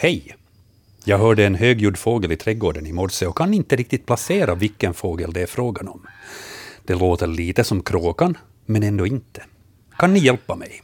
[0.00, 0.36] Hej!
[1.04, 4.94] Jag hörde en högljudd fågel i trädgården i morse och kan inte riktigt placera vilken
[4.94, 6.06] fågel det är frågan om.
[6.84, 9.42] Det låter lite som kråkan, men ändå inte.
[9.98, 10.82] Kan ni hjälpa mig?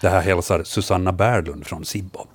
[0.00, 2.26] Det här hälsar Susanna Bärlund från Sibbo.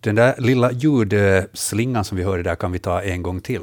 [0.00, 3.62] Den där lilla ljudslingan som vi hörde där kan vi ta en gång till.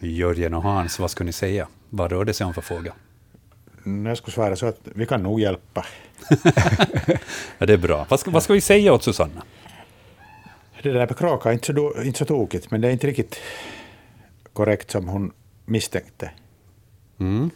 [0.00, 1.68] Jörgen och Hans, vad skulle ni säga?
[1.90, 2.92] Vad rör det sig om för fågel?
[4.06, 5.86] Jag skulle svara så att vi kan nog hjälpa.
[7.58, 8.06] ja, det är bra.
[8.08, 9.42] Vad ska, vad ska vi säga åt Susanna?
[10.82, 13.36] Det där med kråka är inte så, inte så tokigt, men det är inte riktigt
[14.52, 15.32] korrekt som hon
[15.64, 16.30] misstänkte.
[17.20, 17.50] Mm.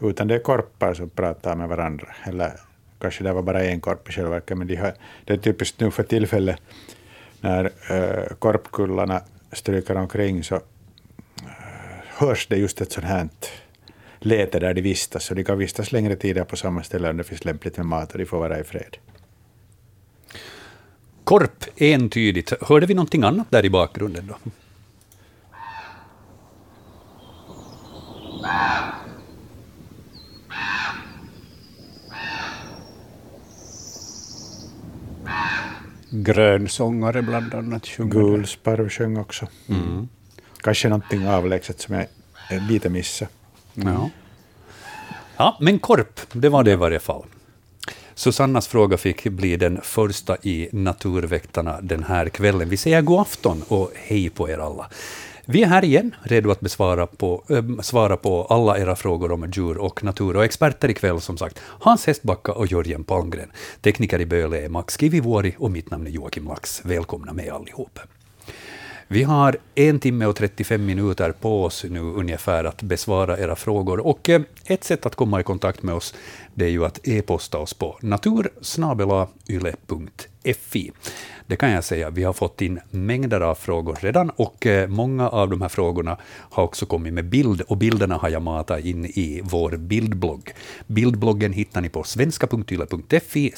[0.00, 2.08] Utan det är korpar som pratar med varandra.
[2.24, 2.52] Eller
[3.00, 5.80] kanske det var bara en korp i själva verket, men de har, det är typiskt
[5.80, 6.60] nu för tillfället
[7.40, 9.20] när äh, korpkullarna
[9.52, 10.60] stryker omkring så
[12.26, 13.28] hörs det just ett sånt här
[14.18, 17.24] läte där de vistas, så de kan vistas längre tider på samma ställe om det
[17.24, 18.96] finns lämpligt med mat och de får vara i fred.
[21.24, 22.52] Korp, entydigt.
[22.60, 24.50] Hörde vi någonting annat där i bakgrunden då?
[36.10, 38.12] Grönsångare bland annat sjunger.
[38.12, 39.48] Gulsparv sjöng också.
[39.68, 40.08] Mm.
[40.62, 42.06] Kanske någonting avlägset som jag
[42.68, 43.30] lite missade.
[43.74, 44.10] Ja.
[45.36, 47.24] ja, men korp, det var det i varje fall.
[48.14, 52.68] Susannas fråga fick bli den första i Naturväktarna den här kvällen.
[52.68, 54.90] Vi säger god afton och hej på er alla.
[55.44, 59.50] Vi är här igen, redo att besvara på, äh, svara på alla era frågor om
[59.50, 60.36] djur och natur.
[60.36, 63.52] Och experter ikväll, som sagt, Hans Hestbacka och Jörgen Palmgren.
[63.80, 66.84] Tekniker i Böle är Max Kivivuori och mitt namn är Joakim Lax.
[66.84, 67.98] Välkomna med allihop.
[69.12, 74.06] Vi har en timme och 35 minuter på oss nu ungefär att besvara era frågor.
[74.06, 76.14] Och eh, ett sätt att komma i kontakt med oss
[76.54, 80.92] det är ju att e-posta oss på natursnabelayle.fi.
[81.46, 85.28] Det kan jag säga, vi har fått in mängder av frågor redan och eh, många
[85.28, 89.04] av de här frågorna har också kommit med bild och bilderna har jag matat in
[89.04, 90.54] i vår bildblogg.
[90.86, 93.52] Bildbloggen hittar ni på svenska.yle.fi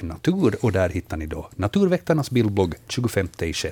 [0.00, 3.66] natur och där hittar ni då Naturväktarnas bildblogg 25 6.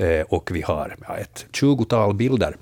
[0.00, 2.56] Eh, och vi har ja, ett tjugotal bilder.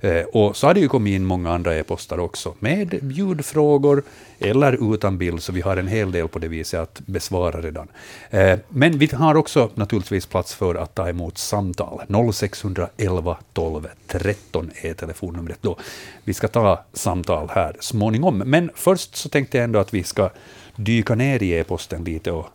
[0.00, 4.02] Eh, och så har det ju kommit in många andra e-postar också, med ljudfrågor
[4.38, 7.88] eller utan bild, så vi har en hel del på det viset att besvara redan.
[8.30, 12.02] Eh, men vi har också naturligtvis plats för att ta emot samtal.
[12.32, 15.76] 0611 12 13 är telefonnumret då.
[16.24, 20.30] Vi ska ta samtal här småningom, men först så tänkte jag ändå att vi ska
[20.76, 22.46] dyka ner i e-posten lite och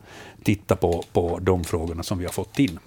[0.43, 2.79] titta på, på de frågorna som vi har fått in.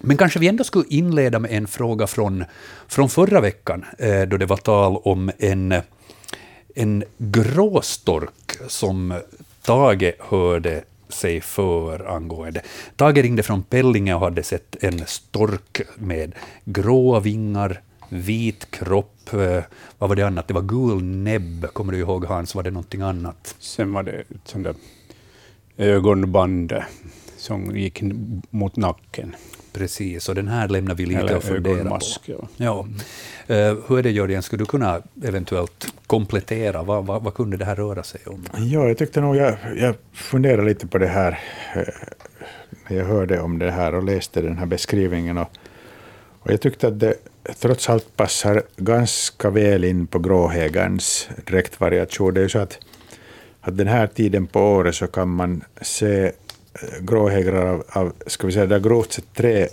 [0.00, 2.44] Men kanske vi ändå skulle inleda med en fråga från,
[2.88, 5.74] från förra veckan, eh, då det var tal om en,
[6.74, 9.14] en gråstork som
[9.62, 12.62] Tage hörde sig för angående.
[12.96, 16.34] Tage ringde från Pellinge och hade sett en stork med
[16.64, 19.62] gråa vingar, vit kropp, eh,
[19.98, 20.48] vad var det annat?
[20.48, 22.54] Det var gul näbb, kommer du ihåg Hans?
[22.54, 23.56] Var det någonting annat?
[23.58, 24.74] Sen var det ett sånt där
[25.76, 26.72] ögonband
[27.38, 28.02] som gick
[28.50, 29.36] mot nacken.
[29.72, 32.00] Precis, och den här lämnar vi lite Eller att fundera på.
[32.24, 32.48] Ja.
[32.56, 32.86] ja.
[33.50, 36.82] Uh, hur är det Jörgen, skulle du kunna eventuellt komplettera?
[36.82, 38.44] Vad, vad, vad, kunde det här röra sig om?
[38.56, 41.38] Ja, jag tyckte nog, jag, jag funderade lite på det här
[41.74, 41.82] eh,
[42.88, 45.38] när jag hörde om det här och läste den här beskrivningen.
[45.38, 45.48] Och,
[46.40, 47.14] och jag tyckte att det
[47.60, 52.34] trots allt passar ganska väl in på gråhägarns dräktvariation.
[52.34, 52.78] Det är ju så att,
[53.60, 56.32] att den här tiden på året så kan man se
[56.74, 59.68] Eh, gråhägrar av, av, ska vi säga, där grovt sett tre,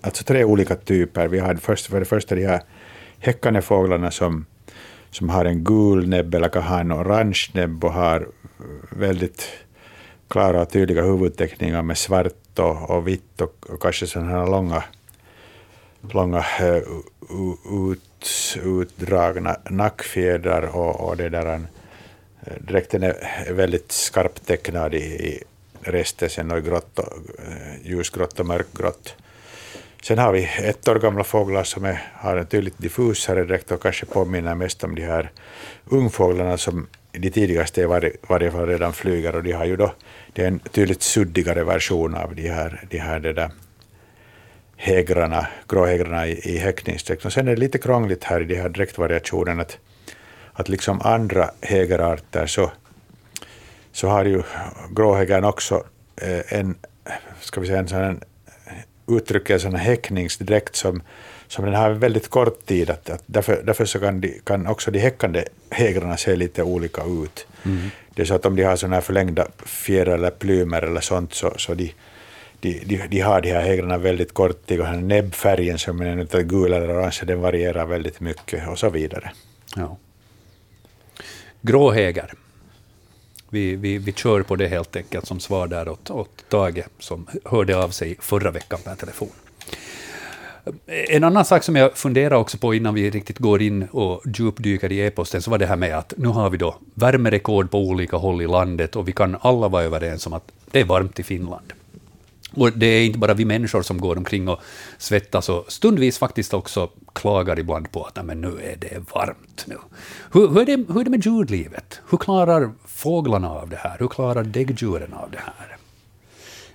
[0.00, 1.28] alltså tre olika typer.
[1.28, 2.62] Vi har först, för det första de här
[3.18, 4.46] häckande fåglarna som,
[5.10, 9.48] som har en gul näbb eller kan ha en orange näbb och har eh, väldigt
[10.28, 14.84] klara och tydliga huvudteckningar med svart och, och vitt och, och kanske sådana här långa,
[16.12, 16.82] långa eh,
[17.30, 21.60] uh, ut, utdragna nackfjädrar och, och det där,
[22.60, 25.44] dräkten är väldigt skarpt tecknad i, i
[25.82, 27.06] rester sen och grått, och,
[27.38, 29.14] eh, ljusgrått och mörkgrått.
[30.02, 33.82] Sen har vi ett år gamla fåglar som är, har en tydligt diffusare dräkt och
[33.82, 35.30] kanske påminner mest om de här
[35.84, 39.92] ungfåglarna som de tidigaste i varje, varje fall redan flyger och de har ju då,
[40.32, 43.50] det är en tydligt suddigare version av de här, de här det där
[44.76, 47.24] hägrarna, gråhägrarna i, i häckningsdräkt.
[47.24, 49.78] Och sen är det lite krångligt här i de här dräktvariationerna att,
[50.52, 52.70] att liksom andra hägerarter så
[54.00, 54.42] så har ju
[54.90, 55.84] gråhägern också
[56.16, 56.74] eh, en,
[57.40, 58.20] ska vi säga, en sån
[59.08, 61.02] uttrycker en sån häckningsdräkt som,
[61.48, 62.90] som den har väldigt kort tid.
[62.90, 67.02] Att, att därför därför så kan, de, kan också de häckande hägrarna se lite olika
[67.04, 67.46] ut.
[67.64, 67.90] Mm.
[68.14, 71.34] Det är så att om de har sådana här förlängda fjädrar eller plymer eller sånt
[71.34, 71.94] så, så de,
[72.60, 76.16] de, de, de har de här hägrarna väldigt kort tid och den näbbfärgen som är
[76.16, 79.32] den gula eller orange den varierar väldigt mycket och så vidare.
[79.76, 79.96] Ja.
[81.62, 82.34] Gråhäger.
[83.50, 87.26] Vi, vi, vi kör på det helt enkelt som svar där åt, åt Tage som
[87.44, 89.30] hörde av sig förra veckan per telefon.
[90.86, 94.92] En annan sak som jag funderar också på innan vi riktigt går in och djupdyker
[94.92, 98.16] i e-posten, så var det här med att nu har vi då värmerekord på olika
[98.16, 101.22] håll i landet och vi kan alla vara överens om att det är varmt i
[101.22, 101.72] Finland.
[102.54, 104.60] Och det är inte bara vi människor som går omkring och
[104.98, 109.64] svettas och stundvis faktiskt också klagar ibland på att men nu är det varmt.
[109.66, 109.76] Nu.
[110.32, 112.00] Hur, hur, är det, hur är det med djurlivet?
[112.10, 113.96] Hur klarar fåglarna av det här?
[113.98, 115.76] Hur klarar däggdjuren av det här?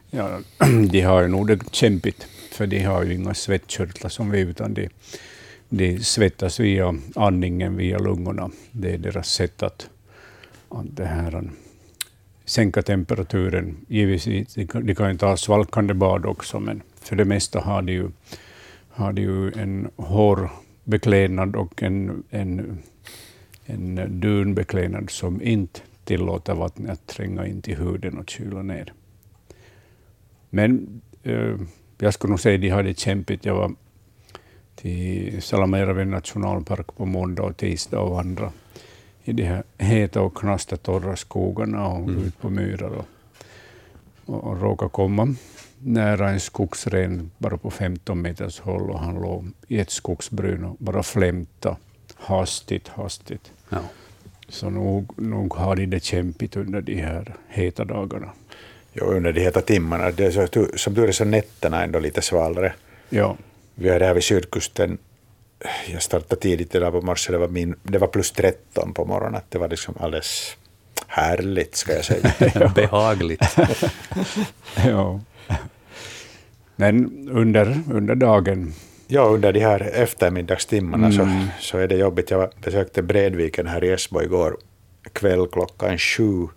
[0.09, 0.39] Ja,
[0.89, 4.89] de har nog det kämpigt, för de har ju inga svettkörtlar som vi, utan de,
[5.69, 8.49] de svettas via andningen, via lungorna.
[8.71, 9.89] Det är deras sätt att,
[10.69, 11.49] att det här,
[12.45, 13.77] sänka temperaturen.
[13.87, 18.09] Givetvis, de kan, ju ta svalkande bad också, men för det mesta har de ju,
[18.89, 22.83] har de ju en hårbeklädnad och en, en,
[23.65, 28.93] en dunbeklädnad som inte tillåter vattnet att tränga in till huden och kyla ner.
[30.49, 31.55] Men eh,
[31.97, 33.45] jag skulle nog säga att de har det kämpigt.
[33.45, 33.71] Jag var
[34.75, 38.51] till Salamajärven nationalpark på måndag och tisdag och andra
[39.25, 42.23] i de här heta och knastertorra skogarna och mm.
[42.23, 43.05] ut på myrar och,
[44.25, 45.35] och, och råkade komma
[45.85, 50.75] nära en skogsren bara på 15 meters håll och han låg i ett skogsbryn och
[50.79, 51.77] bara flämta
[52.15, 53.51] hastigt, hastigt.
[53.69, 53.79] Ja.
[54.47, 58.29] Så nog, nog har de det kämpigt under de här heta dagarna.
[58.93, 60.11] Jo, under de heta timmarna.
[60.11, 62.73] Det är så, som tur är så nätterna ändå lite svalare.
[63.09, 63.37] Ja.
[63.75, 64.97] Vi är här vid sydkusten.
[65.93, 67.31] Jag startade tidigt idag på morse.
[67.31, 69.41] Det var, min, det var plus 13 på morgonen.
[69.49, 70.57] Det var liksom alldeles
[71.07, 72.71] härligt, ska jag säga.
[72.75, 73.41] Behagligt.
[74.85, 75.19] ja.
[76.75, 78.73] Men under, under dagen
[79.07, 81.17] Ja, under de här eftermiddagstimmarna Mm.
[81.17, 82.31] så, så är det jobbigt.
[82.31, 84.57] Jag besökte Bredviken här i Esbo igår
[85.13, 86.47] kväll klockan sju.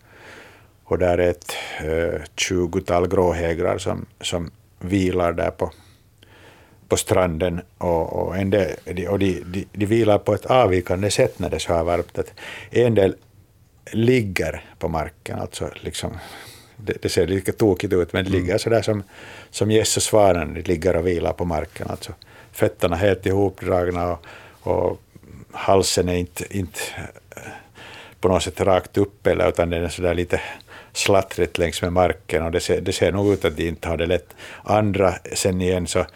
[0.84, 1.52] Och där är ett
[1.84, 4.50] eh, tjugotal gråhägrar som, som
[4.80, 5.72] vilar där på,
[6.88, 7.60] på stranden.
[7.78, 11.50] Och, och, en del, de, och de, de, de vilar på ett avvikande sätt när
[11.50, 12.18] det är så här varmt.
[12.18, 12.32] Att
[12.70, 13.14] en del
[13.92, 16.18] ligger på marken, alltså liksom,
[16.76, 19.02] det, det ser lite tokigt ut, men de ligger så där som,
[19.50, 21.86] som gäss och svanen, de ligger och vilar på marken.
[21.90, 22.12] Alltså
[22.52, 24.26] fötterna helt ihopdragna och,
[24.60, 25.00] och
[25.52, 26.80] halsen är inte, inte
[28.20, 30.40] på något sätt rakt upp, eller, utan den är så där lite
[30.92, 33.96] slattrigt längs med marken och det ser, det ser nog ut att de inte har
[33.96, 34.34] det lätt.
[34.62, 36.06] Andra sen igen så,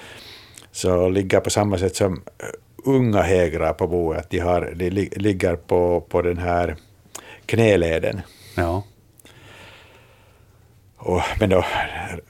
[0.72, 2.46] så ligger på samma sätt som eh,
[2.84, 6.76] unga hägrar på boet, att de, har, de li, ligger på, på den här
[7.46, 8.20] knäleden.
[8.56, 8.82] Ja.
[10.96, 11.64] Och, men då,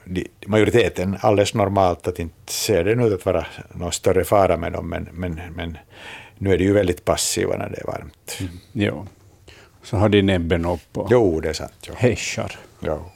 [0.04, 4.72] de, majoriteten alldeles normalt att inte ser det ut att vara någon större fara med
[4.72, 5.78] dem, men, men, men
[6.38, 8.38] nu är de ju väldigt passiva när det är varmt.
[8.72, 9.06] ja.
[9.82, 11.88] så har de näbben upp och Jo, det är sant.
[11.88, 11.94] Jo.
[11.96, 12.58] häschar.
[12.80, 13.10] Jo.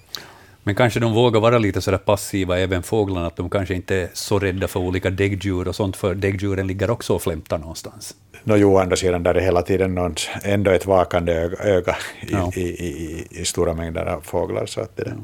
[0.66, 4.08] Men kanske de vågar vara lite sådär passiva, även fåglarna, att de kanske inte är
[4.12, 8.14] så rädda för olika däggdjur och sånt, för däggdjuren ligger också och flämtar någonstans.
[8.44, 12.32] Nå, jo, å andra sidan där är hela tiden någon, ändå ett vakande öga, i,
[12.32, 12.52] Ja.
[12.56, 14.66] i, i, i, i stora mängder av fåglar.
[14.66, 15.16] Så att det, där.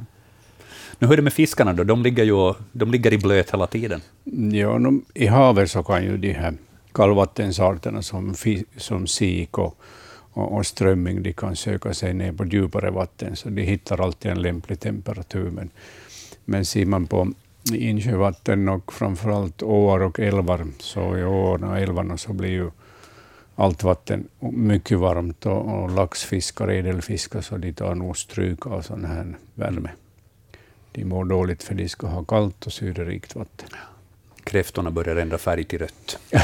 [0.99, 1.85] Nu hur är det med fiskarna då?
[1.85, 4.01] De ligger ju de ligger i blöt hela tiden.
[4.53, 6.55] Ja, no, I havet så kan ju de här
[6.95, 8.35] kallvattensarterna som,
[8.77, 9.77] som sik och,
[10.33, 14.31] och, och strömming de kan söka sig ner på djupare vatten, så de hittar alltid
[14.31, 15.51] en lämplig temperatur.
[15.51, 15.71] Men,
[16.45, 17.33] men ser man på
[17.73, 22.71] insjövatten och framförallt åar och älvar, så i åarna och älvarna så blir ju
[23.57, 29.05] allt vatten mycket varmt och, och laxfiskar, ädelfiskar, så de tar nog stryk av sån
[29.05, 29.91] här värme.
[30.93, 33.69] De mår dåligt för de ska ha kallt och syrerikt vatten.
[34.45, 36.19] Kräftorna börjar ändra färg till rött.
[36.31, 36.41] ja.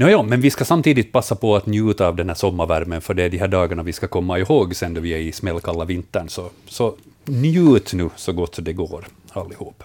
[0.00, 3.22] Nåja, men vi ska samtidigt passa på att njuta av den här sommarvärmen, för det
[3.22, 6.28] är de här dagarna vi ska komma ihåg sen då vi är i smällkalla vintern.
[6.28, 9.84] Så, så njut nu så gott det går, allihop.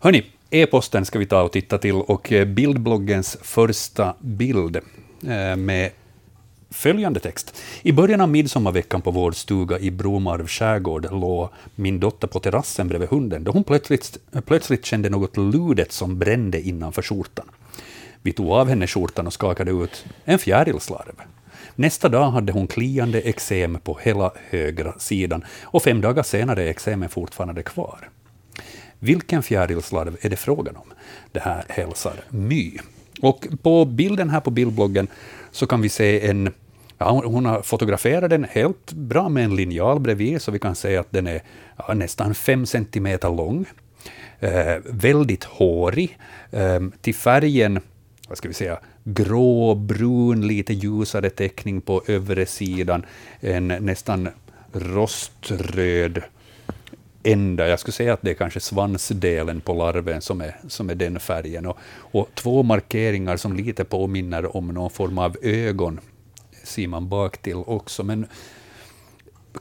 [0.00, 5.90] Hörni, e-posten ska vi ta och titta till, och eh, bildbloggens första bild eh, med
[6.70, 7.62] följande text.
[7.82, 12.88] I början av midsommarveckan på vår stuga i Bromarv skärgård låg min dotter på terrassen
[12.88, 17.46] bredvid hunden, då hon plötsligt, plötsligt kände något ludet som brände innanför skjortan.
[18.26, 21.14] Vi tog av henne skjortan och skakade ut en fjärilslarv.
[21.74, 26.66] Nästa dag hade hon kliande eksem på hela högra sidan och fem dagar senare är
[26.68, 28.08] eksemen fortfarande kvar.
[28.98, 30.92] Vilken fjärilslarv är det frågan om?
[31.32, 32.78] Det här hälsar My.
[33.22, 35.08] Och på bilden här på bildbloggen
[35.50, 36.52] så kan vi se en
[36.98, 41.00] Ja, hon har fotograferat den helt bra med en linjal bredvid, så vi kan säga
[41.00, 41.42] att den är
[41.76, 43.66] ja, nästan fem centimeter lång.
[44.40, 46.18] Eh, väldigt hårig.
[46.50, 47.80] Eh, till färgen,
[48.28, 53.06] vad ska vi säga, grå, brun, lite ljusare teckning på övre sidan.
[53.40, 54.28] En nästan
[54.72, 56.22] roströd
[57.22, 57.68] ända.
[57.68, 61.20] Jag skulle säga att det är kanske svansdelen på larven som är, som är den
[61.20, 61.66] färgen.
[61.66, 66.00] Och, och två markeringar som lite påminner om någon form av ögon
[66.64, 68.04] ser man baktill också.
[68.04, 68.26] Men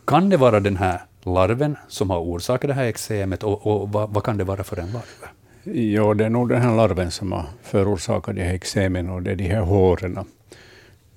[0.06, 4.10] kan det vara den här larven som har orsakat det här eksemet och, och vad,
[4.10, 5.30] vad, kan det vara för en larv?
[5.74, 9.32] Ja, det är nog den här larven som har förorsakat de här eksemen och det
[9.32, 10.18] är de här håren.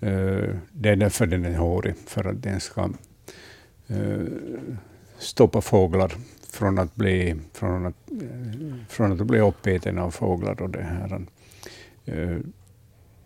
[0.01, 2.91] Eh, det är därför den är hårig, för att den ska
[3.87, 4.27] eh,
[5.19, 6.13] stoppa fåglar
[6.51, 10.63] från att bli, från att, eh, från att bli uppäten av fåglar.
[10.63, 11.27] Och det, här.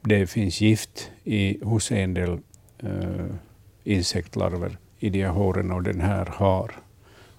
[0.00, 2.38] det finns gift i, hos en del
[3.84, 6.72] insektlarver i de här håren och den här har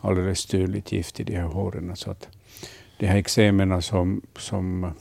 [0.01, 1.95] alldeles tydligt gift i de här håren.
[1.95, 2.27] Så att
[3.03, 4.91] de här eksemerna som, som,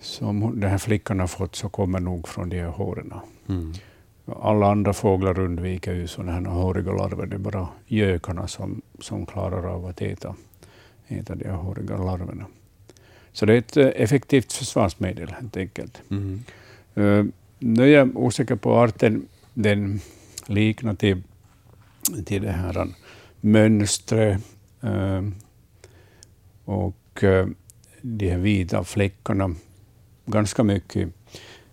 [0.00, 3.12] som den här flickan har fått så kommer nog från de här håren.
[3.48, 3.72] Mm.
[4.26, 7.26] Alla andra fåglar undviker ju sådana här håriga larver.
[7.26, 10.34] Det är bara gökarna som, som klarar av att äta,
[11.08, 12.46] äta de här håriga larverna.
[13.32, 16.02] Så det är ett eh, effektivt försvarsmedel helt enkelt.
[16.10, 16.44] Mm.
[16.96, 17.24] Uh,
[17.58, 19.28] nu är jag osäker på arten.
[19.54, 20.00] Den
[20.46, 21.22] liknar till,
[22.24, 22.88] till det här
[23.40, 24.40] mönstret
[24.84, 25.28] uh,
[26.64, 27.46] och eh,
[28.02, 29.54] de här vita fläckarna.
[30.26, 31.08] Ganska mycket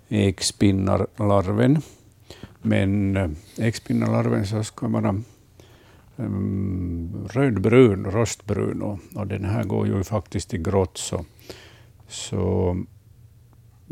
[0.09, 1.81] ekspinnarlarven.
[2.61, 5.21] Men eh, ekspinnarlarven så ska vara
[6.15, 10.97] um, rödbrun, rostbrun och, och den här går ju faktiskt i grått.
[10.97, 11.25] Så,
[12.07, 12.75] så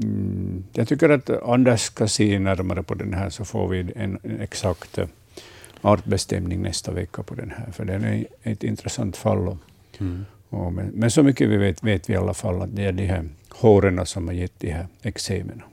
[0.04, 4.20] Mm, jag tycker att Anders ska se närmare på den här, så får vi en,
[4.40, 5.08] exakt eh,
[5.82, 9.58] artbestämning nästa vecka på den här, för den är ett intressant fall.
[10.00, 10.26] Mm.
[10.50, 12.92] Och men, men, så mycket vi vet, vet vi i alla fall att det är
[12.92, 15.64] de här håren som har gett de här eksemerna.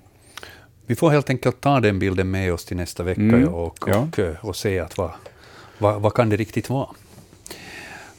[0.87, 3.49] Vi får helt enkelt ta den bilden med oss till nästa vecka mm.
[3.49, 4.09] och, och, ja.
[4.18, 5.11] och, och, se att vad,
[5.78, 6.88] vad, vad kan det riktigt vara.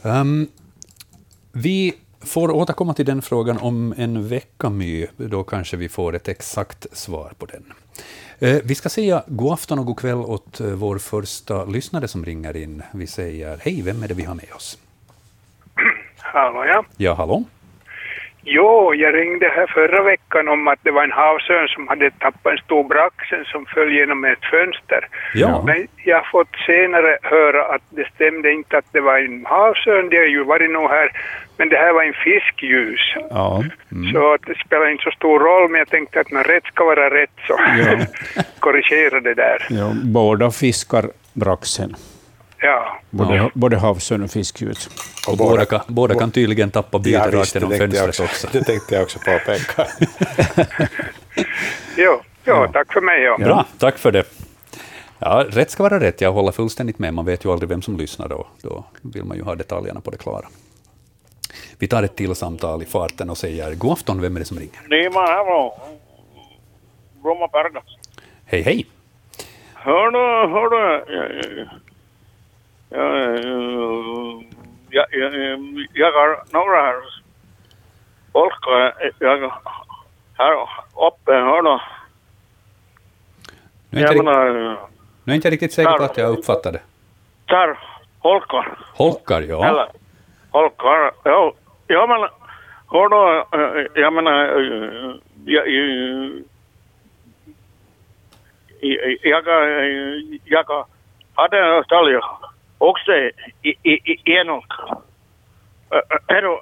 [0.02, 0.48] Um,
[1.52, 5.08] vi får återkomma till den frågan om en vecka, My.
[5.18, 7.64] Då kanske vi får ett exakt svar på den.
[8.40, 12.26] Eh, vi ska säga god afton och god kväll åt eh, vår första lyssnare som
[12.26, 12.84] ringer in.
[12.94, 14.78] Vi säger hej, vem är det vi har med oss?
[16.34, 16.84] Hallå, ja.
[16.98, 17.44] Ja, hallå.
[18.50, 22.52] Jo, jag ringde här förra veckan om att det var en havsörn som hade tappat
[22.52, 25.08] en stor braxen som föll genom ett fönster.
[25.34, 25.64] Ja.
[25.66, 30.10] Men jag har fått senare höra att det stämde inte att det var en havsörn,
[30.10, 31.12] det har ju varit nog här,
[31.58, 33.02] men det här var en fiskljus.
[33.30, 33.64] Ja.
[33.92, 34.14] Mm.
[34.14, 36.86] Så att det spelar inte så stor roll, men jag tänkte att när rätt ska
[36.86, 38.44] vara rätt så ja.
[38.60, 39.68] korrigera det där.
[39.70, 41.96] Ja, båda fiskar braxen.
[42.60, 43.00] Ja.
[43.10, 43.52] Både, ja.
[43.54, 44.90] både havsörn och fiskljus.
[45.28, 48.48] Och, och båda, kan, båda kan tydligen tappa byte rakt genom fönstret också, också.
[48.52, 49.88] Det tänkte jag också påpeka.
[51.98, 53.22] jo, jo, tack för mig.
[53.22, 53.38] Ja.
[53.38, 54.24] Bra, tack för det.
[55.20, 57.14] Ja, rätt ska vara rätt, jag håller fullständigt med.
[57.14, 58.48] Man vet ju aldrig vem som lyssnar då.
[58.62, 60.46] Då vill man ju ha detaljerna på det klara.
[61.80, 64.60] Vi tar ett till samtal i farten och säger god afton, vem är det som
[64.60, 64.80] ringer?
[64.90, 65.98] Det är man här från
[67.24, 67.84] Bromma Pergas.
[68.46, 68.86] Hej, hej.
[69.74, 71.68] Hör du, hör du,
[72.90, 73.40] jag,
[74.90, 75.06] jag,
[75.94, 76.96] jag har några här
[78.38, 79.52] folkar jag
[80.38, 80.54] här
[81.08, 81.80] uppe, hör du.
[83.90, 84.78] Nu är jag, inte, menar,
[85.24, 86.82] nu är inte riktigt säker på att jag uppfattade.
[87.46, 87.80] Där,
[88.20, 88.78] holkar.
[88.94, 89.66] Holkar, ja.
[89.66, 89.88] Eller,
[90.52, 91.54] holkar, ja.
[91.88, 92.30] Ja, men
[92.92, 94.34] hör du, jag menar,
[95.46, 95.68] jag,
[98.82, 99.48] jag, jag,
[100.46, 100.86] jag
[101.34, 102.12] hade en stall
[102.78, 103.32] också i,
[103.84, 104.74] i, i enolk.
[106.28, 106.60] Är du,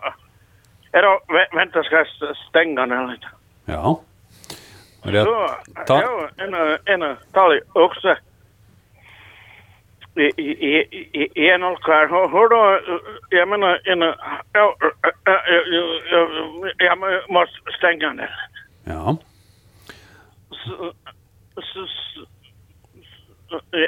[0.92, 1.20] är du,
[1.58, 2.08] vänta ska jag
[2.50, 3.28] stänga den lite?
[3.66, 4.02] Ja.
[5.04, 5.50] Det, så,
[5.86, 6.02] ta...
[6.02, 6.54] ja, en,
[6.86, 8.16] en talg också
[10.16, 12.08] i, i, i, i enolk här.
[12.08, 13.02] Hör du,
[13.38, 14.02] jag menar, en,
[14.54, 14.76] ja,
[16.78, 18.30] jag måste stänga den.
[18.84, 19.18] Ja.
[20.50, 20.94] Så,
[21.62, 21.88] så,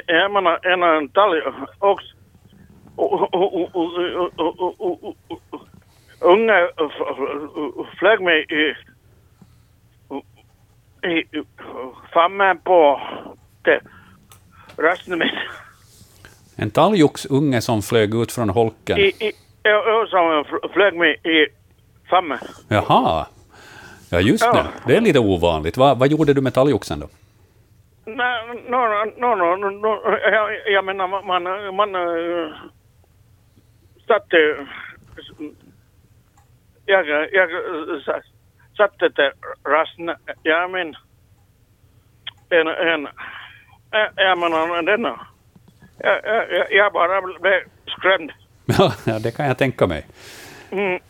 [0.06, 1.42] jag menar, en talg
[1.78, 2.17] också
[6.20, 6.68] unga
[7.98, 8.74] flög mig i,
[11.08, 11.24] i
[12.12, 13.00] framme på
[14.76, 15.22] rösten
[16.56, 18.98] En talgoxunge som flög ut från holken?
[18.98, 19.32] I, i,
[20.10, 21.46] som fl- flög mig i
[22.10, 22.38] famnen.
[22.68, 23.26] Jaha.
[24.10, 24.52] Ja, just Ja.
[24.52, 24.66] det.
[24.86, 25.76] Det är lite ovanligt.
[25.76, 27.08] Va, vad gjorde du med talgoxen då?
[28.04, 28.76] Nej, no,
[29.18, 31.42] no, no, no, no, jag, jag menar man,
[31.76, 32.54] man, äh,
[34.08, 34.66] satte...
[36.86, 38.20] Jag, jag äh,
[38.76, 39.32] satte det
[39.64, 40.94] rastna, jag men
[42.50, 45.26] en, en, äh, jag menar denna.
[45.98, 48.32] Jag, jag, jag bara blev skrämd.
[48.66, 50.06] Ja, ja, det kan jag tänka mig.
[50.70, 51.00] Mm.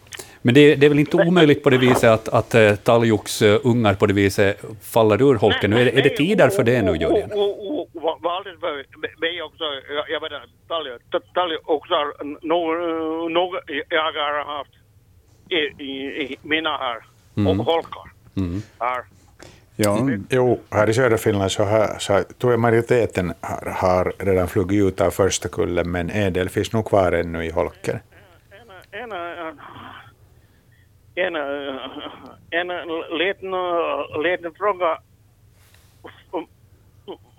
[0.42, 4.06] Men det, det är väl inte omöjligt på det viset att, att uh, talgoxungar på
[4.06, 5.70] det viset faller ur holken?
[5.70, 7.30] Nu är, det- är det tider för det nu, Jörgen?
[8.22, 8.84] Vanligt för
[9.20, 9.64] mig också,
[9.94, 10.88] jag, jag vet inte, talg,
[11.34, 11.94] talg också
[12.42, 12.42] något
[13.28, 14.70] no, jag har haft
[15.48, 16.96] i, i, i mina här,
[17.36, 17.60] Mm.
[17.60, 18.62] och holkar Mm.
[18.80, 19.04] här.
[19.76, 24.48] Ja, Jo, här i södra Finland så, har, så tror jag majoriteten har, har redan
[24.48, 27.98] flugit ut av första kullen, men en del finns nog kvar ännu i holken.
[28.90, 29.60] En, en, en,
[31.18, 31.36] en,
[32.50, 32.68] en
[33.18, 33.50] liten,
[34.22, 34.98] liten fråga,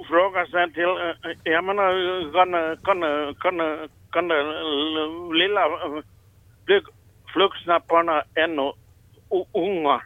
[0.08, 1.92] fråga sen till, jag menar,
[2.34, 4.28] kan, kan, kan, kan
[5.38, 5.62] lilla
[6.66, 6.84] flyg,
[7.34, 8.72] flugsnapparna ännu
[9.54, 10.02] unga?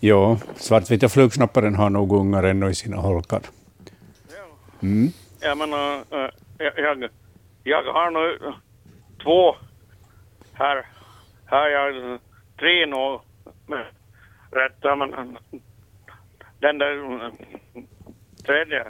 [0.00, 3.40] ja svartvita flugsnapparen har nog ungar ännu i sina holkar.
[4.82, 5.08] Mm.
[5.40, 7.08] Jag menar, eh, jag,
[7.62, 8.52] jag har nu
[9.22, 9.56] två
[10.52, 10.91] här.
[11.52, 12.18] Har jag
[12.58, 13.18] tre nu.
[13.66, 13.84] med
[14.50, 15.38] Rätta, men
[16.60, 17.32] den där eh,
[18.46, 18.84] tredje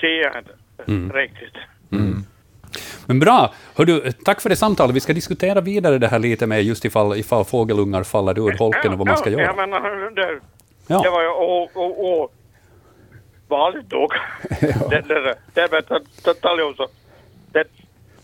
[0.00, 0.52] ser jag inte
[0.88, 1.12] Mm.
[1.12, 1.54] riktigt.
[3.06, 3.54] Men bra!
[3.76, 4.96] Hör du, tack för det samtalet.
[4.96, 8.92] Vi ska diskutera vidare det här lite med just ifall, ifall fågelungar faller ur holken
[8.92, 9.42] och vad man ska ja, göra.
[9.42, 10.40] Jag menar, det,
[10.86, 11.02] Ja.
[11.02, 12.34] det var ju och, och, och
[13.48, 14.08] vanligt då.
[14.90, 16.82] Det, det, det, det vet jag, det talar ju så.
[16.86, 16.90] Det,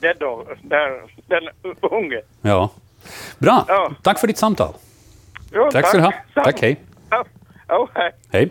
[0.02, 1.42] det då, där, den
[1.80, 2.20] unge.
[2.42, 2.70] Ja.
[3.38, 3.64] Bra!
[3.68, 3.92] Ja.
[4.02, 4.74] Tack för ditt samtal.
[5.52, 6.12] Jo, Tack ska du ha.
[6.34, 6.80] Tack, hej.
[7.10, 7.24] Ja,
[7.68, 8.12] ja, hej.
[8.32, 8.50] Hej.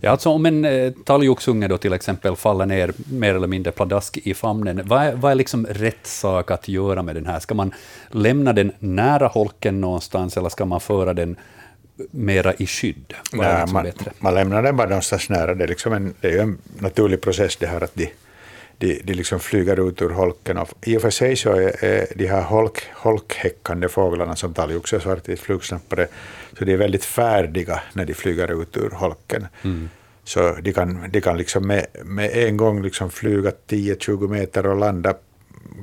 [0.00, 4.18] Ja, alltså om en eh, talgoxunge då till exempel faller ner mer eller mindre pladask
[4.18, 7.38] i famnen, vad är, vad är liksom rätt sak att göra med den här?
[7.38, 7.74] Ska man
[8.08, 11.36] lämna den nära holken någonstans eller ska man föra den
[12.10, 13.14] mera i skydd?
[13.32, 14.10] Vad Nej, liksom man, bättre?
[14.18, 15.54] man lämnar den bara någonstans nära.
[15.54, 18.10] Det är, liksom en, det är ju en naturlig process det här att de,
[18.80, 20.58] de, de liksom flyger ut ur holken.
[20.58, 24.96] Och I och för sig så är, är de här holk, holkhäckande fåglarna som talgoxe
[24.96, 26.06] och svartvit flugsnappare,
[26.58, 29.46] så de är väldigt färdiga när de flyger ut ur holken.
[30.24, 34.76] Så de kan, de kan liksom med, med en gång liksom flyga 10-20 meter och
[34.76, 35.14] landa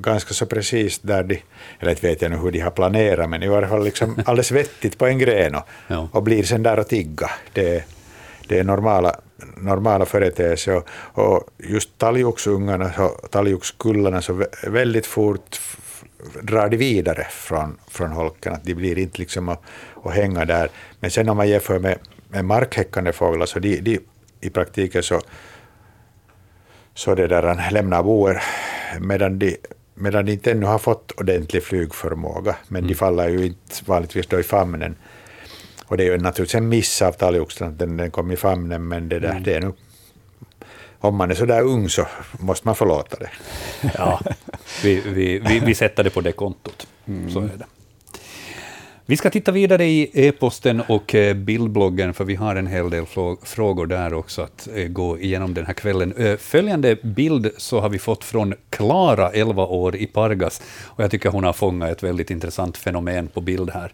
[0.00, 1.42] ganska så precis där de,
[1.80, 4.50] eller inte vet jag nu hur de har planerat, men i varje fall liksom alldeles
[4.52, 6.08] vettigt på en gren och, Ja.
[6.12, 7.30] och blir sen där och tigga.
[7.52, 7.84] Det,
[8.48, 9.14] det är normala,
[9.56, 10.76] normala företeelser.
[10.76, 12.90] Och, och just talgoxungarna,
[13.30, 15.60] talgoxkullarna, så vä- väldigt fort
[16.42, 18.52] drar de vidare från, från holken.
[18.52, 19.62] Att de blir inte liksom att,
[20.04, 20.70] att hänga där.
[21.00, 21.98] Men sen om man jämför med,
[22.28, 24.00] med markhäckande fåglar, så de, de
[24.40, 25.20] i praktiken så,
[26.94, 28.42] så det där lämnar boer
[29.00, 29.56] medan de,
[29.94, 32.56] medan de inte ännu har fått ordentlig flygförmåga.
[32.68, 34.96] Men de faller ju inte vanligtvis då i famnen.
[35.88, 38.88] Och det är ju naturligtvis en miss av talgoxen att den, den kom i famnen,
[38.88, 39.72] men det, där, det är nu...
[41.00, 42.06] Om man är så där ung så
[42.40, 43.30] måste man förlåta det.
[43.98, 44.20] Ja,
[44.82, 46.86] vi, vi, vi, vi sätter det på det kontot.
[47.32, 47.64] Så är det.
[49.06, 53.04] Vi ska titta vidare i e-posten och eh, bildbloggen, för vi har en hel del
[53.04, 56.12] frå- frågor där också att eh, gå igenom den här kvällen.
[56.16, 60.62] Eh, Följande bild så har vi fått från Klara, 11 år, i Pargas.
[60.84, 63.92] Och jag tycker hon har fångat ett väldigt intressant fenomen på bild här.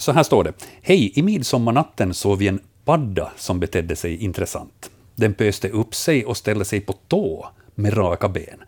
[0.00, 0.52] Så här står det.
[0.82, 4.90] Hej, i midsommarnatten såg vi en padda som betedde sig intressant.
[5.14, 8.62] Den pöste upp sig och ställde sig på tå med raka ben.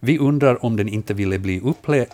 [0.00, 1.60] Vi undrar om den inte ville bli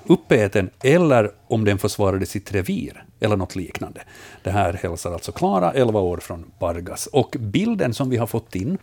[0.06, 4.00] uppäten eller om den försvarade sitt revir eller något liknande.
[4.42, 7.06] Det här hälsar alltså Klara, 11 år, från Pargas.
[7.06, 8.78] Och bilden som vi har fått in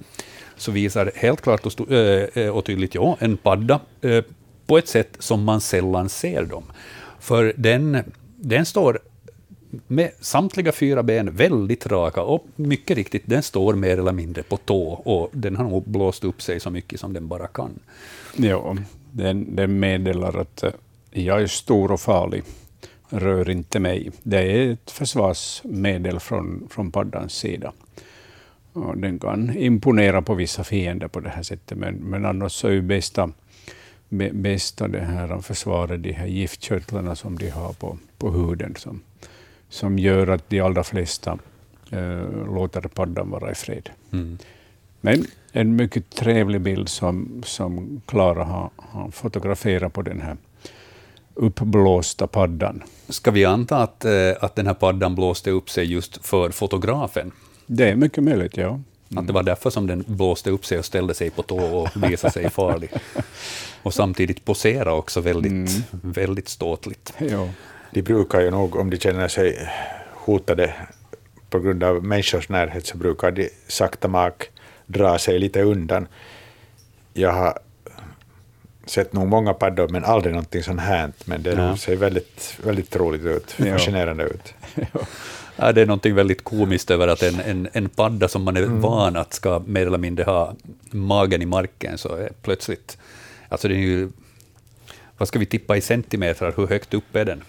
[0.56, 4.24] så visar helt klart och, eh, eh, och tydligt ja, en padda eh,
[4.66, 6.64] på ett sätt som man sällan ser dem.
[7.20, 7.98] För den,
[8.36, 9.00] den står
[9.88, 14.58] med samtliga fyra ben väldigt raka och mycket riktigt, den står mer eller mindre på
[14.58, 17.80] tå och den har nog blåst upp sig så mycket som den bara kan.
[18.36, 18.76] Ja,
[19.12, 20.72] den, den meddelar att eh,
[21.12, 22.44] jag är stor och farlig,
[23.10, 24.12] rör inte mig.
[24.24, 27.74] Det är ett försvarsmedel från, från paddans sida.
[28.74, 32.68] Och den kan imponera på vissa fiender på det här sättet, men, men annars så
[32.68, 33.30] är ju bästa,
[34.32, 39.02] bästa det här försvaret de här giftkörtlarna som de har på, på huden, som,
[39.76, 41.38] som gör att de allra flesta
[41.92, 43.90] eh, låter paddan vara i fred.
[44.12, 44.38] Mm.
[45.02, 50.38] Men en mycket trevlig bild som, som Klara har, har fotograferat på den här
[51.34, 52.84] uppblåsta paddan.
[53.10, 57.32] Ska vi anta att, eh, att den här paddan blåste upp sig just för fotografen?
[57.66, 58.68] Det är mycket möjligt, ja.
[58.68, 59.22] Mm.
[59.22, 61.90] Att det var därför som den blåste upp sig och ställde sig på tå och
[61.96, 62.90] visade sig farlig.
[63.84, 65.84] Och samtidigt posera också väldigt, mm.
[66.02, 67.14] väldigt ståtligt.
[67.18, 67.50] Ja.
[67.92, 69.70] De brukar ju nog, om de känner sig
[70.12, 70.74] hotade
[71.50, 74.50] på grund av människors närhet, så brukar de sakta mak
[74.86, 76.08] dra sig lite undan.
[77.14, 77.60] Jag har
[78.86, 81.12] sett nog många paddor, men aldrig någonting sånt här.
[81.26, 81.78] Men det ja.
[81.78, 84.54] ser väldigt, väldigt roligt ut, fascinerande ut.
[85.58, 88.62] Ja, det är någonting väldigt komiskt över att en, en, en padda som man är
[88.62, 88.82] mm.
[88.82, 90.54] van att ska mer eller mindre ha
[90.92, 92.98] magen i marken, så är plötsligt...
[93.50, 94.10] Alltså det är ju...
[95.18, 96.54] Vad ska vi tippa i centimeter?
[96.58, 97.42] Hur högt upp är den?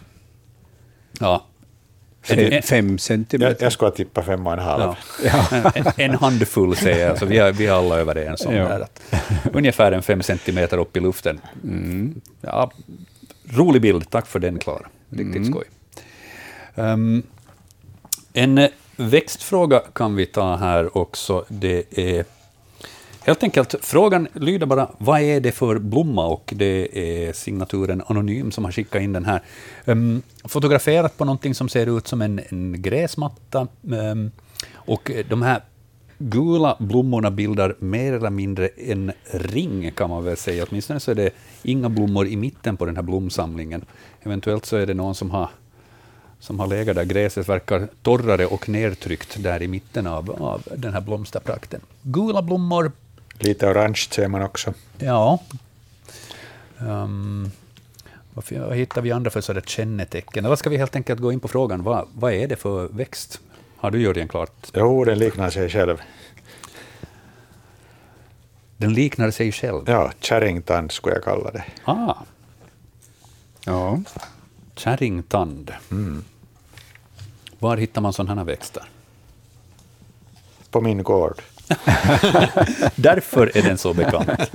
[1.21, 1.45] Ja,
[2.27, 3.51] Fem, fem centimeter?
[3.51, 4.95] Jag, jag skulle tippa fem och en halv.
[5.25, 5.73] Ja.
[5.75, 8.69] En, en, handfull säger jag, så vi är, vi är alla överens om ja.
[8.69, 8.85] det.
[8.85, 9.03] Att
[9.53, 11.41] ungefär en fem centimeter upp i luften.
[11.65, 12.21] Mm.
[12.41, 12.71] Ja,
[13.45, 14.87] rolig bild, tack för den Klara.
[15.11, 15.53] Riktigt mm.
[15.53, 15.65] skoj.
[16.75, 17.23] Um,
[18.33, 21.45] en växtfråga kan vi ta här också.
[21.49, 22.25] Det är
[23.27, 26.27] Helt enkelt, frågan lyder bara vad är det för blomma?
[26.27, 29.43] Och det är signaturen Anonym som har skickat in den här.
[29.85, 33.69] Um, fotograferat på någonting som ser ut som en, en gräsmatta.
[33.83, 34.31] Um,
[34.75, 35.63] och de här
[36.19, 40.65] gula blommorna bildar mer eller mindre en ring, kan man väl säga.
[40.69, 41.31] Åtminstone så är det
[41.63, 43.85] inga blommor i mitten på den här blomsamlingen.
[44.23, 45.49] Eventuellt så är det någon som har
[46.39, 47.05] som har legat där.
[47.05, 51.81] Gräset verkar torrare och nedtryckt där i mitten av, av den här blomsterprakten.
[52.03, 52.93] Gula blommor,
[53.39, 54.75] Lite orange ser man också.
[54.99, 55.39] Ja.
[56.79, 57.51] Um,
[58.35, 60.45] vad hittar vi andra för sådär kännetecken?
[60.45, 63.41] Eller ska vi helt enkelt gå in på frågan, vad, vad är det för växt?
[63.77, 64.71] Har du Jörgen klart?
[64.75, 66.03] Jo, den liknar sig själv.
[68.77, 69.83] Den liknar sig själv?
[69.87, 71.65] Ja, kärringtand skulle jag kalla det.
[71.85, 72.15] Ah.
[73.65, 74.01] Ja.
[74.75, 75.73] Kärringtand.
[75.91, 76.25] Mm.
[77.59, 78.83] Var hittar man sådana här växter?
[80.71, 81.43] På min gård.
[82.97, 84.29] Därför är den så bekant.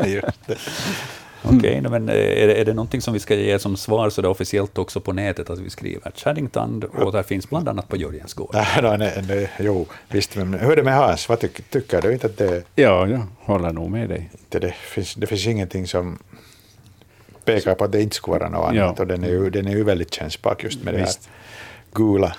[1.43, 4.09] Okej, okay, men eh, är det, är det någonting som vi ska ge som svar
[4.09, 7.69] så det är officiellt också på nätet att vi skriver Chaddington och det finns bland
[7.69, 8.49] annat på Jörgens gård?
[8.53, 11.29] Nej, nej, nej, jo, visst, men hur är det med Hans?
[11.29, 12.63] Vad tycker, tycker du inte att det...
[12.75, 14.29] Ja, jag håller nog med dig.
[14.49, 16.19] Det, det, finns, det finns ingenting som
[17.45, 18.95] pekar på att det inte skulle vara något annat, ja.
[19.03, 21.21] och den är, ju, den är ju väldigt kännsspak just med visst.
[21.21, 22.35] det här gula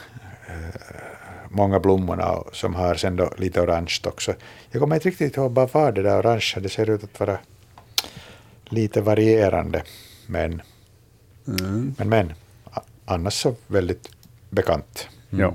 [1.52, 4.34] många blommorna som har sen då lite orange också.
[4.70, 7.38] Jag kommer inte riktigt ihåg vad var det där orangea, det ser ut att vara
[8.64, 9.82] lite varierande.
[10.26, 10.62] Men,
[11.48, 11.94] mm.
[11.98, 12.32] men, men
[13.04, 14.08] annars så väldigt
[14.50, 15.08] bekant.
[15.30, 15.40] Mm.
[15.44, 15.54] Ja.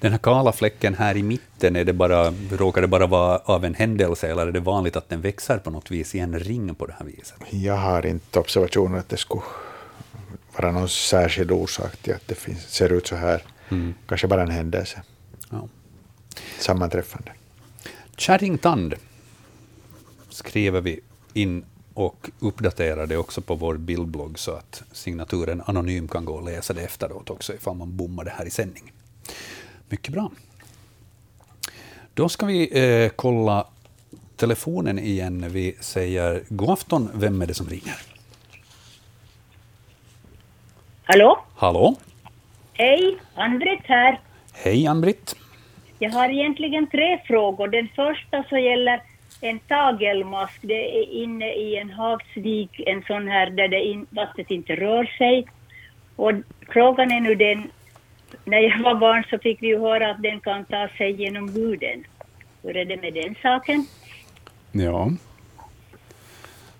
[0.00, 3.64] Den här kala fläcken här i mitten, är det bara, råkar det bara vara av
[3.64, 6.74] en händelse eller är det vanligt att den växer på något vis i en ring
[6.74, 7.36] på det här viset?
[7.50, 9.42] Jag har inte observationer att det skulle
[10.56, 13.42] vara någon särskild orsak till att det finns, ser ut så här.
[13.68, 13.94] Mm.
[14.06, 15.02] Kanske bara en händelse.
[15.50, 15.68] Ja.
[16.58, 17.32] Sammanträffande.
[18.16, 18.94] Kärringtand
[20.28, 21.00] skriver vi
[21.34, 26.44] in och uppdaterar det också på vår bildblogg så att signaturen anonym kan gå och
[26.44, 28.92] läsa det efteråt också ifall man bommar det här i sändning.
[29.88, 30.30] Mycket bra.
[32.14, 33.66] Då ska vi eh, kolla
[34.36, 35.46] telefonen igen.
[35.48, 37.10] Vi säger god afton.
[37.14, 37.96] Vem är det som ringer?
[41.04, 41.44] Hallå?
[41.56, 41.96] Hallå?
[42.72, 44.20] Hej, Andrit här.
[44.62, 45.36] Hej Ann-Britt.
[45.98, 47.68] Jag har egentligen tre frågor.
[47.68, 49.02] Den första så gäller
[49.40, 50.58] en tagelmask.
[50.62, 55.04] Det är inne i en havsvik, en sån här där det in, vattnet inte rör
[55.04, 55.46] sig.
[56.16, 56.32] Och
[56.68, 57.70] frågan är nu den,
[58.44, 61.48] när jag var barn så fick vi ju höra att den kan ta sig genom
[61.48, 62.04] huden.
[62.62, 63.86] Hur är det med den saken?
[64.72, 65.10] Ja.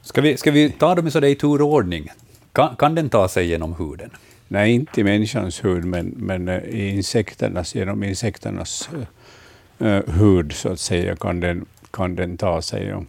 [0.03, 2.09] Ska vi, ska vi ta dem i, så i tur och ordning?
[2.53, 4.11] Kan, kan den ta sig genom huden?
[4.53, 8.89] Nej, inte i människans hud, men, men eh, i insekternas, genom insekternas
[9.83, 12.95] uh, hud så att säga kan den, kan den ta sig.
[12.95, 13.05] Och,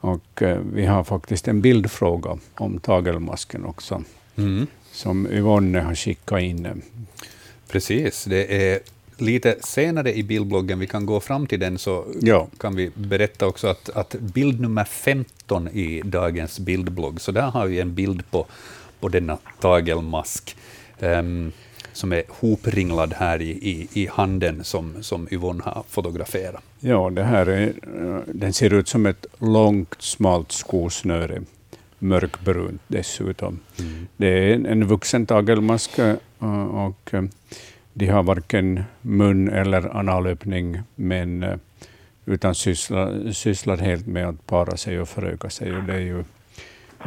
[0.00, 4.02] och uh, vi har faktiskt en bildfråga om tagelmasken också,
[4.36, 4.66] mm.
[4.92, 6.82] som Yvonne har skickat in.
[7.68, 8.80] Precis, det är
[9.16, 12.48] lite senare i bildbloggen, vi kan gå fram till den, så ja.
[12.58, 17.66] kan vi berätta också att, att bild nummer 15 i dagens bildblogg, så där har
[17.66, 18.46] vi en bild på
[19.00, 20.56] på denna tagelmask,
[21.00, 21.52] um,
[21.92, 26.62] som är hopringlad här i, i, i handen, som, som Yvonne har fotograferat.
[26.80, 27.72] Ja, det här är,
[28.26, 31.42] den ser ut som ett långt, smalt skosnöre,
[31.98, 33.60] mörkbrunt dessutom.
[33.78, 34.06] Mm.
[34.16, 36.14] Det är en, en vuxen tagelmask, eh,
[36.70, 37.14] och
[37.92, 41.60] de har varken mun eller analöppning, men
[42.26, 45.76] utan sysslar, sysslar helt med att para sig och föröka sig.
[45.76, 46.24] Och det är ju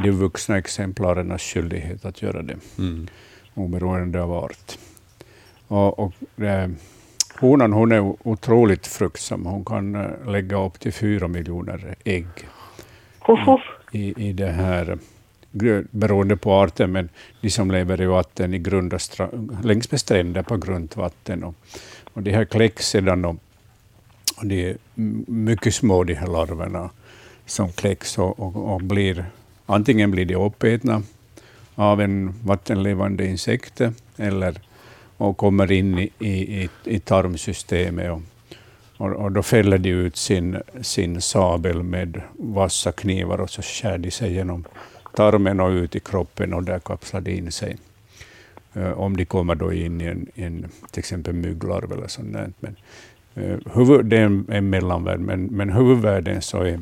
[0.04, 3.08] de vuxna exemplarernas skyldighet att göra det, Mm.
[3.54, 4.78] oberoende av art.
[5.68, 6.70] Och, och, eh,
[7.40, 9.46] honan hon är otroligt fruktsam.
[9.46, 12.28] Hon kan eh, lägga upp till fyra miljoner ägg
[13.92, 14.98] i, i det här,
[15.92, 17.10] beroende på arten, men
[17.42, 21.44] de som lever i vatten i grunda stra- längs med stränder på grunt vatten.
[21.44, 21.56] Och,
[22.14, 23.36] och de här kläcks sedan och,
[24.38, 24.78] och de är
[25.32, 26.90] mycket små, de här larverna
[27.46, 29.26] som kläcks och, och, och blir,
[29.74, 31.04] antingen blir de uppätna
[31.76, 33.82] av en vattenlevande insekt
[34.18, 34.62] eller
[35.18, 38.22] och kommer in i, i, i, tarmsystemet och,
[38.98, 43.98] och, och då fäller de ut sin, sin sabel med vassa knivar och så skär
[43.98, 44.66] de sig genom
[45.16, 47.78] tarmen och ut i kroppen och där kapslar de in sig.
[48.74, 52.56] Eh, om de kommer då in i en, en till exempel mygglarv eller sånt.
[52.60, 52.76] Men,
[53.36, 56.80] eh, huvud, det är en, en mellanvärld, men, men huvudvärlden så är,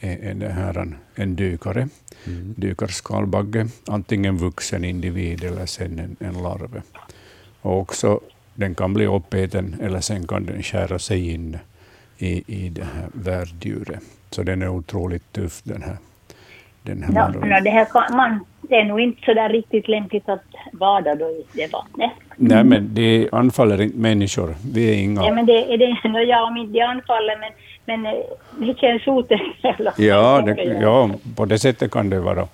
[0.00, 1.88] är, det här en, en dykare,
[2.26, 2.54] Mm.
[2.56, 6.82] dykarskalbagge, antingen vuxen individ eller sen en, en larv.
[7.60, 8.20] Och också,
[8.54, 11.58] den kan bli uppäten eller sen kan den skära sig in
[12.18, 14.00] i, i det här värddjuret.
[14.30, 15.96] Så den är otroligt tuff den här,
[16.82, 19.88] den här Ja, no, det, här kan man, det är nog inte så där riktigt
[19.88, 22.10] lämpligt att bada då i det vattnet.
[22.36, 24.54] Nej, men det anfaller inte människor.
[24.72, 25.22] Vi är inga...
[25.24, 27.52] Ja, men det är det, no, ja, om inte de anfaller, men,
[27.86, 28.12] men eh,
[28.58, 29.02] det känns
[29.62, 29.90] fall.
[29.96, 32.48] Ja, det, ja, på det sättet kan det vara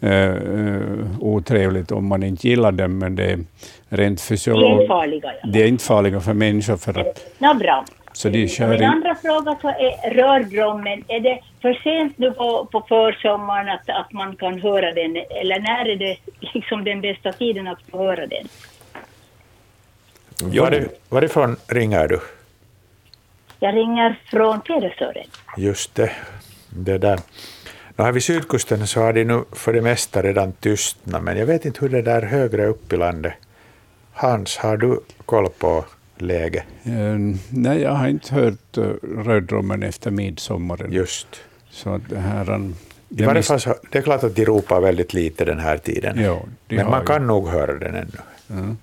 [0.00, 0.80] eh, eh,
[1.20, 3.46] otrevligt om man inte gillar dem, men det är rent
[3.88, 4.88] De är inte fysiologiskt.
[4.88, 5.32] farliga.
[5.42, 5.48] Ja.
[5.48, 7.84] Det är inte farliga för människor, för att Nå, bra.
[8.12, 8.84] så de kör Min in.
[8.88, 14.12] andra fråga så är rördrommen, är det för sent nu på, på försommaren att, att
[14.12, 16.16] man kan höra den, eller när är det
[16.54, 18.48] liksom den bästa tiden att få höra den?
[20.42, 22.20] Var, varifrån ringer du?
[23.60, 25.26] Jag ringer från Pedersören.
[25.56, 26.10] Just det.
[26.70, 27.20] det där.
[27.96, 31.46] Nu har vi sydkusten så har de nu för det mesta redan tystnat, men jag
[31.46, 33.32] vet inte hur det där högre upp i landet.
[34.12, 35.84] Hans, har du koll på
[36.16, 36.64] läget?
[36.84, 37.18] Eh,
[37.50, 38.92] nej, jag har inte hört uh,
[39.24, 40.92] rördrommen efter midsommaren.
[40.92, 41.26] Just.
[41.70, 42.70] Så det här...
[43.08, 46.20] I varje fall så, det är klart att de ropar väldigt lite den här tiden,
[46.20, 48.76] Ja, men har man ju- kan nog höra den ännu.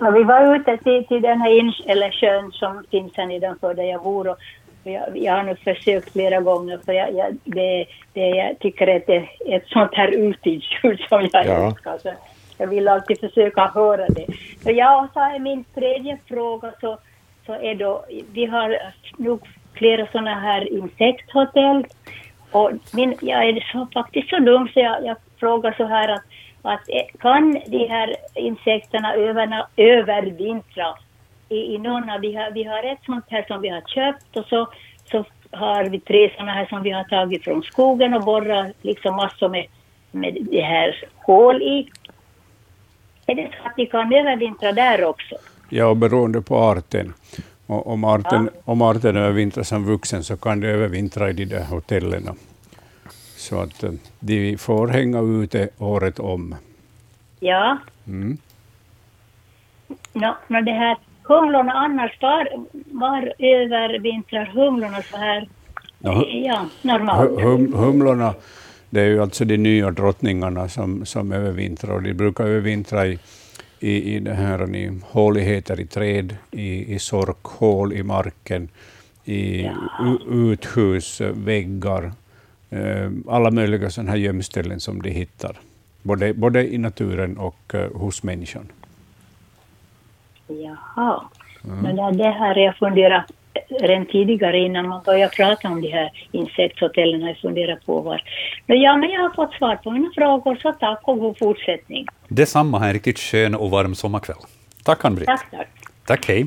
[0.00, 0.08] Ja.
[0.08, 3.74] Och vi var ute till, till den här ins- eller sjön som finns här nedanför
[3.74, 4.28] där jag bor.
[4.28, 4.36] Och
[4.84, 9.06] jag, jag har nu försökt flera gånger för jag, jag, det, det, jag tycker att
[9.06, 11.66] det är ett sånt här urtidsljud som jag Ja.
[11.66, 11.98] älskar.
[11.98, 12.10] Så
[12.58, 14.26] jag vill alltid försöka höra det.
[14.62, 16.98] Så jag sa min tredje fråga så,
[17.46, 18.76] så är då, vi har
[19.16, 19.40] nog
[19.74, 21.84] flera sådana här insekthotell.
[22.50, 26.22] Och min, jag är så, faktiskt så dum så jag, jag frågar så här att,
[26.62, 29.14] att eh, kan de här insekterna
[29.76, 30.94] övervintra
[31.48, 34.36] i, i någon av de här, vi har ett sånt här som vi har köpt
[34.36, 34.68] och så,
[35.10, 39.16] så har vi tre sådana här som vi har tagit från skogen och borrat liksom
[39.16, 39.66] massor med,
[40.10, 41.88] med det här hål i.
[43.26, 45.34] Är det så att de kan övervintra där också?
[45.68, 47.14] Ja, beroende på arten.
[47.66, 51.64] Och om arten, om arten övervintrar som vuxen så kan de övervintra i de där
[51.64, 52.28] hotellen.
[53.50, 56.54] Så att eh, de får hänga ute året om.
[57.40, 57.78] Ja.
[58.06, 58.36] Mm.
[60.12, 62.48] Nå det här humlorna annars, var,
[62.92, 65.48] var övervintrar humlorna så här?
[65.98, 67.30] Ja, hu- Ja, normalt.
[67.30, 68.34] Hu- Hum, humlorna,
[68.90, 71.94] det är ju alltså de nya drottningarna som, som övervintrar.
[71.94, 73.18] Och de brukar övervintra i,
[73.80, 78.68] i, i, det här, i håligheter i träd, i, i sorkhål i marken,
[79.24, 79.64] i
[80.00, 82.12] u- uthus, eh, väggar, eh,
[83.28, 85.56] alla möjliga sådana här gömställen som de hittar.
[86.02, 88.72] Både, både i naturen och eh, hos människan.
[90.46, 91.24] Jaha.
[91.62, 93.24] Men det, här har jag funderat
[93.80, 98.22] redan tidigare innan man började prata om de här insektshotellen har jag funderat på var.
[98.66, 102.06] Nå, ja, men jag har fått svar på mina frågor så tack och god fortsättning.
[102.28, 104.36] Detsamma, en riktigt skön och varm sommarkväll.
[104.84, 105.26] Tack, Ann-Britt.
[105.26, 105.68] Tack, tack.
[106.06, 106.46] Tack, hej.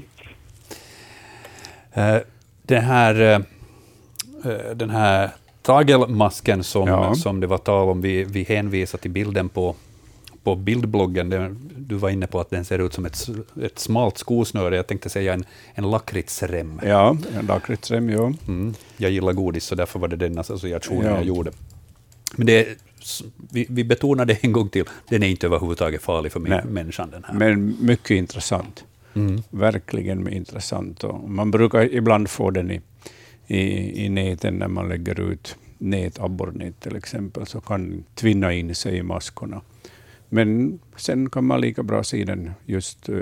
[1.94, 2.18] Eh,
[2.62, 3.36] Den här, eh,
[4.52, 5.30] eh, den här
[5.64, 7.16] tagelmasken som, Ja.
[7.16, 9.76] som det var tal om, vi, vi hänvisar till bilden på,
[10.44, 11.58] på bildbloggen.
[11.78, 13.30] Du var inne på att den ser ut som ett,
[13.64, 14.76] ett smalt skosnöre.
[14.76, 16.82] Jag tänkte säga en, en lakritsrem.
[16.86, 18.32] Ja, en lakritsrem, ja.
[18.48, 18.74] Mm.
[18.98, 21.12] Jag gillar godis, så därför var det den associationen Ja.
[21.16, 21.52] jag gjorde.
[22.36, 22.68] Men det,
[23.52, 26.52] vi, vi betonar det en gång till, den är inte överhuvudtaget farlig för Nej.
[26.52, 27.10] mä- människan.
[27.12, 27.34] Den här.
[27.34, 28.84] Men mycket intressant.
[29.16, 29.44] Mm.
[29.50, 31.04] Verkligen intressant.
[31.04, 32.82] Och man brukar ibland få den i,
[33.48, 38.76] i, i näten när man lägger ut nät, abborrnät till exempel, så kan tvinna in
[38.76, 39.62] sig i maskorna.
[40.30, 43.20] Men sen kan man lika bra se den just eh,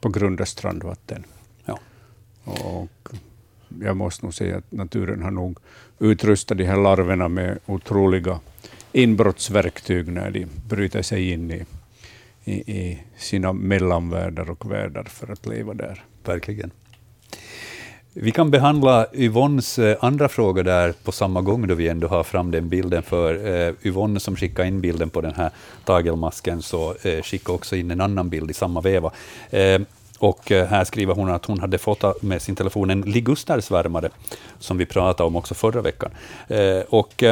[0.00, 1.24] på grunda strandvatten.
[1.64, 1.78] Ja.
[2.44, 3.08] Och
[3.80, 5.58] jag måste nog säga att naturen har nog
[5.98, 8.40] utrustat de här larverna med otroliga
[8.92, 11.64] inbrottsverktyg när de bryter sig in i,
[12.44, 16.04] i, i sina mellanvärldar och världar för att leva där.
[16.24, 16.70] Verkligen.
[18.14, 22.22] Vi kan behandla Yvonnes eh, andra fråga där på samma gång, då vi ändå har
[22.22, 23.02] fram den bilden.
[23.02, 23.34] För
[23.68, 25.50] eh, Yvonne som skickade in bilden på den här
[25.84, 29.10] tagelmasken, så eh, skickade också in en annan bild i samma veva.
[29.50, 29.80] Eh,
[30.18, 34.10] och eh, här skriver hon att hon hade fått med sin telefon en ligustersvärmare,
[34.58, 36.10] som vi pratade om också förra veckan.
[36.48, 37.24] Eh, och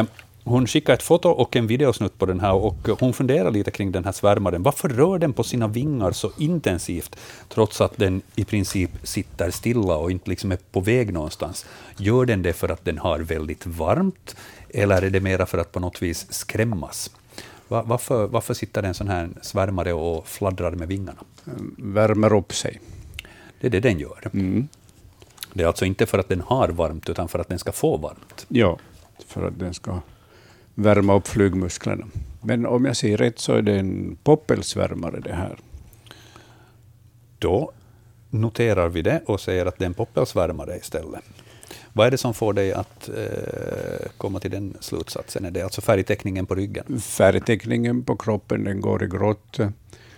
[0.45, 3.93] hon skickade ett foto och en videosnutt på den här och hon funderar lite kring
[3.93, 4.63] den här svärmaren.
[4.63, 7.17] Varför rör den på sina vingar så intensivt,
[7.49, 11.67] trots att den i princip sitter stilla och inte liksom är på väg någonstans?
[11.97, 14.37] Gör den det för att den har väldigt varmt,
[14.69, 17.11] eller är det mera för att på något vis skrämmas?
[17.69, 21.19] Varför, varför sitter en sån här svärmare och fladdrar med vingarna?
[21.79, 22.81] Värmer upp sig.
[23.61, 24.31] Det är det den gör.
[24.33, 24.69] Mm.
[25.53, 27.97] Det är alltså inte för att den har varmt, utan för att den ska få
[27.97, 28.47] varmt?
[28.49, 28.79] Ja,
[29.27, 30.01] för att den ska
[30.75, 32.07] värma upp flygmusklerna.
[32.43, 35.59] Men om jag ser rätt så är det en poppelsvärmare det här.
[37.39, 37.73] Då
[38.31, 41.21] noterar vi det och säger att det är en poppelsvärmare istället.
[41.93, 45.45] Vad är det som får dig att eh, komma till den slutsatsen?
[45.45, 47.01] Är det alltså färgteckningen på ryggen?
[47.01, 49.59] Färgteckningen på kroppen den går i grått.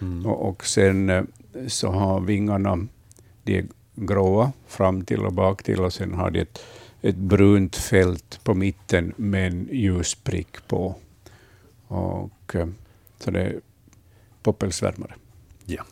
[0.00, 0.26] Mm.
[0.26, 1.22] Och, och, sen eh,
[1.66, 2.86] så har vingarna,
[3.42, 6.62] de är gråa fram till och bak till och sen har de ett
[7.02, 10.94] ett brunt fält på mitten med en ljus prick på.
[11.86, 12.66] Och, eh,
[13.18, 13.60] så det är
[14.42, 15.14] poppelsvärmare.
[15.64, 15.84] Ja.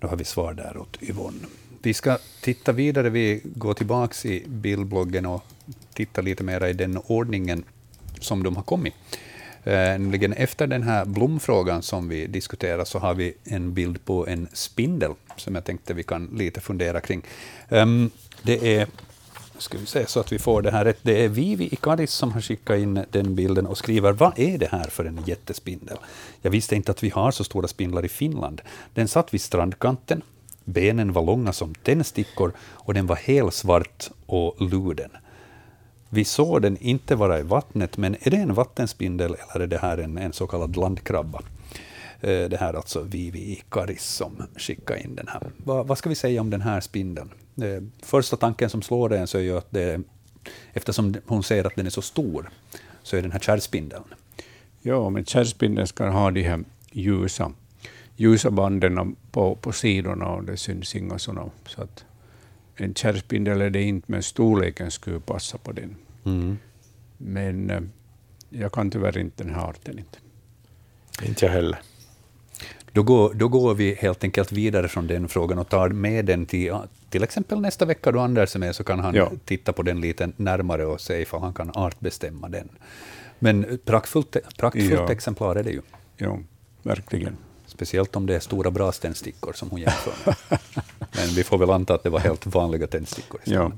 [0.00, 1.46] Då har vi svar där åt Yvonne.
[1.82, 3.10] Vi ska titta vidare.
[3.10, 5.42] Vi går tillbaka i bildbloggen och
[5.94, 7.64] tittar lite mer i den ordningen
[8.20, 8.94] som de har kommit.
[9.64, 14.26] Eh, nämligen efter den här blomfrågan som vi diskuterar så har vi en bild på
[14.26, 17.22] en spindel som jag tänkte vi kan lite fundera kring.
[17.68, 18.10] Um,
[18.42, 18.88] det är
[19.58, 20.98] ska vi se så att vi får det här rätt.
[21.02, 24.68] Det är Vivi Ikaris som har skickat in den bilden och skriver Vad är det
[24.70, 25.96] här för en jättespindel?
[26.42, 28.60] Jag visste inte att vi har så stora spindlar i Finland.
[28.94, 30.22] Den satt vid strandkanten.
[30.64, 35.10] Benen var långa som tändstickor och den var helsvart och luden.
[36.08, 39.78] Vi såg den inte vara i vattnet, men är det en vattenspindel eller är det
[39.78, 41.42] här en, en så kallad landkrabba?
[42.20, 45.50] Eh, det här är alltså Vivi Ikaris som skickar in den här.
[45.56, 47.30] Va, vad ska vi säga om den här spindeln?
[47.62, 50.00] Eh, första tanken som slår en så är ju att det,
[50.72, 52.50] eftersom hon säger att den är så stor,
[53.02, 54.04] så är den här kärrspindeln.
[54.82, 57.52] Ja, men kärrspindeln ska ha de här ljusa,
[58.16, 61.50] ljusa banden på, på sidorna och det syns inga sådana.
[61.66, 62.04] Så att
[62.76, 65.96] en kärrspindel är det inte, men storleken skulle passa på den.
[66.24, 66.58] Mm.
[67.16, 67.80] Men eh,
[68.50, 69.98] jag kan tyvärr inte den här arten.
[69.98, 70.18] Inte,
[71.22, 71.78] inte jag heller.
[72.92, 76.46] Då går, då går vi helt enkelt vidare från den frågan och tar med den
[76.46, 76.74] till
[77.10, 79.32] till exempel nästa vecka då Anders är med, så kan han ja.
[79.44, 82.68] titta på den lite närmare och se ifall han kan artbestämma den.
[83.38, 85.12] Men praktfullt, praktfullt ja.
[85.12, 85.80] exemplar är det ju.
[86.16, 86.38] Ja,
[86.82, 87.36] verkligen.
[87.66, 90.36] Speciellt om det är stora bra tändstickor som hon jämför med.
[90.98, 93.72] Men vi får väl anta att det var helt vanliga tändstickor Ja.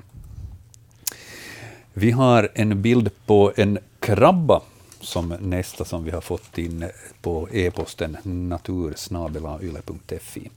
[1.92, 4.62] Vi har en bild på en krabba
[5.01, 6.89] som nästa som vi har fått in
[7.23, 10.51] på e-posten natursnabelayle.fi.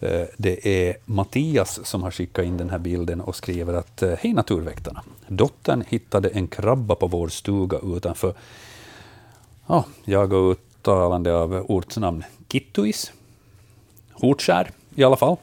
[0.00, 4.14] Eh, det är Mattias som har skickat in den här bilden och skriver att eh,
[4.18, 5.02] Hej naturväktarna!
[5.28, 8.34] Dottern hittade en krabba på vår stuga utanför,
[9.66, 13.12] ja, jag och uttalande av ortsnamn, Kittuis,
[14.12, 15.36] Hortskär i alla fall.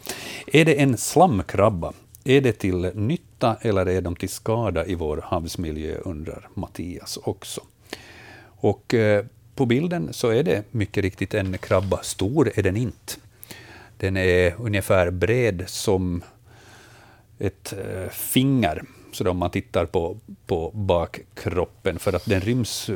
[0.47, 1.93] Är det en slamkrabba?
[2.23, 7.61] Är det till nytta eller är de till skada i vår havsmiljö, undrar Mattias också.
[8.65, 12.03] Och eh, på bilden så är det mycket riktigt en krabba.
[12.03, 13.13] Stor är den inte.
[13.97, 16.23] Den är ungefär bred som
[17.39, 22.89] ett eh, finger, så om man tittar på, på bakkroppen, för att den ryms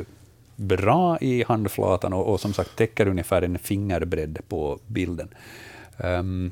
[0.56, 5.28] bra i handflatan och, och som sagt täcker ungefär en fingerbredd på bilden.
[5.96, 6.50] Um,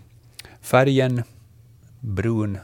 [0.60, 1.22] färgen
[2.00, 2.58] brun,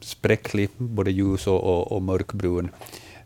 [0.00, 2.70] spräcklig, både ljus och, och, och mörkbrun.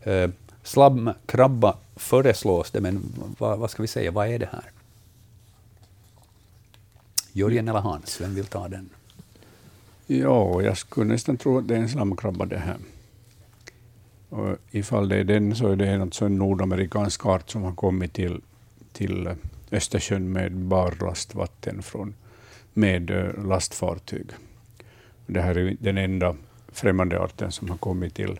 [0.03, 4.71] Ehm, uh, Slabbkrabba föreslås det, men vad, vad ska vi säga, vad är det här?
[7.31, 8.89] Jörgen eller Hans, vem vill ta den?
[10.07, 12.77] Ja, jag skulle nästan tro att det är en slamkrabba det här.
[14.29, 18.13] Och ifall det är den så är det en, en nordamerikansk art som har kommit
[18.13, 18.41] till,
[18.93, 19.35] till
[19.71, 22.13] Östersjön med barlastvatten från,
[22.73, 24.27] med eh, lastfartyg.
[25.25, 26.35] Det här är den enda
[26.71, 28.39] främmande arten som har kommit till,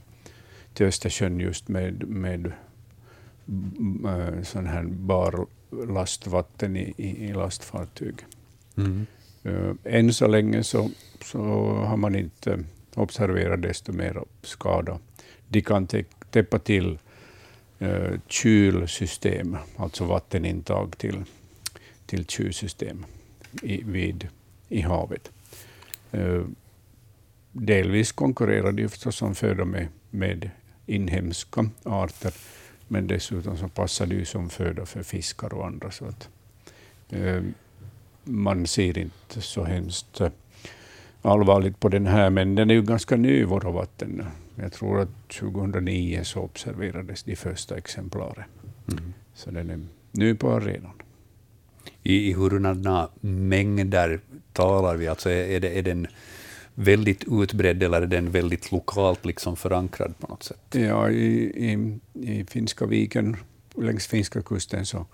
[0.73, 2.51] till Östersjön just med, med
[4.43, 8.15] sån här barlastvatten i, i, lastfartyg.
[8.77, 9.05] Mm.
[9.45, 10.89] Uh, än så länge så,
[11.21, 11.39] så
[11.73, 12.63] har man inte
[12.95, 14.99] observerar, desto mer skada.
[15.47, 15.87] De kan
[16.31, 16.99] täppa till
[17.79, 21.23] eh, kylsystem, alltså vattenintag till,
[22.05, 23.05] till kylsystem
[23.61, 24.27] i, vid,
[24.69, 25.31] i havet.
[26.11, 26.43] Eh,
[27.51, 30.49] delvis konkurrerar de förstås som föda med, med
[30.85, 32.33] inhemska arter,
[32.87, 35.91] men dessutom så passar de som föda för fiskar och andra.
[35.91, 36.29] Så att,
[37.09, 37.43] eh,
[38.23, 40.21] man ser inte så hemskt
[41.21, 44.25] allvarligt på den här, men den är ju ganska ny, våra vatten.
[44.55, 48.43] Jag tror att 2009 så observerades de första exemplaren.
[48.91, 49.13] Mm.
[49.33, 49.79] Så den är
[50.11, 50.91] ny på arenan.
[52.03, 54.19] I, i hurdana mängder
[54.53, 55.07] talar vi?
[55.07, 56.07] Alltså är, är, det, är den
[56.75, 60.59] väldigt utbredd eller är den väldigt lokalt liksom förankrad på något sätt?
[60.71, 63.37] Ja, i, i, i Finska viken,
[63.75, 65.05] längs finska kusten, så,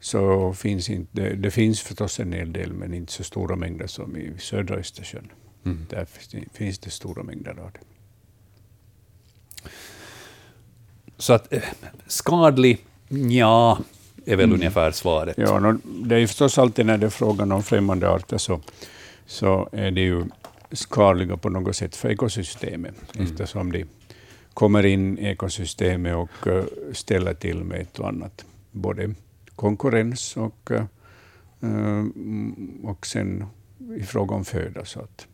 [0.00, 3.86] så finns inte, det, det finns förstås en hel del, men inte så stora mängder
[3.86, 5.32] som i södra Östersjön.
[5.64, 5.86] Mm.
[5.90, 6.06] Där
[6.52, 7.80] finns det stora mängder av det.
[11.16, 11.62] Så att eh,
[12.06, 12.84] skadlig,
[13.30, 13.78] ja,
[14.26, 14.54] är väl mm.
[14.54, 15.38] ungefär svaret.
[15.38, 18.60] Ja, det är förstås alltid när det är frågan om främmande arter så,
[19.26, 20.24] så är det ju
[20.70, 23.26] skadliga på något sätt för ekosystemet, mm.
[23.26, 23.84] eftersom de
[24.54, 28.44] kommer in i ekosystemet och uh, ställer till med ett och annat.
[28.70, 29.14] Både
[29.56, 32.04] konkurrens och, uh,
[32.82, 33.44] och sen
[33.96, 34.84] i fråga om föda.
[34.84, 35.26] Så att,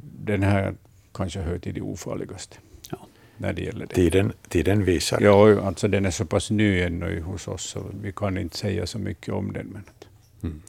[0.00, 0.74] den här
[1.14, 2.56] kanske hör till de ofarligaste.
[2.90, 2.98] Ja.
[3.36, 3.94] När det gäller det.
[3.94, 5.20] Tiden, tiden visar.
[5.20, 8.86] Ja, alltså den är så pass ny ännu hos oss, så vi kan inte säga
[8.86, 9.66] så mycket om den.
[9.66, 9.82] Men,
[10.42, 10.62] mm.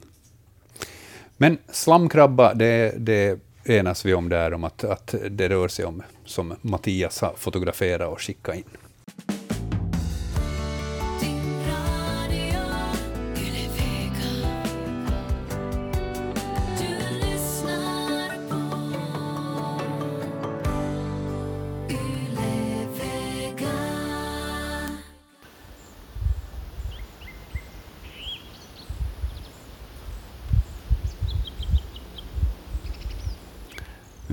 [1.37, 3.39] men slamkrabba, det, det
[3.69, 8.09] enas vi om där, om att, att det rör sig om, som Mattias har fotograferat
[8.09, 8.63] och skickat in.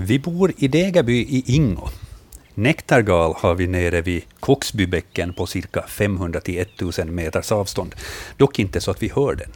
[0.07, 1.89] Vi bor i Degerby i Ingo.
[2.55, 7.95] Nektargal har vi nere vid Koksbybäcken på cirka 500 till 1000 meters avstånd,
[8.37, 9.51] dock inte så att vi hör den.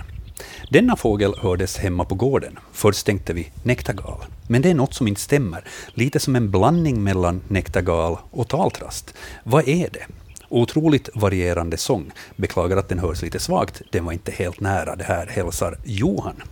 [0.70, 2.59] Denna fågel hördes hemma på gården.
[2.72, 4.24] Först tänkte vi nektargal.
[4.49, 5.64] Men det är något som inte stämmer.
[5.94, 9.14] Lite som en blandning mellan nektargal och taltrast.
[9.44, 10.07] Vad är det?
[10.49, 12.11] Otroligt varierande sång.
[12.36, 13.82] Beklagar att den hörs lite svagt.
[13.90, 14.96] Den var inte helt nära.
[14.96, 16.42] Det här hälsar Johan.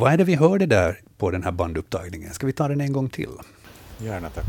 [0.00, 2.32] Vad är det vi hörde där på den här bandupptagningen?
[2.34, 3.28] Ska vi ta den en gång till?
[3.98, 4.44] Gärna tack.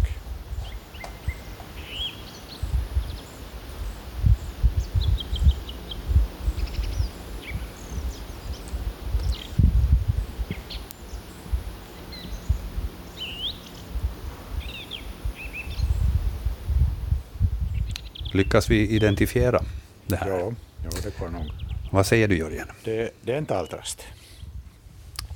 [18.33, 19.61] Lyckas vi identifiera
[20.07, 20.29] det här?
[20.29, 21.51] Ja, ja det går nog.
[21.91, 22.67] Vad säger du Jörgen?
[22.83, 24.07] Det, det är en taltrast.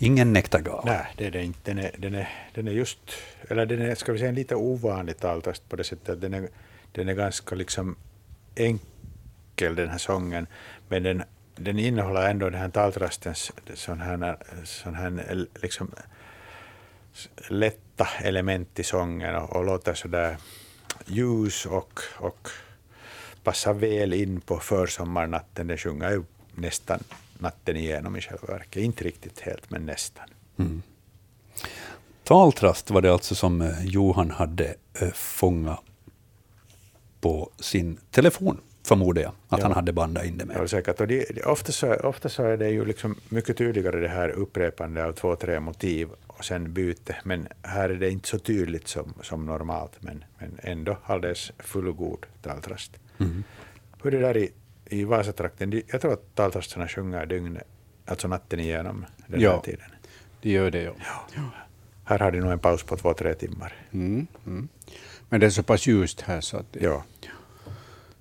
[0.04, 0.84] Ingen nektargal?
[0.86, 1.74] Nej, det är det inte.
[1.74, 3.00] Den är, den är, den är just,
[3.50, 6.50] eller den är, ska vi säga, lite ovanlig taltast på det sättet att den är,
[6.92, 7.96] den är ganska liksom
[8.56, 10.48] enkel den här sången,
[10.88, 11.24] men den,
[11.56, 15.92] den innehåller ändå den här taltrastens sån här, sån här liksom
[17.50, 20.38] lätta element i sången och, och låter sådär
[21.06, 22.50] ljus och, och
[23.44, 25.68] passar väl in på försommarnatten.
[25.68, 26.24] Den sjunger ju
[26.56, 27.04] nästan
[27.40, 28.84] natten igenom i själva verket.
[28.84, 30.28] Inte riktigt helt, men nästan.
[30.58, 30.82] Mm.
[32.24, 35.80] Taltrast var det alltså som eh, Johan hade eh, fångat
[37.22, 39.66] på sin telefon, förmodar jag, att ja.
[39.66, 40.58] han hade bandat in det med.
[40.58, 41.02] Ja, säkert.
[41.02, 45.06] Och det, ofta, så, ofta så är det ju liksom mycket tydligare det här upprepande
[45.06, 49.14] av två, tre motiv och sen byte, men här är det inte så tydligt som,
[49.22, 52.92] som normalt, men, men ändå alldeles fullgod taltrast.
[53.18, 53.44] Mm.
[54.04, 54.52] Hur det där i
[54.86, 57.64] i Vasatrakten, jag tror att taltrastarna sjunger dygnet,
[58.06, 59.90] alltså natten igenom den ja, här tiden.
[60.42, 60.84] det gör det.
[60.84, 60.94] Ja.
[61.36, 61.42] ja.
[62.04, 63.74] Här har de nog en paus på två, tre timmar.
[63.92, 64.68] Mm, mm.
[65.30, 67.04] Men det är så pass ljust här så att det, ja.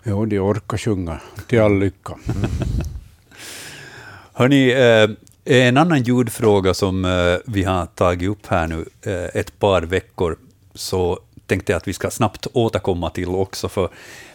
[0.03, 2.15] Ja, de orkar sjunga till all lycka.
[2.35, 2.51] Mm.
[4.35, 5.11] Hörni, eh,
[5.45, 10.37] en annan ljudfråga som eh, vi har tagit upp här nu eh, ett par veckor,
[10.75, 11.19] så
[11.53, 13.89] tänkte jag att vi ska snabbt återkomma till också, för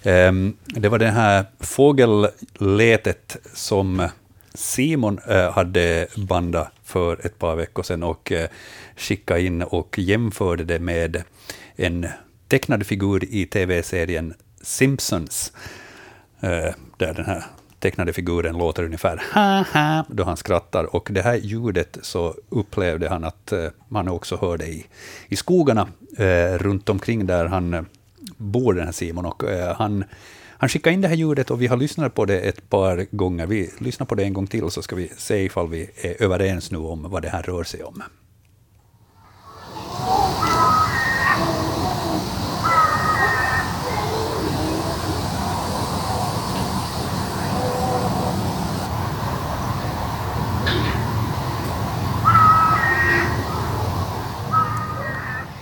[0.03, 4.09] um, det var det här fågelletet som
[4.53, 8.49] Simon uh, hade bandat för ett par veckor sedan och eh, uh,
[8.95, 11.23] skickade in och jämförde det med
[11.75, 12.07] en
[12.47, 15.53] tecknad figur i tv-serien Simpsons,
[16.43, 17.43] uh, där den här
[17.79, 20.95] tecknade figuren låter ungefär ha ha då han skrattar.
[20.95, 24.85] Och det här ljudet så upplevde han att eh, man också hörde i,
[25.27, 27.81] i skogarna eh, runt omkring där han eh,
[28.37, 29.25] bor, den här Simon.
[29.25, 30.03] Och, eh, han,
[30.57, 33.47] han skickade in det här ljudet och vi har lyssnat på det ett par gånger.
[33.47, 36.71] Vi lyssnar på det en gång till så ska vi se ifall vi är överens
[36.71, 38.03] nu om vad det här rör sig om.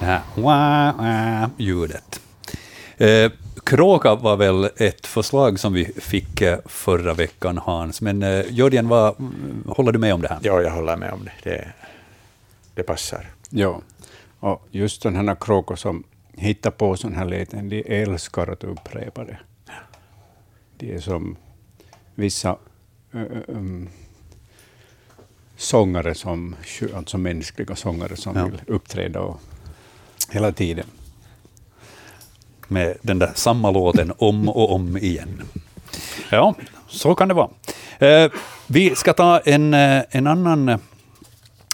[0.05, 2.21] Det här wah, wah, ljudet.
[2.97, 3.31] Eh,
[3.63, 8.01] kråka var väl ett förslag som vi fick eh, förra veckan, Hans.
[8.01, 9.15] Men eh, Jörgen, vad,
[9.67, 10.39] håller du med om det här?
[10.41, 11.49] Ja, jag håller med om det.
[11.49, 11.71] Det,
[12.73, 13.27] det passar.
[13.49, 13.81] Ja,
[14.39, 16.03] och just den här kråkor som
[16.33, 19.37] hittar på sån här läten, de älskar att upprepa det.
[20.77, 21.35] De är som
[22.15, 22.57] vissa
[23.13, 23.89] ö, um,
[25.55, 26.55] sångare, som,
[26.95, 28.45] alltså mänskliga sångare som Ja.
[28.45, 29.39] vill uppträda och
[30.31, 30.85] hela tiden.
[32.67, 35.41] med den där samma låten om och om igen.
[36.29, 36.55] Ja,
[36.87, 37.49] så kan det vara.
[37.99, 38.31] Eh,
[38.67, 40.79] vi ska ta en, eh, en, annan,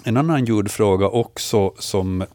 [0.04, 2.26] en annan ljudfråga också som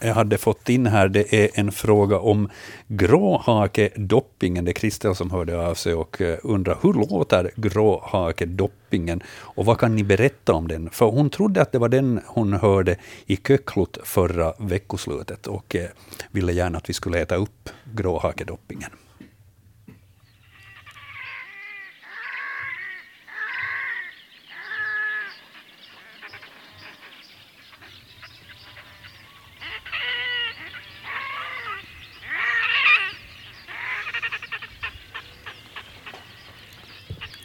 [0.00, 1.08] jag hade fått in här.
[1.08, 2.48] Det är en fråga om
[2.88, 4.64] gråhakedoppingen.
[4.64, 9.78] Det är Kristel som hörde av sig och eh, undrar hur låter gråhakedoppingen och vad
[9.78, 10.90] kan ni berätta om den?
[10.90, 12.96] För hon trodde att det var den hon hörde
[13.26, 15.88] i Köklot förra veckoslutet och eh,
[16.30, 18.90] ville gärna att vi skulle äta upp gråhakedoppingen.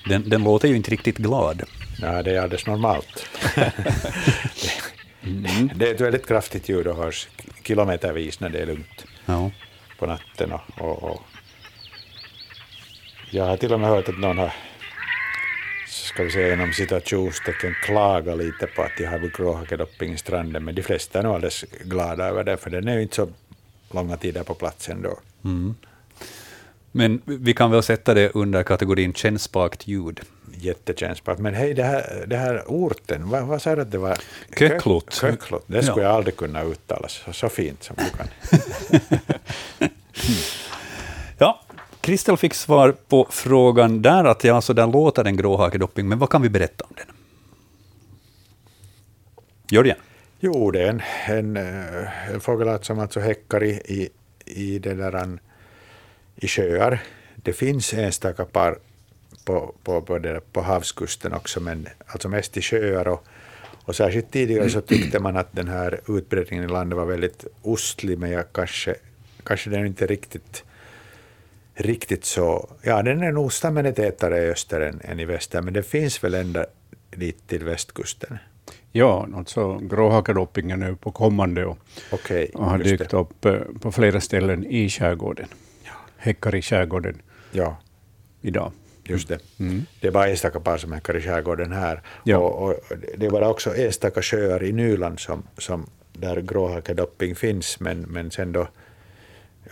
[0.09, 1.63] Den, den låter ju inte riktigt glad.
[2.01, 3.25] Ja, det är alldeles normalt.
[5.23, 5.69] Mm.
[5.75, 7.27] Det är ett väldigt kraftigt ljud och hörs
[7.63, 9.51] kilometervis när det är lugnt Ja.
[9.99, 10.51] på natten.
[10.51, 11.21] Och, och, och.
[13.31, 14.53] Jag har till och med hört att någon har,
[15.87, 20.75] ska vi säga inom citationstecken, klagat lite på att de har gråhakedopping i stranden, men
[20.75, 23.29] de flesta är nog alldeles glada över det, för den är ju inte så
[23.91, 25.19] långa tider på plats ändå.
[26.97, 30.19] Men vi kan väl sätta det under kategorin kännspakt ljud.
[30.57, 31.39] Jättekännspart.
[31.39, 34.17] Men hej, det här, det här orten, vad, vad sa du att det var?
[34.59, 35.05] Köklot.
[35.21, 36.07] Kö- Köklot, det skulle Ja.
[36.09, 38.27] jag aldrig kunna uttala så, så fint som du kan.
[41.37, 41.61] Ja,
[42.01, 46.29] Kristel fick svar på frågan där, att ja, så där låter en gråhakedopping, men vad
[46.29, 47.07] kan vi berätta om den?
[49.71, 49.97] Jörgen?
[50.39, 54.09] Jo, det är en, en, eh, en fågelart som alltså häckar i, i,
[54.45, 55.39] i, det där, an-
[56.35, 56.99] i sjöar.
[57.35, 58.77] Det finns enstaka par
[59.45, 63.07] på, på, på, där- på havskusten också, men alltså mest i sjöar.
[63.07, 63.25] Och,
[63.85, 68.17] och särskilt tidigare så tyckte man att den här utbredningen i landet var väldigt ostlig,
[68.19, 68.95] men jag kanske,
[69.43, 70.63] kanske den är inte riktigt
[71.77, 72.69] riktigt så...
[72.81, 75.83] Ja, den är nog stammen är tätare i öster än, än i väster, men det
[75.83, 76.65] finns väl ända
[77.11, 78.37] dit till västkusten.
[78.91, 81.77] Ja, alltså gråhakedoppingen är på kommande och,
[82.11, 83.17] Okej, och har dykt det.
[83.17, 85.47] upp eh, på flera ställen i skärgården.
[86.25, 87.21] Häckar i skärgården
[87.51, 87.77] Ja,
[88.41, 88.71] idag.
[89.03, 89.39] just det.
[89.59, 89.85] Mm.
[90.01, 92.01] Det är bara enstaka par som häckar i skärgården här.
[92.23, 92.37] Ja.
[92.37, 92.75] Och, och
[93.17, 98.31] det är bara också enstaka sjöar i Nyland som, som där gråhakedopping finns, men, men
[98.31, 98.67] sen då...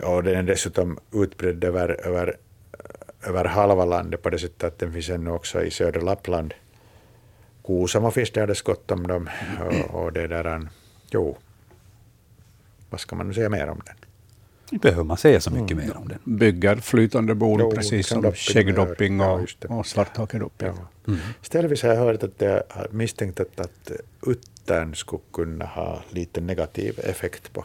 [0.02, 2.36] Och den är dessutom utbredd över, över,
[3.22, 6.54] över halva landet på det sättet att den finns ännu också i södra Lappland.
[7.64, 9.30] Kuusamo finns det alldeles gott om dem.
[9.60, 10.68] Och, och det där...
[11.10, 11.36] Jo.
[12.90, 13.96] Vad ska man nu säga mer om den?
[14.82, 16.18] Behöver man säga så mycket mer om den.
[16.24, 19.68] Bygger flytande bon, Jo, precis som som dopping, skäggdopping ja, och, det.
[19.68, 20.68] och svarthakedopping.
[21.04, 21.14] Ja.
[21.42, 23.90] Ställvis har jag hört att jag har misstänkt att, att
[24.26, 27.64] uttern skulle kunna ha lite negativ effekt på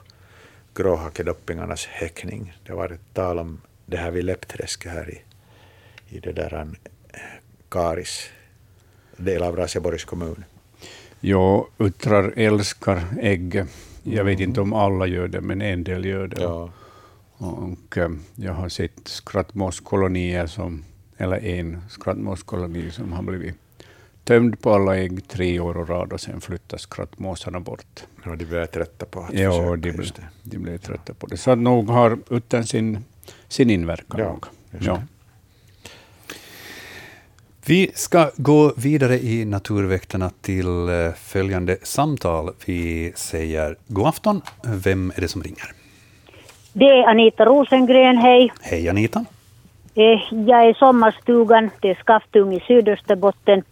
[0.73, 2.57] gråhakedoppingarnas häckning.
[2.63, 5.21] Det har varit tal om det här vid Läppträsket här i,
[6.15, 6.75] i det där an,
[7.69, 8.29] Karis,
[9.17, 10.43] del av Raseborgs kommun.
[11.19, 13.65] Ja, uttrar älskar ägg.
[14.03, 16.41] Jag vet inte om alla gör det, men en del gör det.
[16.41, 16.69] Ja.
[17.41, 20.83] Och eh, jag har sett skrattmåskolonier, som,
[21.17, 23.55] eller en skrattmåskoloni som har blivit
[24.23, 28.03] tömd på alla ägg tre år och rad och sen flyttar skrattmåsarna bort.
[28.25, 29.75] Ja, de börjar trötta på att Ja, försöka.
[29.75, 30.23] de, just det.
[30.43, 31.37] de blev trötta på det.
[31.37, 33.05] Så nog har uttern sin,
[33.47, 34.19] sin inverkan.
[34.19, 34.39] Ja,
[34.79, 35.01] ja.
[37.65, 42.53] Vi ska gå vidare i Naturväktarna till eh, följande samtal.
[42.65, 44.41] Vi säger god afton.
[44.63, 45.73] Vem är det som ringer?
[46.73, 48.51] Det är Anita Rosengren, hej.
[48.61, 49.19] Hej Anita.
[49.95, 53.63] Eh, Jag är i sommarstugan, det är Skaftung i Sydösterbotten.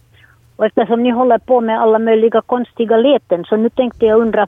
[0.56, 4.48] Och eftersom ni håller på med alla möjliga konstiga leten så nu tänkte jag undra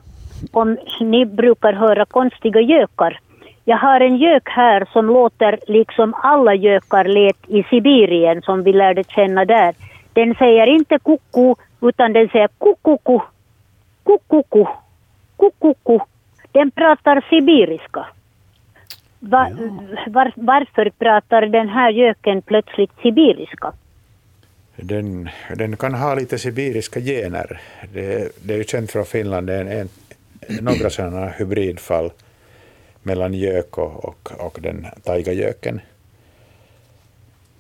[0.52, 3.20] om ni brukar höra konstiga gökar.
[3.66, 8.74] Jag har en gök här som låter liksom alla gökar lät i Sibirien som vi
[8.74, 9.74] lärde känna där.
[10.14, 13.20] Den säger inte koko utan den säger kukuku,
[14.06, 14.66] kukuku,
[15.39, 16.00] kukuku.
[16.52, 18.06] Den pratar sibiriska.
[19.20, 19.52] Va,
[20.08, 23.74] var, varför pratar den här göken plötsligt sibiriska?
[24.76, 27.62] Den, den kan ha lite sibiriska gener.
[27.94, 29.90] Det, det är ju känt från Finland, det är en,
[30.42, 32.12] en, några sådana hybridfall
[33.04, 35.82] mellan gök och, och, och den taigagöken.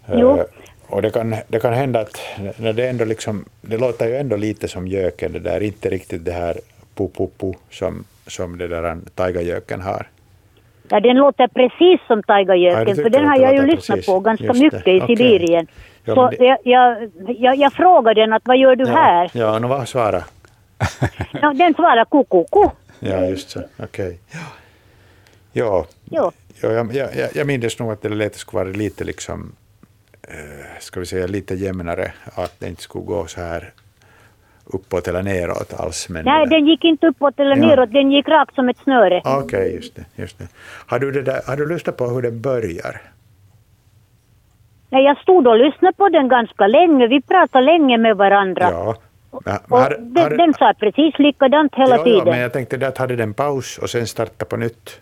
[0.07, 0.37] Jo.
[0.37, 0.45] Eh,
[0.87, 2.19] och det kan, det kan hända att
[2.57, 6.25] när det, ändå liksom, det låter ju ändå lite som göken, det där, inte riktigt
[6.25, 6.57] det här
[6.95, 10.07] pu-pu-pu som, som det där taigagöken har.
[10.89, 13.95] Ja, den låter precis som Ja, taigagöken, du för den har det jag ju lyssnat
[13.97, 14.05] precis.
[14.05, 15.07] på ganska Just det, mycket i okej.
[15.17, 15.67] Sibirien.
[16.05, 19.31] Ja, Så det- jag, jag, jag, jag frågade den att vad gör du här?
[19.33, 20.23] Ja, nu vad svara?
[21.41, 22.69] Ja, den svarade kukuku.
[22.99, 23.61] Ja, just så.
[23.83, 24.19] Okej.
[25.51, 26.31] Ja, Jo.
[26.61, 29.51] ja jag, jag, jag- jag minns nog att det lät skulle vara lite liksom,
[30.27, 33.71] eh, ska vi säga lite jämnare, att det inte skulle gå så här
[34.73, 36.09] uppåt eller neråt alls.
[36.09, 37.67] Men, Nej, den gick inte uppåt eller Ja.
[37.67, 39.21] neråt, den gick rakt som ett snöre.
[39.25, 40.05] Okej, just det.
[40.15, 40.47] Just det.
[40.87, 43.01] Har, du det där, har du lyssnat på hur den börjar?
[44.89, 47.07] Nej, jag stod och lyssnade på den ganska länge.
[47.07, 48.69] Vi pratade länge med varandra.
[48.71, 48.95] Ja.
[49.45, 52.19] Men, Och har- den, har- den sa precis likadant hela ja, tiden.
[52.25, 54.99] Ja, men jag tänkte att hade den paus och sen starta på nytt.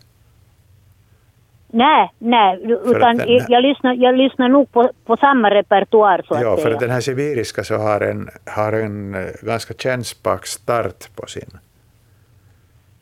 [1.69, 6.33] Nej, nej, utan den- jag, jag, lyssnar, jag lyssnar nog på, på samma repertoar så
[6.33, 6.73] att Ja, för säga.
[6.75, 11.57] att den här sibiriska så har en, har en eh, ganska kännspak start på sin,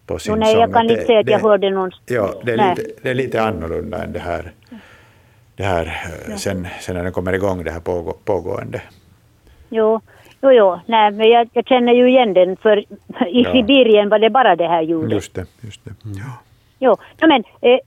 [0.05, 0.74] på sin Jo, nej, jag sång.
[0.74, 1.91] kan Det- inte säga att jag hörde någon...
[2.05, 2.76] Ja, det är, nej.
[2.78, 4.51] lite, det är lite annorlunda än det här,
[5.55, 8.82] det här eh, sen, sen när den kommer igång, det här pågå, pågående.
[9.70, 10.01] Jo,
[10.41, 10.80] jo, jo.
[10.86, 12.86] Nej, men jag, jag känner ju igen den för i
[13.43, 13.51] Ja.
[13.51, 15.11] Sibirien var det bara det här ljudet.
[15.11, 15.45] Just det.
[15.61, 15.91] Just det.
[16.03, 16.32] Ja.
[16.80, 17.80] Jo, ja, men eh,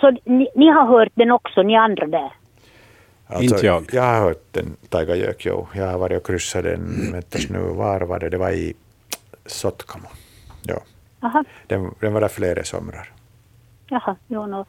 [0.00, 2.30] så ni, ni har hört den också, ni andra där?
[3.40, 3.84] Inte jag.
[3.92, 5.66] Jag har hört den, Taigagök, jo.
[5.74, 8.28] Jag har varit och kryssat den, väntas nu, var var det?
[8.28, 8.74] Det var i
[9.46, 10.08] Sotkamo.
[10.62, 10.76] Ja.
[11.20, 13.08] Aha, Den, den var där flera somrar.
[13.88, 14.66] jaha, jo, no.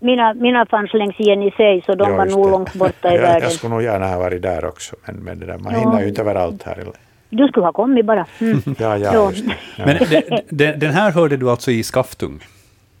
[0.00, 2.50] Mina, mina fanns längs Jenisej så de Ja, var nog det.
[2.50, 3.42] långt borta i jag, världen.
[3.42, 5.78] Jag skulle nog gärna ha varit där också, men, men det där, man Ja.
[5.78, 6.84] hinner ju inte överallt här.
[7.30, 8.26] Du skulle ha kommit bara.
[8.40, 8.60] Mm.
[8.78, 9.30] Ja, ja, Jo.
[9.76, 9.86] Ja.
[9.86, 12.40] Men det, det, den här hörde du alltså i Skaftung?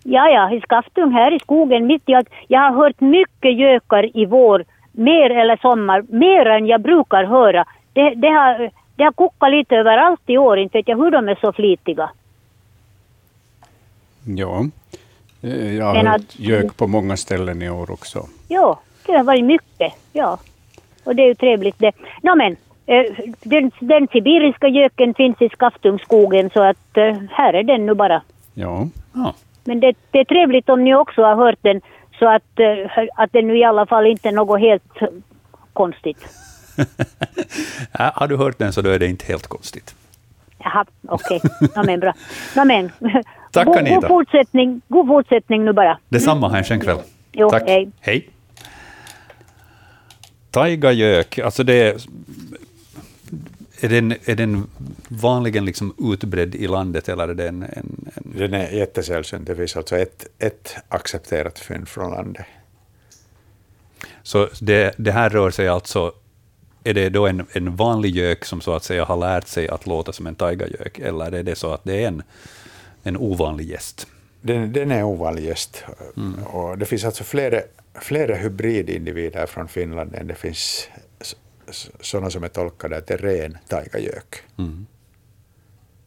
[0.08, 2.28] Ja, ja, i Skaftung här i skogen mitt i allt.
[2.48, 7.64] Jag har hört mycket gökar i vår, mer eller sommar, mer än jag brukar höra.
[7.92, 11.28] Det, det, har, det har kokat lite överallt i år, inte vet jag hur de
[11.28, 12.10] är så flitiga.
[14.26, 14.64] Ja.
[15.42, 18.26] Eh, Jag har Men hört att- gök på många ställen i år också.
[18.48, 20.38] Ja, det har varit mycket, ja.
[21.04, 21.92] Och det är ju trevligt det.
[22.22, 23.04] Nå men, eh,
[23.42, 28.22] den, den sibiriska göken finns i Skaftungskogen så att eh, här är den nu bara.
[28.54, 28.88] Ja.
[29.14, 29.34] Ja.
[29.66, 31.80] Men det, det är trevligt om ni också har hört den
[32.18, 34.98] så att, eh, att det nu i alla fall inte är något helt
[35.72, 36.18] konstigt.
[37.98, 39.94] Ja, har du hört den så då är det inte helt konstigt.
[40.58, 41.40] Jaha, okej.
[41.76, 42.12] Nå men bra.
[42.56, 42.92] Nå men.
[43.52, 43.94] Tack, god, Anita.
[43.94, 45.98] god, fortsättning, god fortsättning nu bara.
[46.08, 46.98] Detsamma, ha en skön kväll.
[47.32, 47.62] Jo, Tack.
[47.66, 47.88] hej.
[48.00, 48.28] Hej.
[50.50, 51.96] Taigagök, alltså det är...
[53.80, 54.66] Är den, är den
[55.08, 59.46] vanligen liksom utbredd i landet eller är det en, en, en Den är jättesällsynt.
[59.46, 62.46] Det finns alltså ett, ett accepterat fynd från landet.
[64.22, 66.12] Så det, det här rör sig alltså,
[66.84, 69.86] är det då en, en vanlig gök som så att säga har lärt sig att
[69.86, 72.22] låta som en taigagök, eller är det så att det är en,
[73.02, 74.06] en ovanlig gäst?
[74.40, 75.84] Den, den är ovanlig gäst.
[76.44, 77.60] Och det finns alltså flera,
[77.94, 80.88] flera hybridindivider från Finland än det finns
[82.00, 84.42] sådana som är tolkade är ren taigagök.
[84.58, 84.86] Mm.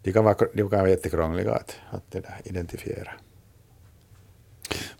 [0.03, 3.11] De kan vara, de kan vara jättekrångliga att, att identifiera.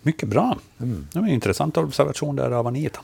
[0.01, 0.57] Mycket bra.
[0.77, 2.99] Det var en intressant observation där av Anita.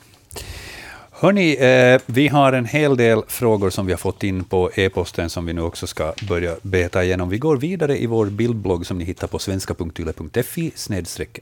[1.11, 5.29] Hörni, eh, vi har en hel del frågor som vi har fått in på e-posten
[5.29, 7.29] som vi nu också ska börja beta igenom.
[7.29, 10.71] Vi går vidare i vår bildblogg som ni hittar på svenska.yle.fi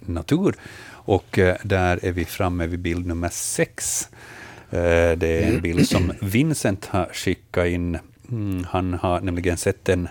[0.05, 0.55] natur.
[0.86, 4.09] Och eh, där är vi framme vid bild nummer sex.
[4.74, 7.97] Eh, det är en bild som Vincent har skickat in.
[8.32, 10.07] Mm, han har nämligen sett en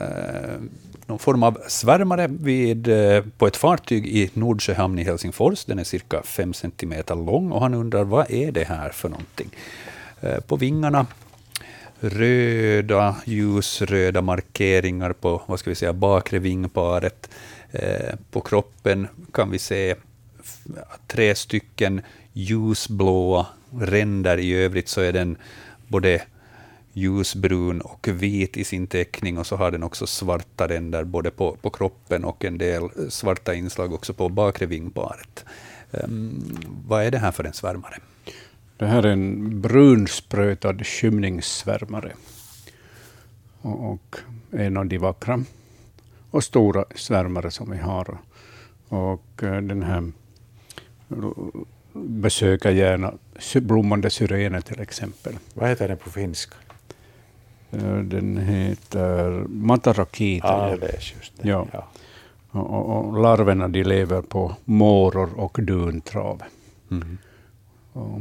[0.00, 0.60] eh,
[1.06, 5.64] någon form av svärmare vid, eh, på ett fartyg i Nordsjöhamn i Helsingfors.
[5.64, 9.50] Den är cirka 5 centimeter lång och han undrar vad är det här för någonting?
[10.46, 11.06] På vingarna
[12.00, 17.30] röda, ljusröda markeringar på vad ska vi säga, bakre vingparet.
[18.30, 19.94] På kroppen kan vi se
[21.06, 22.02] tre stycken
[22.38, 23.46] ljusblåa
[23.80, 24.38] ränder.
[24.38, 25.36] I övrigt så är den
[25.88, 26.22] både
[26.92, 31.56] ljusbrun och vit i sin teckning och så har den också svarta ränder både på,
[31.62, 35.44] på kroppen och en del svarta inslag också på bakre vingparet.
[35.90, 37.96] Um, vad är det här för en svärmare?
[38.76, 42.12] Det här är en brunsprötad skymningssvärmare.
[43.62, 44.16] Och, och
[44.50, 45.44] en av de vackra
[46.30, 48.18] och stora svärmare som vi har.
[48.88, 50.12] Och eh, den här
[51.98, 53.14] besöker gärna
[53.54, 55.32] blommande syrener till exempel.
[55.54, 56.54] Vad heter den på finska?
[57.70, 60.76] Eh, den heter Matarakita.
[60.76, 61.00] Det.
[61.42, 61.66] Ja.
[61.72, 61.88] ja.
[62.50, 66.42] Och, och, larverna de lever på måror och duntrav.
[66.90, 67.18] Mm.
[67.92, 68.20] Och,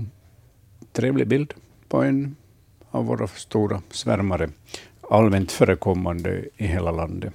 [0.91, 1.53] trevlig bild
[1.87, 2.35] på en
[2.91, 4.49] av våra stora svärmare.
[5.09, 7.33] Allmänt förekommande i hela landet.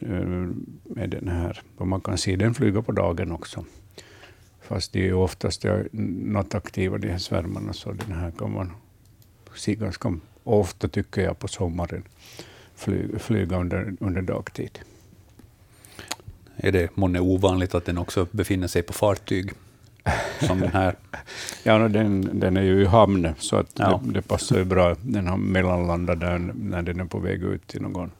[0.00, 0.66] Mm.
[0.84, 1.62] Med den här.
[1.76, 3.64] Och man kan se den flyga på dagen också.
[4.68, 8.72] Fast de är oftast nattaktiva, de här svärmarna, så den här kan man
[9.54, 12.02] se ganska ofta, tycker jag, på sommaren
[12.74, 14.78] flyga, flyga under, under dagtid.
[16.56, 19.52] Är det månne ovanligt att den också befinner sig på fartyg?
[20.40, 20.96] Som den här?
[21.62, 24.00] ja, den, den är ju i hamn, så att ja.
[24.04, 24.96] det, det, passar ju bra.
[25.02, 28.10] Den har mellanlandat där när den är på väg ut till någon,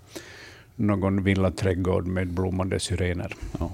[0.77, 3.37] någon villaträdgård med blommande syrener.
[3.59, 3.71] Ja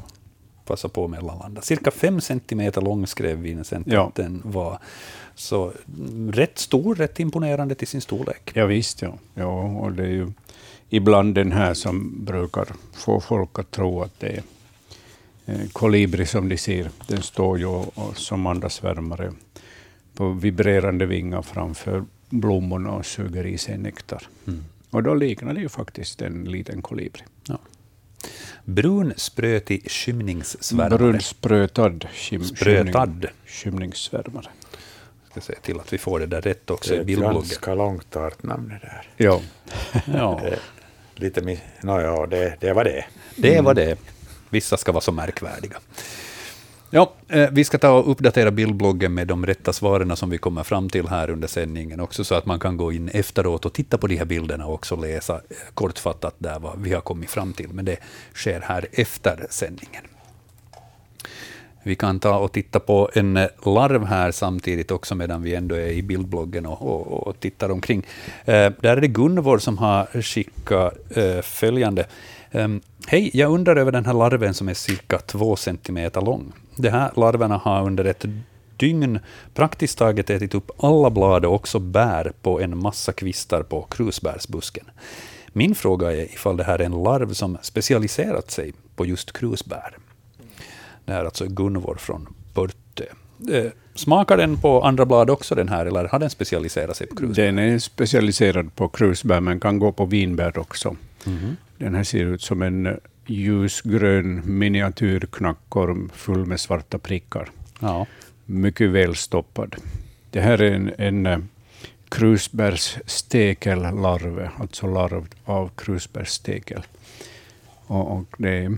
[0.65, 1.63] passa på att mellanlanda.
[1.63, 4.09] Cirka fem centimeter lång skrev Vincent ja.
[4.09, 4.79] att den var.
[5.35, 5.73] Så
[6.31, 8.51] rätt stor, rätt imponerande till sin storlek.
[8.55, 9.15] Ja, visst, ja.
[9.35, 10.33] ja och det är ju
[10.89, 14.43] ibland den här som brukar få folk att tro att det är
[15.47, 16.91] eh, kolibri som de ser.
[17.07, 17.85] Den står ju
[18.15, 19.33] som andasvärmare
[20.15, 24.23] på vibrerande vingar framför blommorna och suger i sig nektar.
[24.47, 24.65] Mm.
[24.91, 27.23] Och då liknar det ju faktiskt en liten kolibri.
[27.49, 27.59] Ja.
[28.65, 30.99] Brun sprötig skymningssvärmare.
[30.99, 33.27] Brunsprötad skim, Sprötad.
[33.47, 34.47] skymningssvärmare.
[35.31, 37.75] Ska se till att vi får det där rätt också det är i ett ganska
[37.75, 39.09] långt artnamn det där.
[39.17, 39.41] Ja.
[40.15, 40.41] ja.
[41.15, 43.05] Lite, no, ja, det, det var det.
[43.37, 43.99] Det var det.
[44.51, 45.77] Vissa ska vara så märkvärdiga.
[46.91, 50.63] Ja, eh, vi ska ta och uppdatera bildbloggen med de rätta svaren som vi kommer
[50.63, 53.99] fram till här under sändningen också, så att man kan gå in efteråt och titta
[53.99, 57.53] på de här bilderna och också läsa eh, kortfattat där vad vi har kommit fram
[57.53, 57.69] till.
[57.69, 57.97] Men det
[58.35, 60.03] sker här efter sändningen.
[61.87, 65.75] Vi kan ta och titta på en eh, larv här samtidigt också medan vi ändå
[65.75, 68.07] är i bildbloggen och, och, och tittar omkring.
[68.45, 72.07] Eh, där är det Gunvor som har skickat eh, följande.
[72.55, 76.53] Um, Hej, jag undrar över den här larven som är cirka två centimeter lång.
[76.77, 78.25] De här larverna har under ett
[78.77, 79.19] dygn
[79.55, 84.85] praktiskt taget ätit upp alla blad och också bär på en massa kvistar på krusbärsbusken.
[85.49, 89.97] Min fråga är ifall det här är en larv som specialiserat sig på just krusbär.
[91.05, 93.05] Det här är alltså Gunvor från Pörtö.
[93.53, 97.17] Ehm, smakar den på andra blad också, den här, eller har den specialiserat sig på
[97.17, 97.45] krusbär?
[97.45, 100.97] Den är specialiserad på krusbär, men kan gå på vinbär också.
[101.27, 101.57] Mm.
[101.79, 107.51] Den här ser ut som en ljusgrön miniatyrknackorm full med svarta prickar.
[107.81, 108.07] Ja.
[108.45, 109.77] Mycket välstoppad.
[110.31, 111.39] Det här är en, en eh,
[112.09, 116.83] krusbärsstekellarve, alltså larv av krusbärsstekel.
[117.87, 118.77] Och, och det är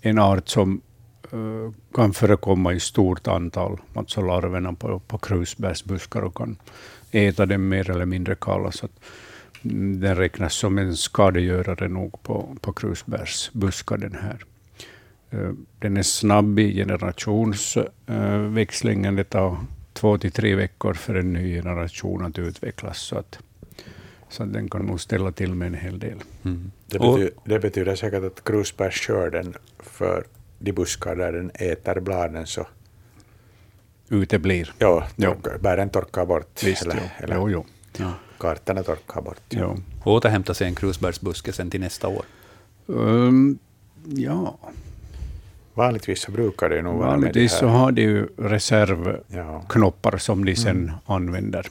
[0.00, 0.80] en art som
[1.34, 6.56] uh, kan förekomma i stort antal, alltså larverna på, på krusbärsbuskar och kan
[7.10, 8.72] äta dem mer eller mindre kalla.
[8.72, 8.88] Så
[9.62, 13.96] den räknas som en skadegörare nog på, på krusbärsbuskar.
[13.96, 14.44] Den, här.
[15.30, 19.16] Eh, den är snabb i generationsväxlingen.
[19.16, 19.56] Det tar
[19.92, 22.98] två till tre veckor för en ny generation att utvecklas.
[22.98, 23.38] Så att,
[24.28, 26.18] så att den kan nog ställa till med en hel del.
[26.44, 26.72] Mm.
[26.86, 30.24] Det, betyder, det betyder säkert att krusbärsskörden för
[30.58, 32.66] de buskar där den äter bladen så
[34.08, 34.72] uteblir.
[34.78, 36.62] Ja, torkar, bären torkar bort.
[36.64, 37.02] Visst, eller, ja.
[37.18, 37.64] Eller, jo, jo.
[37.96, 38.12] Ja
[38.42, 39.42] kartorna torkar bort.
[39.48, 39.76] Ja.
[40.04, 42.24] Återhämta sig en krusbärsbuske sen till nästa år?
[42.86, 43.58] Um,
[44.04, 44.58] ja.
[45.74, 50.18] Vanligtvis så brukar det nog vara Vanligtvis så har de ju reservknoppar ja.
[50.18, 50.94] som de sen mm.
[51.06, 51.66] använder.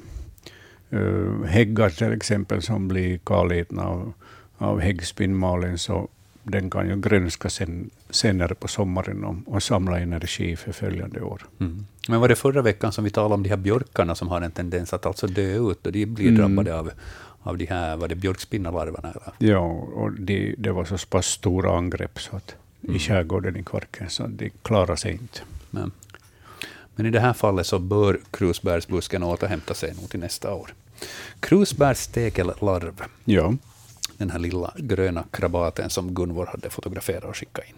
[0.93, 4.13] Uh, häggar till exempel som blir kalätna av,
[4.57, 6.07] av häggspinnmalen, så
[6.43, 11.45] den kan ju grönska sen, senare på sommaren och, och samla energi för följande år.
[11.59, 11.85] Mm.
[12.07, 14.51] Men var det förra veckan som vi talade om de här björkarna som har en
[14.51, 16.37] tendens att alltså dö ut och de blir mm.
[16.37, 16.91] drabbade av,
[17.41, 19.13] av de här var det björkspinnalarverna?
[19.37, 19.65] Ja,
[19.95, 22.95] och det, det var så pass stora angrepp så att, mm.
[22.95, 25.39] i skärgården i Kvarken, så de klarar sig inte.
[25.69, 25.91] Men,
[26.95, 30.73] men i det här fallet så bör krusbärsbusken återhämta sig nog till nästa år.
[31.39, 33.03] Krusbärsstekellarv.
[33.25, 33.53] Ja
[34.21, 37.75] den här lilla gröna krabaten som Gunvor hade fotograferat och skickat in.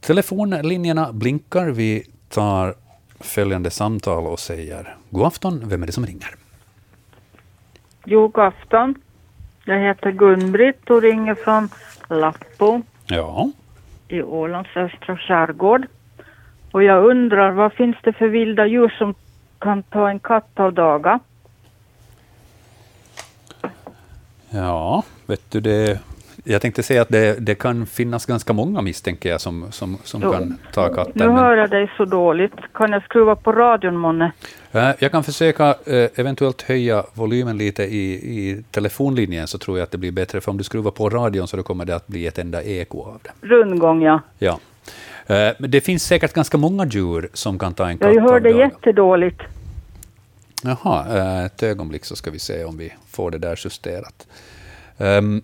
[0.00, 1.66] Telefonlinjerna blinkar.
[1.70, 2.74] Vi tar
[3.20, 6.34] följande samtal och säger god afton, vem är det som ringer?
[8.04, 8.94] Jo, god afton.
[9.64, 11.68] Jag heter Gun-Britt och ringer från
[12.08, 13.50] Lappo Ja,
[14.08, 15.86] i Ålands östra skärgård.
[16.72, 19.14] Och jag undrar, vad finns det för vilda djur som
[19.58, 21.20] kan ta en katt av daga?
[24.56, 25.98] Ja, vet du det...
[26.48, 30.20] Jag tänkte säga att det, det kan finnas ganska många misstänker jag som, som, som
[30.24, 30.32] Jo.
[30.32, 31.12] kan ta katter.
[31.14, 32.52] Nu men- hör jag dig så dåligt.
[32.74, 34.32] Kan jag skruva på radion månne?
[34.72, 39.82] Eh, Jag kan försöka eh, eventuellt höja volymen lite i, i telefonlinjen, så tror jag
[39.84, 40.40] att det blir bättre.
[40.40, 43.18] För om du skruvar på radion så kommer det att bli ett enda eko av
[43.22, 43.46] det.
[43.46, 44.20] Rundgång, ja.
[44.38, 44.58] Ja.
[45.26, 48.30] Eh, Men det finns säkert ganska många djur som kan ta en katt Jag av
[48.30, 48.68] hör dig dagen.
[48.68, 49.40] jättedåligt.
[50.64, 54.26] Jaha, eh, ett ögonblick så ska vi se om vi får det där justerat.
[54.98, 55.42] Um,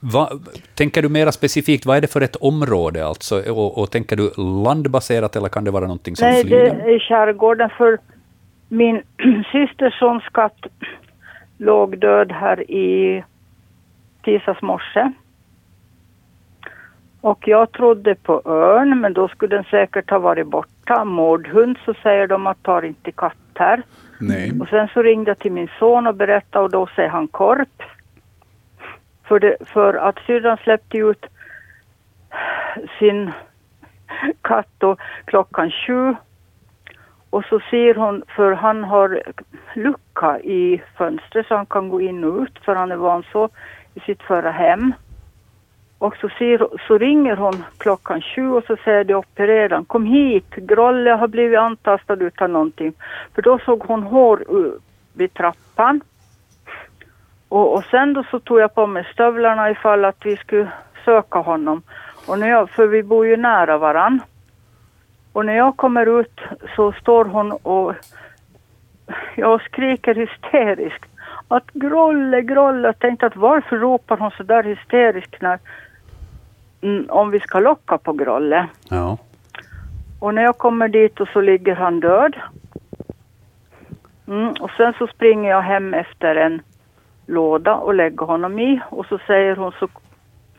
[0.00, 3.52] vad, tänker du mera specifikt, vad är det för ett område alltså?
[3.52, 4.30] Och, och tänker du
[4.64, 6.64] landbaserat eller kan det vara någonting som Nej, det flyger?
[6.64, 7.98] är i skärgården för
[8.68, 9.02] min
[9.52, 10.66] systersons katt
[11.58, 13.24] låg död här i
[14.24, 15.12] tisdags morse.
[17.20, 21.04] Och jag trodde på örn, men då skulle den säkert ha varit borta.
[21.04, 23.82] Mordhund så säger de att tar inte katt här.
[24.20, 24.60] Nej.
[24.60, 27.82] Och sen så ringde jag till min son och berättade och då säger han korp.
[29.24, 31.26] För, det, för att syrran släppte ut
[32.98, 33.32] sin
[34.42, 36.14] katt då klockan sju.
[37.30, 39.22] Och så ser hon, för han har
[39.74, 43.48] lucka i fönstret så han kan gå in och ut för han är van så
[43.94, 44.92] i sitt förra hem.
[45.98, 50.54] Och så, ser, så ringer hon klockan sju och så säger de opereraren, kom hit,
[50.54, 52.92] Grolle har blivit antastad utan någonting.
[53.34, 54.44] För då såg hon hår
[55.12, 56.00] vid trappan.
[57.48, 60.68] Och, och sen då så tog jag på mig stövlarna ifall att vi skulle
[61.04, 61.82] söka honom.
[62.26, 64.20] Och när jag, för vi bor ju nära varann.
[65.32, 66.40] Och när jag kommer ut
[66.76, 67.94] så står hon och
[69.36, 71.04] jag skriker hysteriskt
[71.48, 72.88] att Grolle, Grolle.
[72.88, 75.58] Jag tänkte att varför ropar hon så där hysteriskt när,
[77.08, 78.66] om vi ska locka på Grolle.
[78.90, 79.18] Ja.
[80.20, 82.36] Och när jag kommer dit och så ligger han död.
[84.26, 86.62] Mm, och sen så springer jag hem efter en
[87.26, 89.88] låda och lägger honom i och så säger hon, så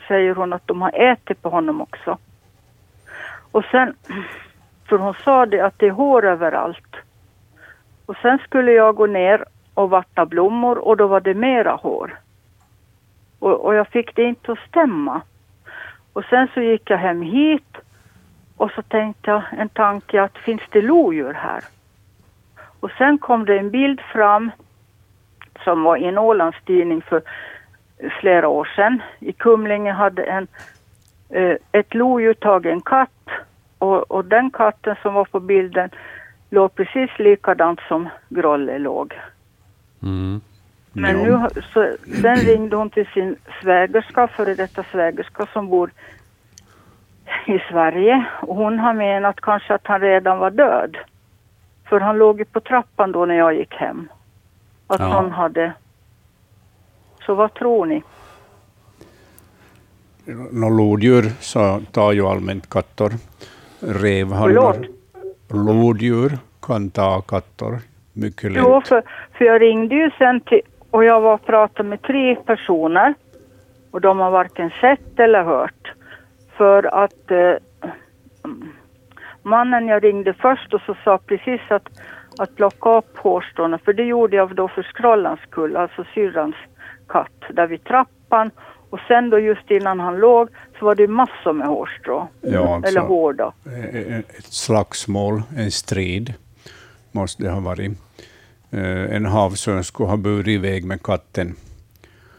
[0.08, 2.18] säger hon att de har ätit på honom också.
[3.52, 3.94] Och sen,
[4.90, 6.96] för hon sa det att det är hår överallt.
[8.06, 12.20] Och sen skulle jag gå ner och vattna blommor och då var det mera hår.
[13.40, 15.22] Och, och jag fick det inte att stämma.
[16.14, 17.78] Och sen så gick jag hem hit
[18.58, 21.64] och så tänkte jag en tanke att finns det lodjur här?
[22.80, 24.52] Och sen kom det en bild fram
[25.64, 27.22] som var i en Ålandstidning för
[28.20, 29.02] flera år sedan.
[29.20, 30.48] I Kumlinge hade en,
[31.30, 33.30] eh, ett lodjur tagit en katt
[33.78, 35.90] och, och den katten som var på bilden
[36.50, 39.20] låg precis likadant som Grolle låg.
[40.04, 40.42] Mm.
[40.94, 41.38] Men Jo.
[41.56, 45.92] nu, så, sen ringde hon till sin svägerska, före detta svägerska som bor
[47.48, 48.26] i Sverige.
[48.42, 50.98] Och hon har menat kanske att han redan var död.
[51.90, 54.08] För han låg ju på trappan då när jag gick hem.
[54.88, 55.08] Att Ja.
[55.22, 55.74] någon hade...
[57.26, 58.04] Så vad tror ni?
[60.52, 63.10] Nå, lodjur så tar ju allmänt katter.
[63.80, 64.74] Rävhandlar.
[65.48, 65.76] Förlåt?
[65.76, 67.80] Lodjur kan ta katter
[68.14, 68.64] mycket lätt.
[68.66, 69.04] Jo, för,
[69.38, 70.62] för jag ringde ju sen till...
[70.92, 73.14] Och jag var och pratade med tre personer.
[73.92, 75.94] Och de har varken sett eller hört.
[76.58, 77.54] För att eh,
[79.44, 81.88] mannen jag ringde först och så sa precis att,
[82.38, 83.78] att plocka upp hårstråna.
[83.78, 86.56] För det gjorde jag då för skrollans skull, alltså syrrans
[87.08, 87.32] katt.
[87.54, 88.52] Där vid trappan.
[88.90, 92.28] Och sen då just innan han låg så var det massor med hårstrå.
[92.42, 92.90] Ja, alltså.
[92.90, 93.54] Eller hår då.
[93.66, 96.34] Eh, Ett slagsmål, en strid,
[97.12, 97.92] måste det ha varit.
[98.72, 101.56] Eh, En havsörn skulle ha burit iväg med katten.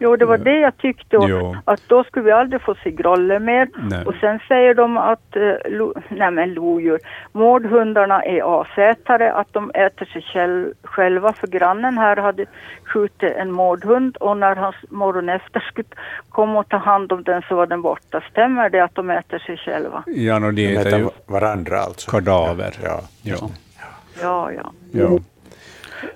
[0.03, 1.17] Jo, det var det jag tyckte.
[1.19, 1.57] Och Jo.
[1.65, 3.69] Att då skulle vi aldrig få se Grolle mer.
[3.91, 4.05] Nej.
[4.07, 6.99] Och sen säger de att, eh, lo, nej men lodjur,
[7.33, 11.33] mårdhundarna är asätare, att de äter sig själv, själva.
[11.33, 12.47] För grannen här hade
[12.85, 15.89] skjutit en mårdhund och när han morgon efter skulle
[16.29, 18.23] komma och ta hand om den så var den borta.
[18.31, 20.03] Stämmer det att de äter sig själva?
[20.07, 22.11] Ja, no, de De äter ju varandra alltså.
[22.11, 22.75] kadaver.
[22.85, 23.01] Ja.
[23.23, 23.51] Ja.
[24.23, 24.73] Ja, ja.
[24.93, 25.19] Ja.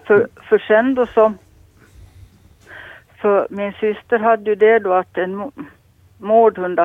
[0.07, 1.33] För, för sen då så...
[3.21, 5.53] För min syster hade ju det då att en
[6.19, 6.81] mårdhund...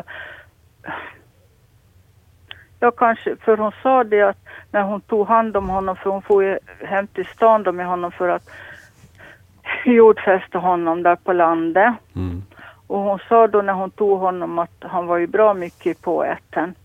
[2.79, 4.37] Ja, kanske, för hon sa det att
[4.71, 7.87] när hon tog hand om honom, för hon får ju hem till stan då med
[7.87, 8.49] honom för att
[9.85, 11.93] jordfästa honom där på landet.
[12.15, 12.43] Mm.
[12.87, 16.23] Och hon sa då när hon tog honom att han var ju bra mycket på
[16.23, 16.75] äten.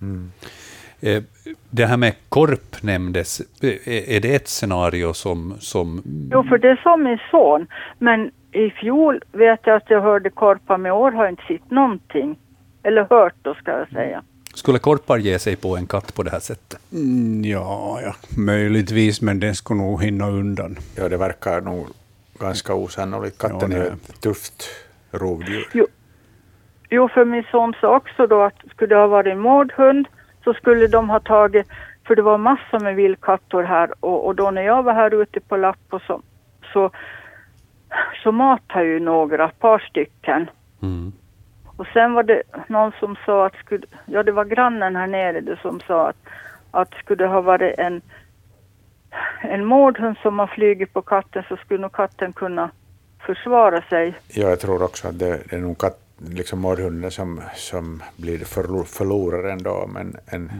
[0.00, 0.30] Eh,
[1.70, 3.40] Det här med korp nämndes.
[3.62, 5.54] Eh, Är det ett scenario som...
[5.60, 7.66] som Jo, för det sa min son.
[7.98, 11.42] Men i fjol vet jag att jag hörde korpar, men i år har jag inte
[11.48, 12.38] sett någonting.
[12.82, 14.22] Eller hört då, ska jag säga.
[14.54, 16.80] skulle korpar ge sig på en katt på det här sättet?
[16.92, 20.76] Mm, ja, ja, möjligtvis, men den skulle nog hinna undan.
[20.96, 21.86] Ja, det verkar nog
[22.40, 23.38] ganska osannolikt.
[23.38, 24.64] Katten Ja, är ett tufft
[25.10, 25.68] rovdjur.
[25.72, 25.86] Jo,
[26.90, 30.06] jo, för min son sa också då att skulle det ha varit en mårdhund
[30.44, 31.66] så skulle de ha tagit,
[32.06, 35.40] för det var massor med vildkattor här och, och då när jag var här ute
[35.40, 36.22] på lapp och så,
[36.72, 36.90] så,
[38.22, 40.50] så matade ju några, ett par stycken.
[40.82, 41.12] Mm.
[41.76, 45.58] Och sen var det någon som sa att, skulle, ja det var grannen här nere
[45.62, 46.16] som sa att,
[46.70, 48.02] att skulle det ha varit en,
[49.40, 52.70] en mårdhund som har flugit på katten så skulle nog katten kunna
[53.26, 54.14] försvara sig.
[54.28, 58.38] Ja, jag tror också att det, det är nog katt, liksom mårdhunden som, som blir
[58.38, 60.50] förlo- förloraren då, men en,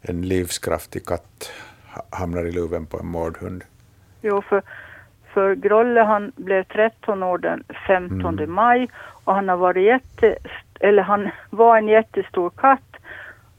[0.00, 1.52] en livskraftig katt
[1.94, 3.64] ha- hamnar i luven på en mårdhund.
[4.22, 4.62] Jo, för,
[5.34, 8.88] för Grolle han blev 13 år den 15 maj
[9.24, 10.36] och han har varit jätte,
[10.80, 12.96] eller han var en jättestor katt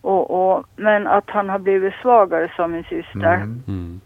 [0.02, 3.34] och, och, men att han har blivit svagare som min syster.
[3.68, 4.02] Mm.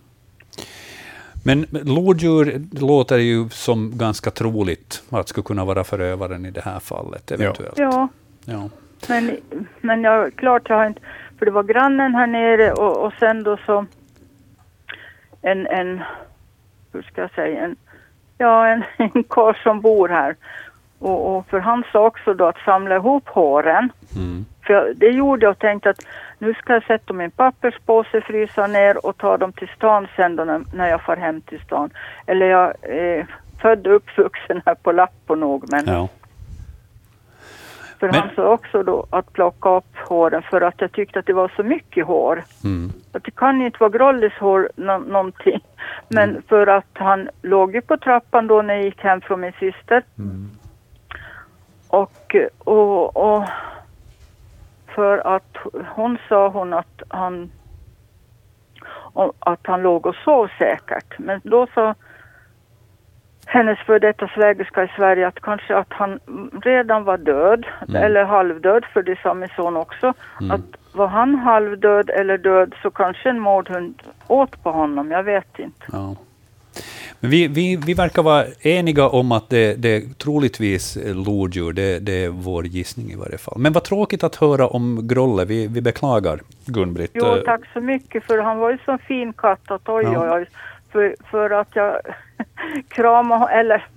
[1.47, 6.79] Men lodjur låter ju som ganska troligt att skulle kunna vara förövaren i det här
[6.79, 7.77] fallet, eventuellt.
[7.77, 8.07] Ja,
[8.45, 8.69] Ja.
[9.09, 9.37] men,
[9.81, 11.01] men jag, klart jag har inte,
[11.39, 13.85] för det var grannen här nere och, och sen då så
[15.41, 16.01] en, en,
[16.93, 17.75] hur ska jag säga, en,
[18.37, 20.35] ja en, en karl som bor här.
[20.99, 23.89] Och, och för han sa också då att samla ihop håren.
[24.15, 24.45] Mm.
[24.65, 26.05] För jag, det gjorde jag och tänkte att
[26.39, 30.07] nu ska jag sätta dem i en papperspåse, frysa ner och ta dem till stan
[30.15, 31.89] sen då när, jag far hem till stan.
[32.25, 33.27] Eller jag är
[33.61, 36.07] född och uppvuxen här på Lappo nog men Ja.
[37.99, 41.25] för Men- han sa också då att plocka upp håren för att jag tyckte att
[41.25, 42.43] det var så mycket hår.
[42.63, 42.91] Mm.
[43.13, 45.59] Att det kan ju inte vara Grollis hår nå- någonting.
[46.09, 49.51] Men för att han låg ju på trappan då när jag gick hem från min
[49.59, 50.03] syster.
[51.89, 53.43] Och, och, och
[54.97, 55.57] för att
[55.95, 57.51] hon sa hon att han
[59.39, 61.19] att han låg och sov säkert.
[61.19, 61.95] Men då sa
[63.45, 66.19] hennes för detta svägerska i Sverige att kanske att han
[66.63, 70.13] redan var död eller halvdöd för det sa min son också.
[70.51, 75.59] Att var han halvdöd eller död så kanske en mordhund åt på honom, jag vet
[75.59, 75.85] inte.
[75.91, 76.15] Ja.
[77.19, 81.73] Men vi, vi, vi verkar vara eniga om att det, det är troligtvis är lodjur,
[81.73, 83.57] det, det är vår gissning i varje fall.
[83.57, 87.11] Men vad tråkigt att höra om Grolle, vi, vi beklagar Gun-Britt.
[87.13, 90.23] Jo, Eh, tack så mycket för han var ju så fin katt att oj, Ja.
[90.23, 90.45] oj, oj.
[90.91, 92.01] För, för att jag
[92.87, 93.87] kramade eller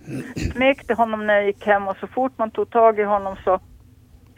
[0.53, 3.61] smekte honom när jag gick hem och så fort man tog tag i honom så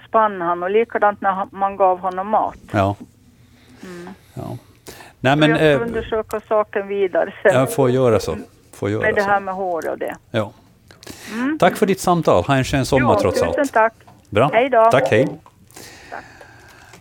[0.09, 2.57] spann han och likadant när man gav honom mat.
[2.73, 2.97] Ja.
[4.35, 4.57] ja.
[5.21, 8.37] Nej, Men, men jag ska eh, undersöka saken vidare sen jag får göra så.
[8.83, 10.17] Får med göra det här med hår och det.
[10.31, 10.53] Ja.
[11.59, 12.45] Tack för ditt samtal.
[12.45, 13.73] Ha en skön sommar jo, trots tusen allt.
[13.73, 13.93] tack.
[14.31, 14.51] Bra.
[14.53, 14.89] Hej då.
[14.91, 15.29] Tack, hej.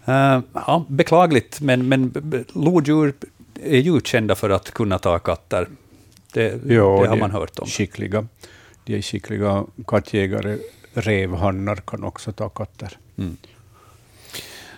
[0.05, 2.13] Eh, ja, beklagligt, men, men
[2.53, 3.13] lodjur
[3.63, 5.67] är ju kända för att kunna ta katter.
[6.33, 7.67] Det, Ja, det har de man hört om.
[7.67, 8.27] Skickliga.
[8.85, 10.57] De är skickliga kattjägare.
[10.93, 12.97] Revhannar kan också ta katter.
[13.17, 13.37] Mm.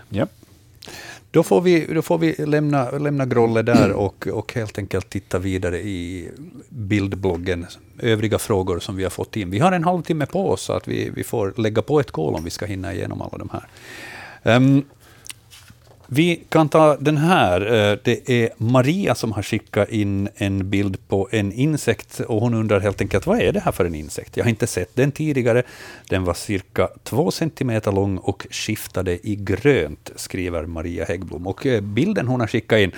[0.09, 0.27] Ja.
[1.33, 5.39] Då får vi, då får vi lämna, lämna Grolle där och, och helt enkelt titta
[5.39, 6.29] vidare i
[6.69, 7.65] bildbloggen.
[7.99, 9.49] Övriga frågor som vi har fått in.
[9.49, 12.35] Vi har en halvtimme på oss, så att vi, vi får lägga på ett kol
[12.35, 13.67] om vi ska hinna igenom alla de här.
[14.43, 14.83] Ehm,
[16.13, 17.61] vi kan ta den här.
[17.61, 22.53] Eh, det är Maria som har skickat in en bild på en insekt och hon
[22.53, 24.37] undrar helt enkelt vad är det här för en insekt?
[24.37, 25.63] Jag har inte sett den tidigare.
[26.09, 31.47] Den var cirka två centimeter lång och skiftade i grönt, skriver Maria Häggblom.
[31.47, 32.91] Och eh, bilden hon har skickat in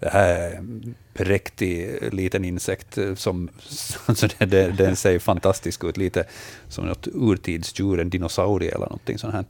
[0.00, 3.48] det här är en präktig eh, liten insekt som
[4.06, 6.24] alltså den, den ser fantastisk ut, lite
[6.68, 9.44] som något urtidsdjur, en dinosaurie eller någonting sånt här.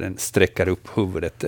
[0.00, 1.44] Den sträcker upp huvudet.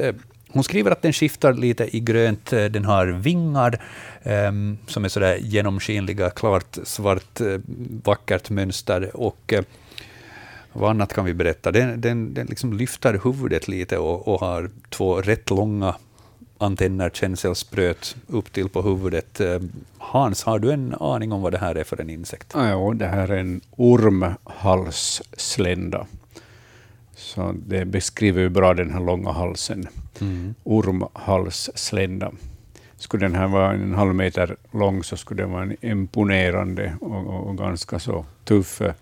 [0.55, 2.53] Hon skriver att den skiftar lite i grönt.
[2.53, 3.81] Eh, den har vingar
[4.23, 7.59] um, som är sådär genomskinliga, klart svart, eh,
[8.05, 9.17] vackert mönster.
[9.17, 9.61] Och uh,
[10.73, 11.73] vad annat kan vi berätta?
[11.73, 15.95] Den, den, den liksom lyfter huvudet lite och, och har två rätt långa
[16.59, 19.41] antenner, känselspröt upp till på huvudet.
[19.99, 22.53] Hans, har du en aning om vad det här är för en insekt?
[22.55, 26.07] Ja, det här är en ormhalsslända.
[27.17, 29.89] Så det beskriver ju bra den här långa halsen.
[30.21, 30.55] Mm.
[30.65, 32.33] Ormhalsslända.
[32.97, 37.27] Skulle den här vara en halv meter lång så skulle den vara en imponerande och,
[37.27, 38.95] och, och ganska så tuff eh,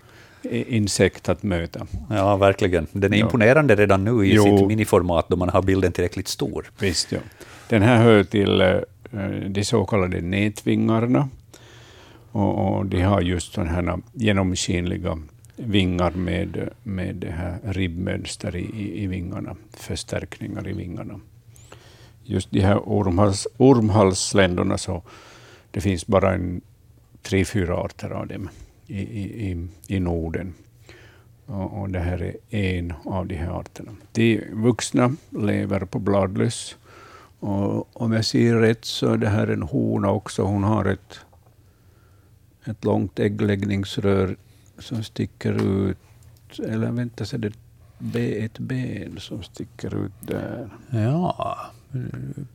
[0.77, 1.87] insekt att möta.
[2.11, 2.87] Ja, verkligen.
[2.93, 3.25] Den är Ja.
[3.25, 4.43] imponerande redan nu i Jo.
[4.59, 6.71] sitt miniformat, då man har bilden tillräckligt stor.
[6.79, 7.19] Visst, ja.
[7.69, 8.77] Den här hör till eh,
[9.49, 11.29] de så kallade nätvingarna.
[12.33, 15.19] Och, och de har just sådana här genomskinliga
[15.67, 21.21] vingar med, med det här ribbmönster i, i, i vingarna, förstärkningar i vingarna.
[22.25, 25.03] Just de här ormhals, ormhalsländorna, så
[25.71, 26.61] det finns bara en,
[27.23, 28.49] tre, fyra arter av dem
[28.87, 30.55] i, i, i, i Norden.
[31.47, 33.91] Och, och det här är en av de här arterna.
[34.13, 36.77] De vuxna lever på bladlöss.
[37.41, 40.43] Och om jag ser rätt så är det här en hona också.
[40.43, 41.19] Hon har ett,
[42.65, 44.37] ett långt äggläggningsrör
[44.83, 45.53] som sticker
[45.89, 45.99] ut.
[46.59, 47.53] Eller vänta, så är det
[47.99, 50.69] be- ett ben som sticker ut där.
[50.91, 51.59] Ja,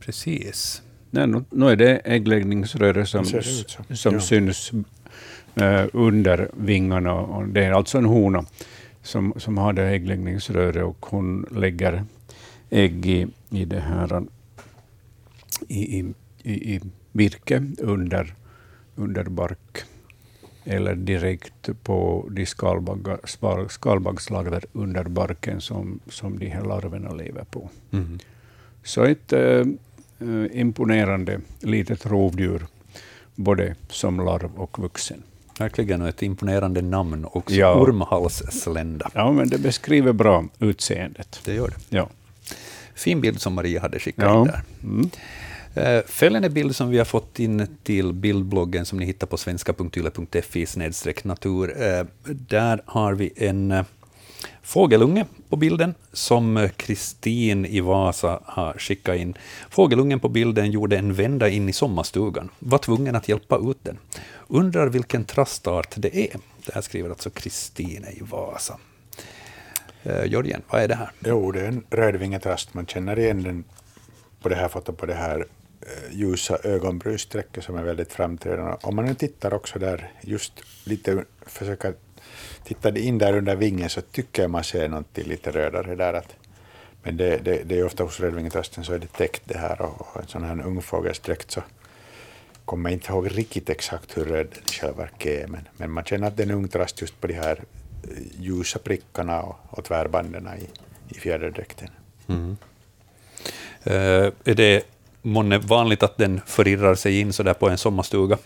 [0.00, 0.82] precis.
[1.10, 3.24] Nej, nu, nu är det äggläggningsröret som,
[3.88, 4.20] Det som Ja.
[4.20, 4.72] syns
[5.54, 7.12] eh, under vingarna.
[7.14, 8.44] Och det är alltså en hona
[9.02, 12.04] som, som har det äggläggningsröret och hon lägger
[12.70, 14.22] ägg i, i det här
[15.68, 16.80] i, i, i, i
[17.12, 18.34] virke under,
[18.96, 19.78] under bark
[20.68, 22.46] eller direkt på de
[23.68, 27.68] skalbaggslarver under barken som, som de här larverna lever på.
[27.92, 28.18] Mm.
[28.82, 29.64] Så ett eh,
[30.52, 32.66] imponerande litet rovdjur,
[33.34, 35.22] både som larv och vuxen.
[35.58, 37.54] Verkligen, och ett imponerande namn också.
[37.54, 37.74] Ja.
[37.74, 39.10] Ormhalsslända.
[39.14, 41.40] Ja, men det beskriver bra utseendet.
[41.44, 41.96] Det gör det.
[41.96, 42.08] Ja.
[42.94, 44.40] Fin bild som Maria hade skickat Ja.
[44.40, 44.62] in där.
[44.82, 45.10] Mm.
[45.74, 50.66] Eh, Följande bild som vi har fått in till bildbloggen som ni hittar på svenska.yle.fi
[51.22, 51.82] natur.
[51.82, 53.84] Eh, där har vi en eh,
[54.62, 59.34] fågelunge på bilden som Kristin i Vasa har skickat in.
[59.70, 63.98] Fågelungen på bilden gjorde en vända in i sommarstugan, var tvungen att hjälpa ut den.
[64.48, 66.36] Undrar vilken trastart det är.
[66.66, 68.78] Det här skriver alltså Kristin i Vasa.
[70.02, 71.10] Eh, Jörgen, vad är det här?
[71.24, 72.74] Jo, det är en rödvingetrast.
[72.74, 73.64] Man känner igen den
[74.42, 75.46] på det här fotot på det här
[75.80, 78.76] Eh, ljusa ögonbrynsträcket som är väldigt framträdande.
[78.82, 80.52] Om man nu tittar också där, just
[80.84, 81.94] lite försöker
[82.64, 86.12] titta in där under vingen så tycker jag man ser någonting lite rödare där.
[86.12, 86.36] Att,
[87.02, 90.00] men det, det, det är ofta hos rödvingetrasten så är det täckt det här och,
[90.00, 91.62] och en sån här ungfågelsdräkt så
[92.64, 95.90] kommer jag inte ihåg riktigt exakt hur röd den i själva verket är, men, men
[95.90, 97.64] man känner att det är en ung trast just på de här
[98.02, 100.68] eh, ljusa prickarna och, och tvärbanden i,
[101.14, 101.88] i fjäderdräkten.
[102.26, 102.56] Mm.
[103.84, 104.84] Eh, Är det
[105.22, 108.38] månne vanligt att den förirrar sig in så där på en sommarstuga?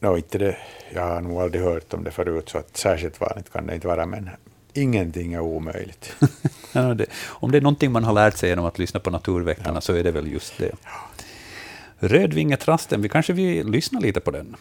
[0.00, 0.56] Nå, inte det,
[0.94, 3.86] jag har nog aldrig hört om det förut, så att särskilt vanligt kan det inte
[3.86, 4.30] vara, men
[4.72, 6.16] ingenting är omöjligt.
[6.72, 6.96] Ja,
[7.26, 10.04] om det är någonting man har lärt sig genom att lyssna på Naturväktarna så är
[10.04, 10.72] det väl just det.
[11.98, 14.56] Rödvingetrasten, vi kanske vi lyssnar lite på den.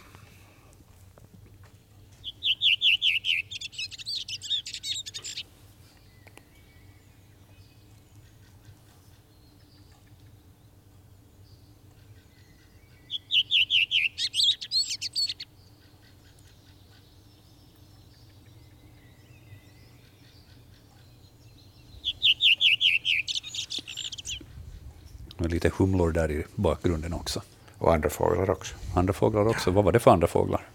[25.50, 27.42] Och lite humlor där i bakgrunden också.
[27.78, 28.76] Och andra fåglar också.
[28.96, 29.72] Andra fåglar också.
[29.72, 30.68] Vad var det för andra fåglar?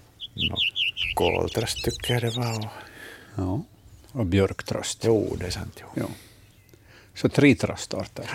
[1.14, 2.68] Koltrast tycker jag det var.
[3.34, 3.62] Ja.
[4.12, 5.04] Och björktrast.
[5.04, 5.76] jo, det är sant.
[5.80, 5.86] Jo.
[5.94, 6.06] Ja.
[7.14, 8.30] Så tre trastarter.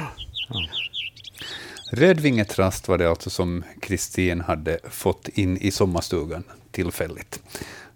[1.91, 7.41] Rödvingetrast var det alltså som Kristin hade fått in i sommarstugan tillfälligt.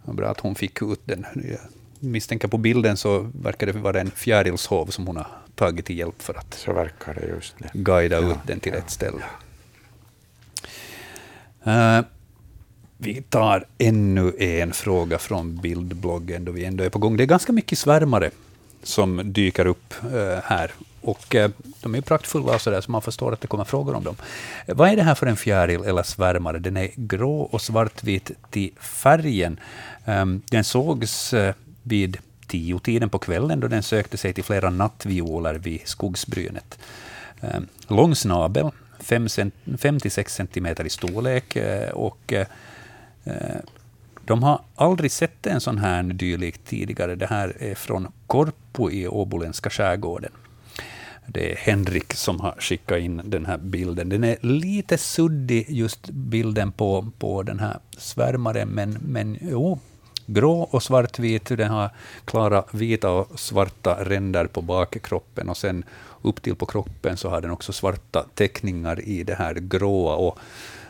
[0.06, 1.26] Bra att hon fick ut den.
[1.36, 1.60] Jag
[2.00, 6.22] misstänker på bilden så verkar det vara en fjärilshov som hon har tagit till hjälp
[6.22, 6.68] för att
[7.74, 9.24] guida ut den till rätt ställe.
[11.64, 12.02] Eh,
[12.98, 17.18] vi tar ännu en fråga från bildbloggen då vi ändå är på gång.
[17.18, 18.32] Det är ganska mycket svärmare
[18.84, 20.72] som dyker upp eh, här.
[21.02, 21.52] Och eh,
[21.82, 24.16] de är praktfulla så, där, så man förstår att det kommer frågor om dem.
[24.68, 26.60] Vad är det här för en fjäril eller svärmare?
[26.60, 29.60] Den är grå och svartvit till färgen.
[30.06, 31.34] Um, den sågs
[31.84, 32.18] vid
[32.54, 36.80] tiotiden på kvällen då den sökte sig till flera nattvioler vid skogsbrynet.
[37.42, 42.48] Ehm, lång snabel, 5-6 centimeter i storlek eh, och eh,
[43.24, 43.58] eh,
[44.26, 47.16] de har aldrig sett en sån här dylik tidigare.
[47.16, 50.32] Det här är från Korpo i Åboländska skärgården.
[51.28, 54.10] Det är Henrik som har skickat in den här bilden.
[54.10, 59.80] Den är lite suddig, just bilden på, på den här svärmaren, men, men jo,
[60.26, 61.46] grå och svartvit.
[61.46, 61.90] Den har
[62.26, 65.84] klara vita och svarta ränder på bakkroppen och sen
[66.22, 70.16] upp till på kroppen så har den också svarta teckningar i det här gråa.
[70.16, 70.40] Och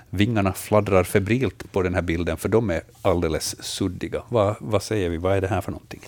[0.09, 4.21] vingarna fladdrar febrilt på den här bilden, för de är alldeles suddiga.
[4.29, 5.17] Vad, vad säger vi?
[5.17, 6.01] Vad är det här för någonting?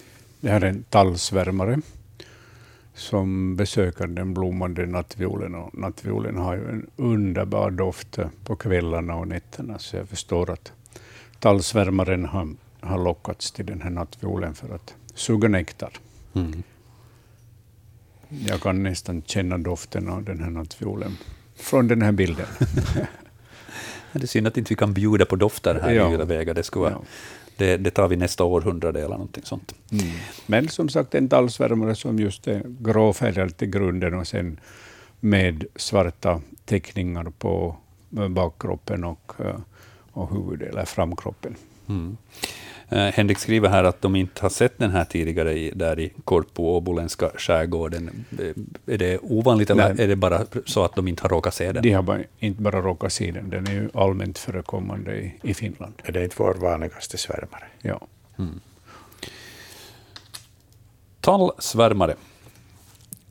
[0.46, 1.80] det här är en tallsvärmare
[2.94, 5.56] som besöker den blommande nattviolen.
[5.56, 10.72] Och nattviolen har ju en underbar doft på kvällarna och nätterna, så jag förstår att
[11.40, 12.50] tallsvärmaren har,
[12.86, 15.90] har lockats till den här nattviolen för att suga nektar.
[16.34, 16.64] Mm.
[18.30, 21.18] Jag kan nästan känna doften av den här nattviolen
[21.56, 22.48] från den här bilden.
[24.12, 26.12] Det är synd att inte vi kan bjuda på dofter här Ja.
[26.12, 26.54] i Ylevega.
[26.54, 27.02] Det, skulle vara, Ja.
[27.58, 29.76] det, det tar vi nästa århundrade eller någonting sånt.
[29.92, 30.06] Mm.
[30.46, 34.60] Men som sagt en tallsvärmare som just är gråfärgad till grunden och sen
[35.20, 37.76] med svarta teckningar på
[38.18, 39.56] eh, bakkroppen och, eh,
[40.12, 41.56] och huvudet, eller framkroppen.
[41.88, 42.18] Mm.
[42.90, 46.14] Eh, Henrik skriver här att de inte har sett den här tidigare i, där i
[46.24, 48.26] Korpo, åboländska skärgården.
[48.40, 50.04] Eh, Är det ovanligt eller Nej.
[50.04, 51.84] är det bara så att de inte har råkat se den?
[51.84, 55.54] De har bara, inte bara råkat se den, den är ju allmänt förekommande i, i
[55.54, 55.94] Finland.
[56.04, 57.64] Är det inte vår vanligaste svärmare?
[57.82, 58.08] Ja.
[61.22, 62.16] Tallsvärmare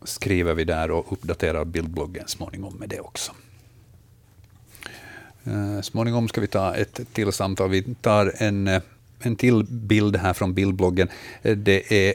[0.05, 3.33] skriver vi där och uppdaterar bildbloggen småningom med det också.
[5.45, 7.71] Eh, Småningom ska vi ta ett till samtal.
[7.71, 8.81] Vi tar en,
[9.27, 11.09] en till bild här från bildbloggen.
[11.43, 12.15] Eh, det är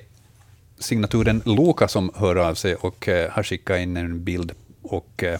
[0.79, 5.39] signaturen Loka som hör av sig och eh, har skickat in en bild och eh,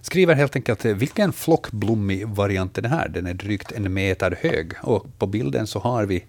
[0.00, 3.08] skriver helt enkelt vilken flockblommig variant är det här?
[3.08, 6.24] Den är drygt en meter hög och på bilden så har vi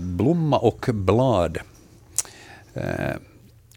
[0.00, 1.58] blomma och blad.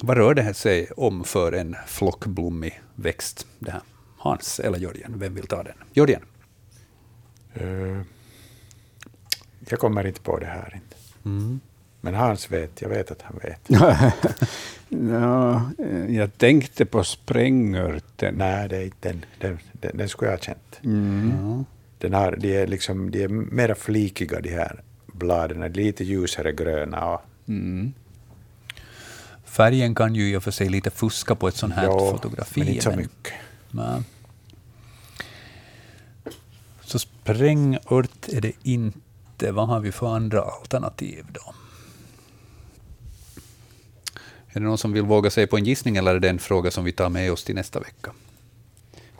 [0.02, 3.48] Vad rör det sig om för en flockblommig växt?
[3.60, 3.82] Det här?
[4.18, 5.14] Hans eller Jörgen?
[5.16, 5.76] Vem vill ta den?
[5.94, 6.22] Jörgen?
[7.62, 8.02] Uh
[9.70, 10.72] jag kommer inte på det här.
[10.76, 10.96] Inte.
[11.26, 11.60] Mm.
[12.02, 13.62] Men Hans vet, jag vet att han vet.
[14.90, 18.36] ja, eh, jag tänkte på sprängörten.
[18.36, 19.26] Nej, det är inte den.
[19.40, 20.80] Den, den, den skulle jag ha känt.
[20.84, 21.66] Mm.
[21.98, 25.74] Den har, de, är liksom, de är mera flikiga, de här bladen.
[25.74, 27.06] Lite ljusare gröna.
[27.14, 27.94] Och, Mm.
[29.46, 32.60] Färgen kan ju i och för sig lite fuska på ett sånt här Ja, fotografi.
[32.60, 33.34] men inte så mycket.
[33.72, 34.02] Nej.
[36.82, 39.00] Så sprängört är det inte.
[39.52, 41.54] Vad har vi för andra alternativ då?
[44.48, 46.72] Är det någon som vill våga sig på en gissning eller är det en fråga
[46.72, 48.12] som vi tar med oss till nästa vecka?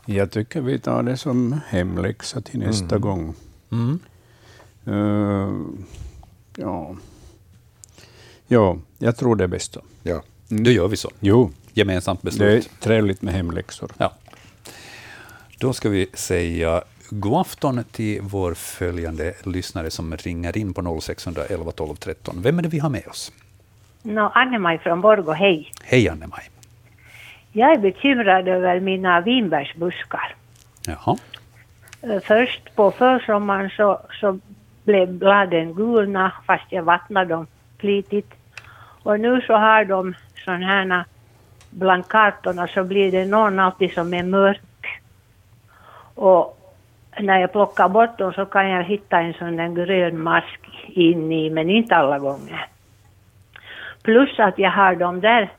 [0.06, 3.02] Jag tycker vi tar det som hemläxa till nästa Mm.
[3.02, 3.34] gång.
[3.72, 4.00] Mm.
[4.86, 5.54] Eh,
[6.56, 6.96] ja.
[8.48, 9.74] ja, jag tror det är bäst.
[9.74, 9.82] då.
[10.04, 10.24] Ja.
[10.48, 11.12] Då gör vi så.
[11.20, 12.70] Jo, Gemensamt det är beslut.
[12.80, 13.92] trevligt med hemläxor.
[13.98, 14.14] Ja.
[15.60, 21.72] Då ska vi säga god afton till vår följande lyssnare som ringer in på 0611
[21.72, 22.42] 12 13.
[22.42, 23.32] Vem är det vi har med oss?
[24.02, 25.72] Nå, Anne-Maj från Borgå, hej.
[25.84, 26.50] Hej Anne-Maj.
[27.52, 30.36] Jag är bekymrad över mina vinbärsbuskar.
[30.88, 31.18] Jaha.
[32.02, 34.40] Eh, Först på försommaren så, så
[34.84, 37.48] blev bladen gulna fast jag vattnade dem
[37.80, 38.34] flitigt.
[39.04, 40.14] Och nu så har de
[40.46, 41.06] sådana här
[41.70, 45.02] bland kartorna så blir det någon alltid som är mörk.
[46.16, 46.60] Och
[47.20, 51.32] när jag plockar bort dem så kan jag hitta en sån där grön mask in
[51.32, 52.68] i, men inte alla gånger.
[54.04, 55.50] Plus att jag har de där,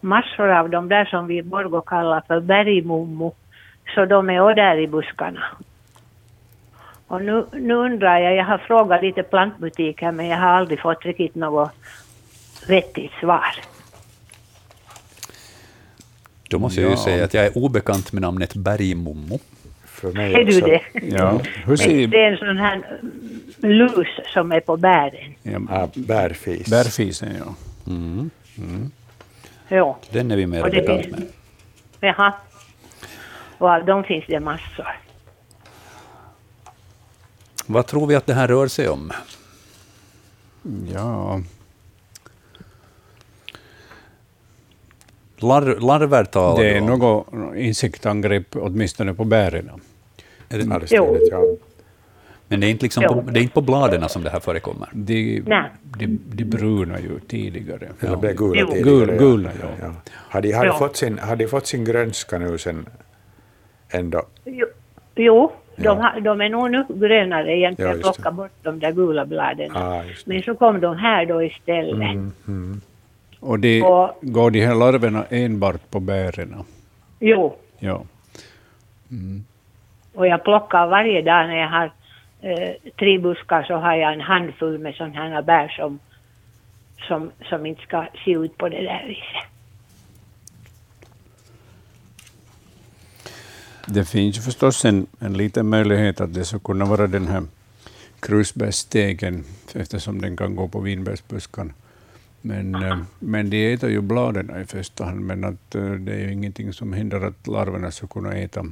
[0.00, 3.32] massor av de där som vi i Borgå kallar för bergmummo.
[3.94, 5.42] Så de är också där i buskarna.
[7.06, 11.04] Och nu, nu undrar jag, jag har frågat lite plantbutiker men jag har aldrig fått
[11.04, 11.70] riktigt något
[12.68, 13.54] vettigt svar.
[16.50, 17.04] Då måste jag ju Ja.
[17.04, 19.38] säga att jag är obekant med namnet Bergmommo.
[20.00, 20.66] För mig Är du också.
[20.66, 20.80] det?
[21.16, 21.40] Ja.
[21.64, 25.34] Hur Det ser är en sån här mm, lus som är på bären.
[25.42, 26.68] ja, Ja, bärfis.
[26.70, 27.28] bärfisen?
[27.38, 27.54] Ja.
[27.92, 28.30] Mm.
[29.68, 29.96] Jo.
[30.10, 31.26] Den är vi mer Och det bekant finns- med.
[32.00, 32.32] Jaha.
[33.58, 34.88] Och av dem finns det massor.
[37.66, 39.12] Vad tror vi att det här rör sig om?
[40.94, 41.40] ja.
[45.36, 49.70] Lar, larver talar Det är du något insektangrepp åtminstone på bären.
[50.50, 51.44] Är det, det står det, ja.
[52.48, 54.88] men det är inte, liksom på, det är inte på bladen som det här förekommer.
[54.92, 55.64] De, Nej.
[55.98, 57.88] de, de bruna ju tidigare.
[58.00, 58.66] Eller blev gula Jo.
[58.72, 59.16] tidigare.
[59.16, 59.68] Gula, ja.
[59.82, 59.92] ja.
[60.14, 62.86] Har de, har, de fått sin, har de fått sin grönska nu sen
[63.90, 64.22] ändå?
[64.44, 64.66] Jo,
[65.16, 67.90] jo de, har, de är nog nu grönare egentligen.
[67.90, 68.02] Ja, det.
[68.02, 69.76] plockade bort de där gula bladen.
[69.76, 70.14] Ah, det.
[70.26, 71.94] Men så kom de här då istället.
[72.10, 72.80] Mm, mm.
[73.40, 76.54] Och de, Och- går de här larverna enbart på bären?
[77.20, 78.04] Jo, Ja
[80.20, 81.92] och jag plockar varje dag när jag har
[82.40, 85.98] eh, tre buskar så har jag en handfull med sådana här bär som,
[87.08, 89.50] som, som inte ska se ut på det där viset.
[93.86, 97.42] Det finns ju förstås en, en liten möjlighet att det skulle kunna vara den här
[98.20, 99.44] krusbärsstegen,
[99.74, 101.72] eftersom den kan gå på vinbärsbuskan.
[102.42, 106.18] Men, eh, men de äter ju bladen i första hand, men att eh, det är
[106.18, 108.66] ju ingenting som hindrar att larverna ska kunna äta,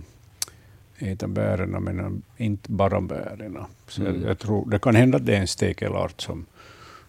[0.99, 3.59] äta bären, men inte bara bären.
[3.89, 4.21] Så Mm.
[4.21, 6.47] jag, jag tror, det kan hända att det är en stekelart som,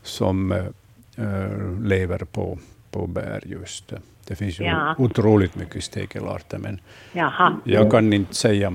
[0.03, 2.59] som eh, lever på,
[2.91, 3.93] på bär just.
[4.27, 4.95] Det finns ju Ja.
[4.97, 6.79] otroligt mycket stekelarter, men
[7.13, 7.55] Jaha.
[7.63, 8.73] jag kan inte säga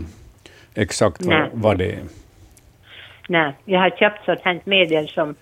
[0.74, 2.02] exakt vad, vad det är.
[3.28, 5.34] Nej, jag har köpt här medel som,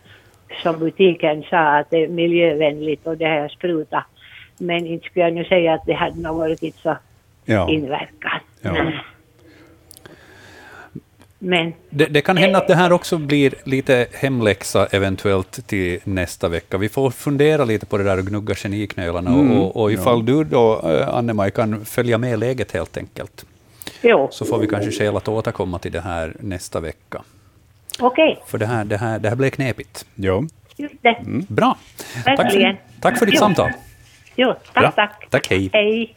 [0.62, 4.04] som butiken sa att det är miljövänligt och det har jag sprutat.
[4.58, 6.96] Men inte skulle jag nu säga att det hade nog varit så
[7.44, 7.70] Ja.
[7.70, 8.40] inverkan.
[8.60, 8.72] Ja.
[8.72, 9.00] Nej.
[11.44, 16.48] Men Det, det kan hända att det här också blir lite hemläxa eventuellt till nästa
[16.48, 16.78] vecka.
[16.78, 20.44] Vi får fundera lite på det där och gnugga geniknölarna Mm, och, och ifall du
[20.44, 23.44] då, eh, Anne-Maj, kan följa med läget helt enkelt,
[24.02, 27.22] jo, så får vi kanske skäl att återkomma till det här nästa vecka.
[28.00, 30.06] okej, För det här, det här, det här blev knepigt.
[30.14, 30.42] Ja.
[30.76, 31.16] just det.
[31.48, 31.76] Bra.
[32.24, 33.38] Tack för, tack för ditt Jo.
[33.40, 33.70] samtal.
[34.36, 34.90] Jo, tack, Bra.
[34.90, 35.26] tack.
[35.30, 35.70] Tack, hej.
[35.72, 36.14] Hej.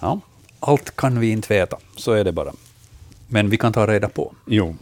[0.00, 0.20] Ja,
[0.60, 2.52] allt kan vi inte veta, så är det bara.
[3.32, 4.34] Men vi kan ta reda på.
[4.46, 4.76] Jo.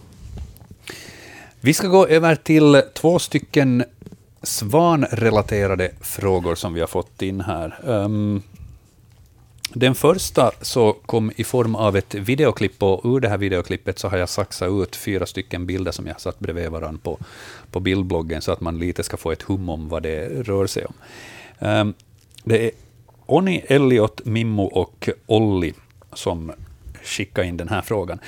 [1.60, 3.84] Vi ska gå över till två stycken
[4.42, 7.80] svanrelaterade frågor som vi har fått in här.
[7.86, 8.42] Ehm,
[9.74, 14.08] den första så kom i form av ett videoklipp, och ur det här videoklippet så
[14.08, 17.18] har jag saxat ut fyra stycken bilder som jag har satt bredvid varandra på,
[17.70, 20.84] på bildbloggen, så att man lite ska få ett hum om vad det rör sig
[20.84, 20.94] om.
[21.58, 21.94] Ehm,
[22.44, 22.70] det är
[23.26, 25.74] Oni, Elliot, Mimmo och Olli
[26.12, 26.52] som
[27.04, 28.18] skicka in den här frågan.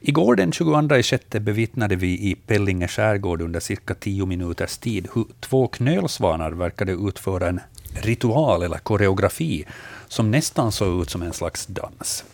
[0.00, 5.24] Igår den 22 sjätte bevittnade vi i Pellinge skärgård under cirka tio minuters tid hur
[5.40, 7.60] två knölsvanar verkade utföra en
[8.02, 9.64] ritual eller koreografi
[10.08, 12.24] som nästan såg ut som en slags dans.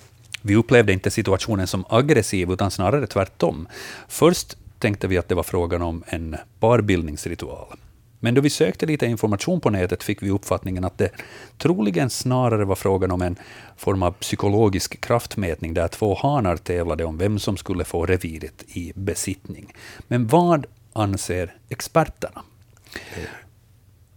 [0.42, 3.68] Vi upplevde inte situationen som aggressiv, utan snarare tvärtom.
[4.08, 7.76] Först tänkte vi att det var frågan om en parbildningsritual.
[8.22, 11.10] Men då vi sökte lite information på nätet fick vi uppfattningen att det
[11.58, 13.36] troligen snarare var frågan om en
[13.76, 18.92] form av psykologisk kraftmätning där två hanar tävlade om vem som skulle få reviret i
[18.94, 19.72] besittning.
[20.08, 22.42] Men vad anser experterna?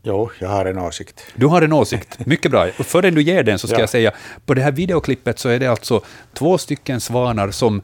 [0.06, 1.22] Jo, jag har en åsikt.
[1.36, 2.26] Du har en åsikt.
[2.26, 2.68] Mycket bra.
[2.80, 3.80] Och förrän du ger den så ska Ja.
[3.80, 4.12] jag säga,
[4.46, 6.02] på det här videoklippet så är det alltså
[6.34, 7.82] två stycken svanar som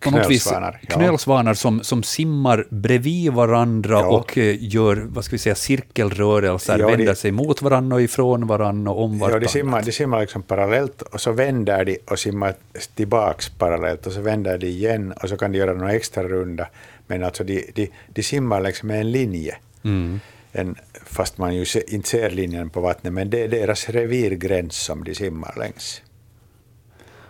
[0.00, 0.52] på något vis,
[0.88, 1.54] Knölsvanar, ja.
[1.54, 4.06] som, som simmar bredvid varandra Ja.
[4.06, 8.46] och eh, gör vad ska vi säga, cirkelrörelser, Ja, vänder sig mot varandra och ifrån
[8.46, 9.42] varandra och om Ja, vartannat.
[9.42, 12.54] de simmar, de simmar liksom parallellt och så vänder de och simmar
[12.94, 16.66] tillbaks parallellt och så vänder de igen och så kan de göra några extra runda.
[17.06, 19.56] Men alltså de, de, de simmar liksom med en linje.
[19.84, 20.20] Mm.
[20.52, 24.76] En, fast man ju se, inte ser linjen på vattnet, men det är deras revirgräns
[24.76, 26.02] som de simmar längs.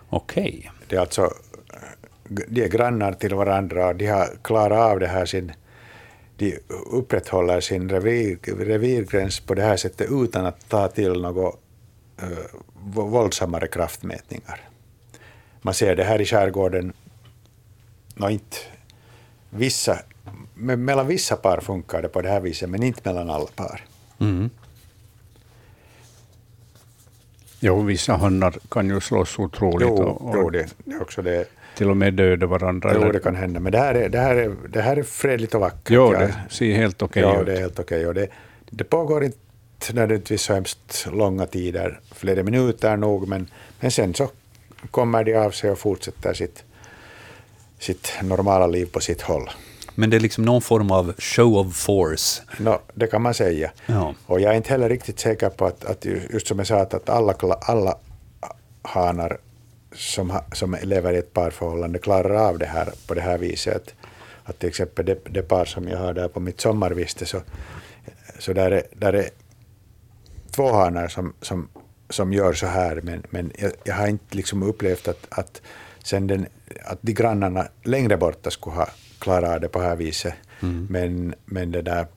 [0.09, 0.71] Okej.
[0.87, 1.33] Det är alltså,
[2.29, 5.51] de är grannar till varandra och de har klarat av det här sin,
[6.37, 6.59] de
[6.91, 12.37] upprätthåller sin revir, revirgräns på det här sättet utan att ta till några uh,
[12.85, 14.69] våldsammare kraftmätningar.
[15.61, 16.93] Man ser det här i skärgården,
[18.15, 18.57] no, inte
[19.49, 19.99] vissa,
[20.55, 23.85] me- mellan vissa par funkar det på det här viset, men inte mellan alla par.
[24.19, 24.49] Mm.
[27.59, 30.67] Jo, vissa hannar kan ju slåss otroligt Jo, och, och jo det,
[31.01, 31.49] också det.
[31.79, 32.91] Till och med döda varandra.
[32.93, 33.59] Jo, eller- det kan hända.
[33.59, 35.89] Men det här är, det här är, det här är fredligt och vackert.
[35.89, 37.45] Jo, det ser helt okej ja, ut.
[37.45, 38.07] det är helt okej.
[38.07, 38.27] Och det,
[38.69, 39.37] det pågår inte
[39.93, 43.47] nödvändigtvis så hemskt långa tider, flera minuter nog, men,
[43.79, 44.29] men sen så
[44.91, 46.63] kommer de av sig och fortsätter sitt,
[47.79, 49.49] sitt normala liv på sitt håll.
[49.95, 52.41] Men det är liksom någon form av show of force.
[52.59, 53.71] No, det kan man säga.
[53.85, 54.13] Ja.
[54.25, 56.79] Och jag är inte heller riktigt säker på att, att ju- just som jag sa,
[56.79, 57.97] att, alla, alla
[58.81, 59.37] hanar
[59.95, 63.75] som, som lever i ett parförhållande klarar av det här på det här viset.
[63.75, 63.93] Att,
[64.43, 67.41] att till exempel det, det par som jag har där på mitt sommarviste, så,
[68.39, 69.29] så där, är, där är
[70.51, 71.69] två hanar som, som,
[72.09, 75.61] som gör så här, men, men jag, jag har inte liksom upplevt att, att,
[76.03, 76.45] sen den,
[76.85, 78.87] att de grannarna längre borta skulle ha
[79.19, 80.33] klarat av det på det här viset.
[80.89, 82.07] Men, men det där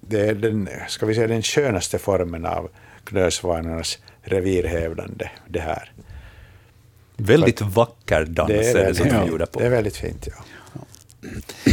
[0.00, 2.70] det är den, ska vi säga, den skönaste formen av
[3.04, 5.92] knölsvanarnas revirhävdande, det här.
[7.20, 9.60] Väldigt vacker dans är det, som väldigt de gjorde på.
[9.60, 10.44] Det är väldigt fint, ja.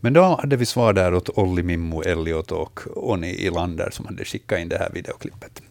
[0.00, 4.24] Men då hade vi svar där åt Olli, Mimmo, Elliot och Oni Ilander som hade
[4.24, 5.62] skickat in det här videoklippet.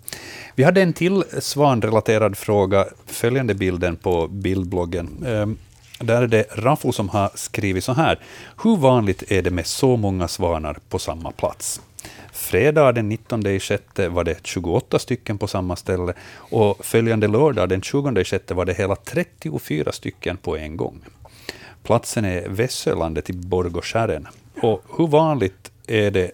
[0.56, 5.26] Vi hade en till svanrelaterad fråga, följande bilden på bildbloggen.
[5.28, 5.58] Ehm,
[6.00, 8.20] Där är det Raffo som har skrivit så här.
[8.64, 11.82] Hur vanligt är det med så många svanar på samma plats?
[12.42, 17.82] Fredag den 19 sjätte var det 28 stycken på samma ställe och följande lördag den
[17.82, 21.02] 20 sjätte var det hela 34 stycken på en gång.
[21.84, 24.28] Platsen är Vässölandet i Borgåskären.
[24.62, 26.32] Och hur vanligt är det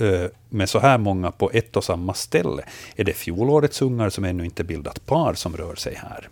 [0.00, 2.62] eh, med så här många på ett och samma ställe?
[2.96, 6.28] Är det fjolårets ungar som ännu inte bildat par som rör sig här?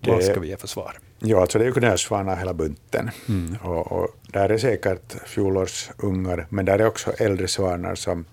[0.00, 0.98] Vad Det- ska vi ge för svar?
[1.18, 3.10] Ja, alltså det är ju knölsvanar hela bunten.
[3.62, 8.24] Och, och där är säkert fjolårsungar, men där är också äldre svanar som,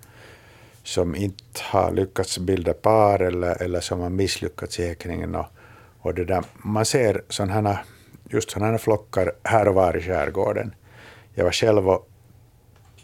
[0.84, 5.36] som inte har lyckats bilda par eller, eller som har misslyckats i häckningen.
[5.36, 5.46] Och,
[6.00, 7.80] och det där, man ser sådana,
[8.30, 10.76] just sådana flockar här och var i skärgården.
[11.34, 12.10] Jag var själv och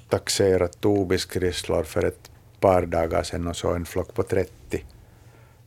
[0.10, 4.86] taxerade Tobiskrisslor för ett par dagar sedan och såg en flock på 30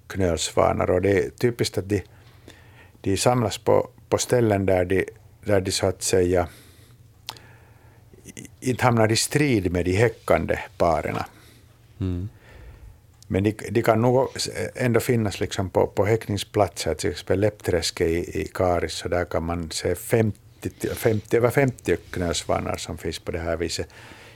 [0.07, 0.91] knölsvanar.
[0.91, 2.03] Och det är typiskt att de,
[3.01, 5.05] de samlas på, på ställen där de,
[5.45, 6.49] där de så att säga
[8.61, 11.17] inte hamnar i strid med de häckande paren.
[12.03, 12.29] Mm.
[13.29, 14.29] Men de, de kan nog
[14.75, 19.45] ändå finnas liksom på, på häckningsplatser, till exempel Läppträsket i, i Karis, så där kan
[19.45, 20.39] man se 50,
[20.95, 23.89] 50, över 50 knölsvanar som finns på det här viset.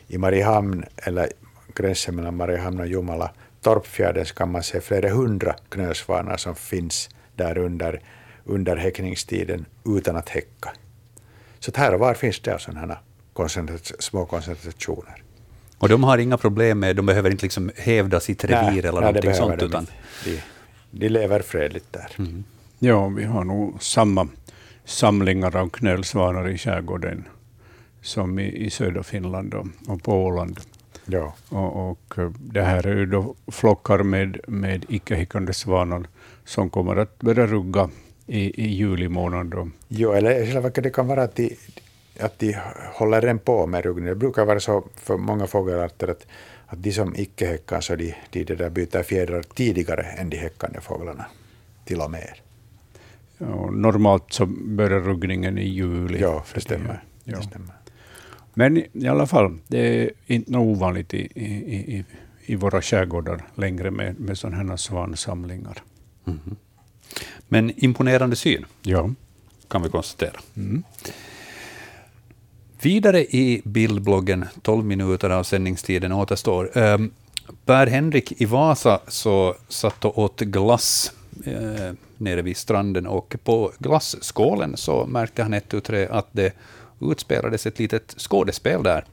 [0.08, 1.28] I Mariehamn, eller
[1.74, 3.30] gränsen mellan Mariehamn och Jumala,
[3.62, 8.00] Torpfjärden, så kan man se flera hundra knölsvanar som finns där under,
[8.44, 10.72] under häckningstiden utan att häcka.
[11.58, 15.25] Så här och var finns det sådana här små koncentrationer.
[15.78, 19.12] Och de har inga problem med, de behöver inte liksom hävda sitt revir eller nej,
[19.12, 19.86] någonting sånt, de utan.
[20.24, 20.40] De,
[20.90, 22.16] de lever fredligt där.
[22.78, 24.28] Ja, vi har nog samma
[24.84, 27.24] samlingar av knölsvanar i skärgården
[28.02, 30.60] som i, i södra Finland och, och på Åland.
[31.06, 31.34] Ja.
[31.48, 36.06] Och, och det här är ju då flockar med, med icke-häckande svanar
[36.44, 37.90] som kommer att börja rugga
[38.26, 39.46] i, i juli månad.
[39.46, 39.70] Då.
[39.88, 41.56] Jo, eller i själva det kan vara att de,
[42.20, 42.56] att de
[42.94, 44.04] håller en på med ruggning.
[44.04, 46.26] Det brukar vara så för många fågelarter att,
[46.66, 50.36] att de som icke häckar så de, de, det där byter fjädrar tidigare än de
[50.36, 51.26] häckande fåglarna.
[51.84, 52.32] Till och med.
[53.38, 56.18] Och normalt så börjar ruggningen i juli.
[56.20, 57.02] Ja, det stämmer.
[57.24, 57.36] Ja.
[57.36, 57.74] Det stämmer.
[58.54, 61.46] Men i- i alla fall, det är inte något ovanligt i, i,
[61.96, 62.04] i,
[62.46, 65.82] i våra skärgårdar längre med, med sådana här svansamlingar.
[67.48, 69.10] Men imponerande syn, Ja.
[69.68, 70.40] kan vi konstatera.
[70.56, 70.82] Mm.
[72.82, 76.78] Vidare i bildbloggen, 12 minuter av sändningstiden återstår.
[76.78, 77.10] Ehm,
[77.64, 81.12] Per-Henrik i Vasa så satt och åt glass
[81.44, 86.52] eh, nere vid stranden och på glasskålen så märkte han ett tre att det
[87.00, 89.04] utspelades ett litet skådespel där.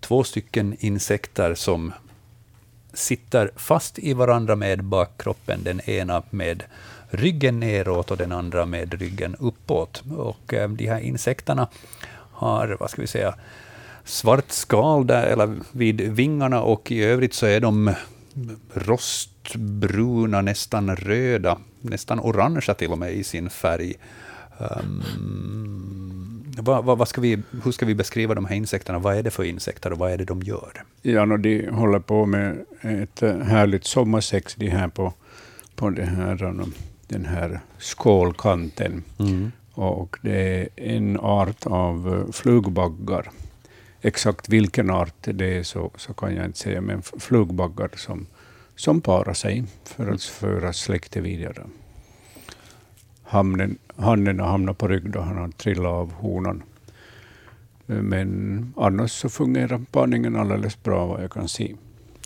[0.00, 1.92] Två stycken insekter som
[2.92, 6.62] sitter fast i varandra med bakkroppen, den ena med
[7.10, 10.02] ryggen neråt och den andra med ryggen uppåt.
[10.16, 11.68] Och eh, de här insekterna
[12.38, 13.34] har, vad ska vi säga,
[14.04, 17.94] svart skal där, eller vid vingarna och i övrigt så är de
[18.74, 23.94] rostbruna, nästan röda, nästan orangea till och med i sin färg.
[24.58, 25.04] Um,
[26.58, 28.98] vad, vad, vad ska vi, hur ska vi beskriva de här insekterna?
[28.98, 30.84] Vad är det för insekter och vad är det de gör?
[31.02, 35.12] Ja, no, de håller på med ett eh, härligt sommarsex de här på,
[35.74, 36.66] på det här, eh,
[37.06, 39.04] den här skålkanten.
[39.78, 43.30] Och det är en art av eh, flugbaggar.
[44.00, 48.26] Exakt vilken art det är så, så kan jag inte säga, men flugbaggar som,
[48.76, 51.62] som parar sig för att föra släktet vidare.
[53.22, 56.62] Hamnen, hannen har hamnat på rygg då han har trillat av honan.
[57.86, 61.74] Men annars så fungerar parningen alldeles bra vad jag kan se.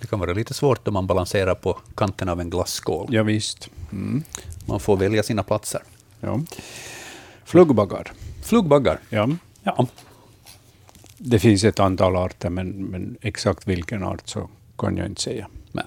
[0.01, 3.07] Det kan vara lite svårt om man balanserar på kanten av en glasskål.
[3.11, 3.71] Ja, visst.
[3.93, 4.23] Mm.
[4.67, 5.83] Man får välja sina platser.
[6.21, 6.41] Ja.
[7.45, 8.13] Flugbaggar.
[8.43, 8.99] Flugbaggar.
[9.11, 9.29] Ja.
[9.63, 9.87] Ja.
[11.19, 14.49] Det finns ett antal arter, men, men exakt vilken art så
[14.79, 15.47] kan jag inte säga.
[15.73, 15.87] Men.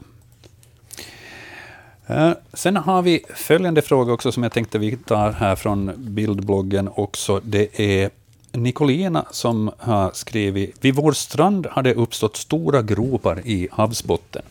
[2.07, 6.89] Eh, Sen har vi följande fråga också som jag tänkte vi tar här från bildbloggen
[6.95, 7.41] också.
[7.43, 8.09] Det är
[8.51, 14.41] Nicolina som har skrivit vid vår strand har det uppstått stora gropar i havsbotten.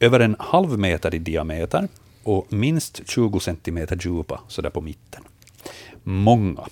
[0.00, 1.88] Över en halv meter i diameter
[2.22, 5.22] och minst 20 centimeter djupa, så där på mitten.
[6.02, 6.66] Många.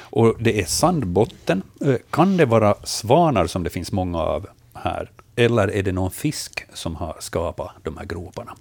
[0.00, 1.62] Och det är sandbotten.
[1.80, 5.10] Eh, kan det vara svanar som det finns många av här?
[5.36, 8.56] Eller är det någon fisk som har skapat de här groparna?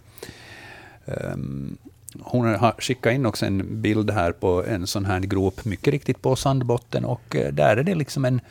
[1.06, 1.78] Ehm,
[2.20, 6.22] hon har skickat in också en bild här på en sån här grop, mycket riktigt
[6.22, 8.42] på sandbotten, och eh, där är det liksom en...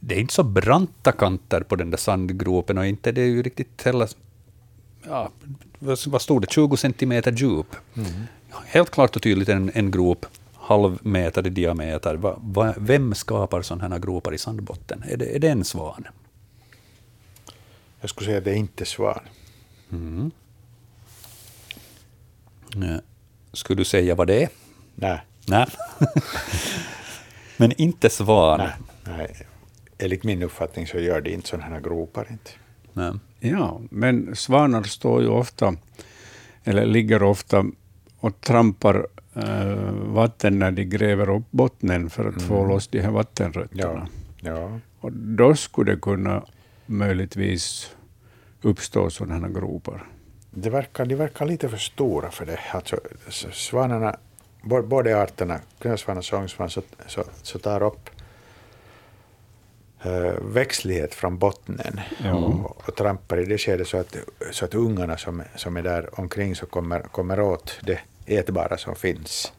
[0.00, 3.42] Det är inte så branta kanter på den där sandgropen, och inte det är ju
[3.42, 4.08] riktigt heller...
[5.06, 5.30] Ja,
[5.78, 6.50] vad stod det?
[6.50, 7.76] 20 centimeter djup.
[7.96, 8.10] Mm.
[8.66, 12.14] Helt klart och tydligt en, en grop, halv meter i diameter.
[12.14, 15.04] Va, va, vem skapar sådana här gropar i sandbotten?
[15.08, 16.06] Är det, är det en svan?
[18.00, 19.20] Jag skulle säga att det är inte svan.
[19.92, 20.30] Mm.
[22.76, 23.00] Eh,
[23.52, 24.48] Skulle du säga vad det är?
[24.94, 25.20] Nej.
[25.46, 25.66] Nej.
[27.56, 28.58] Men inte svan.
[28.58, 28.72] Nej.
[29.16, 29.46] Nej.
[29.98, 32.26] enligt min uppfattning så gör det inte sådana här gropar.
[32.30, 32.50] Inte.
[32.92, 33.12] Nej.
[33.40, 35.74] Ja, men svanar står ju ofta,
[36.64, 37.64] eller ligger ofta
[38.20, 42.68] och trampar eh, vatten när de gräver upp bottnen för att få Mm.
[42.68, 43.82] loss de här vattenrötterna.
[43.82, 44.50] Ja.
[44.50, 44.78] Ja.
[45.00, 46.42] Och då skulle det kunna
[46.86, 47.90] möjligtvis
[48.62, 50.04] uppstå sådana här gropar.
[50.50, 52.58] Det verkar, de verkar lite för stora för det.
[52.72, 54.16] Alltså, svanarna,
[54.84, 58.10] både arterna, knölsvan och sångsvan, så, så, så tar upp
[60.42, 62.34] växtlighet från bottnen Ja.
[62.34, 64.16] och, och trampar i det skedet så att,
[64.50, 68.94] så att ungarna som, som är där omkring så kommer, kommer åt det ätbara som
[68.96, 69.52] finns.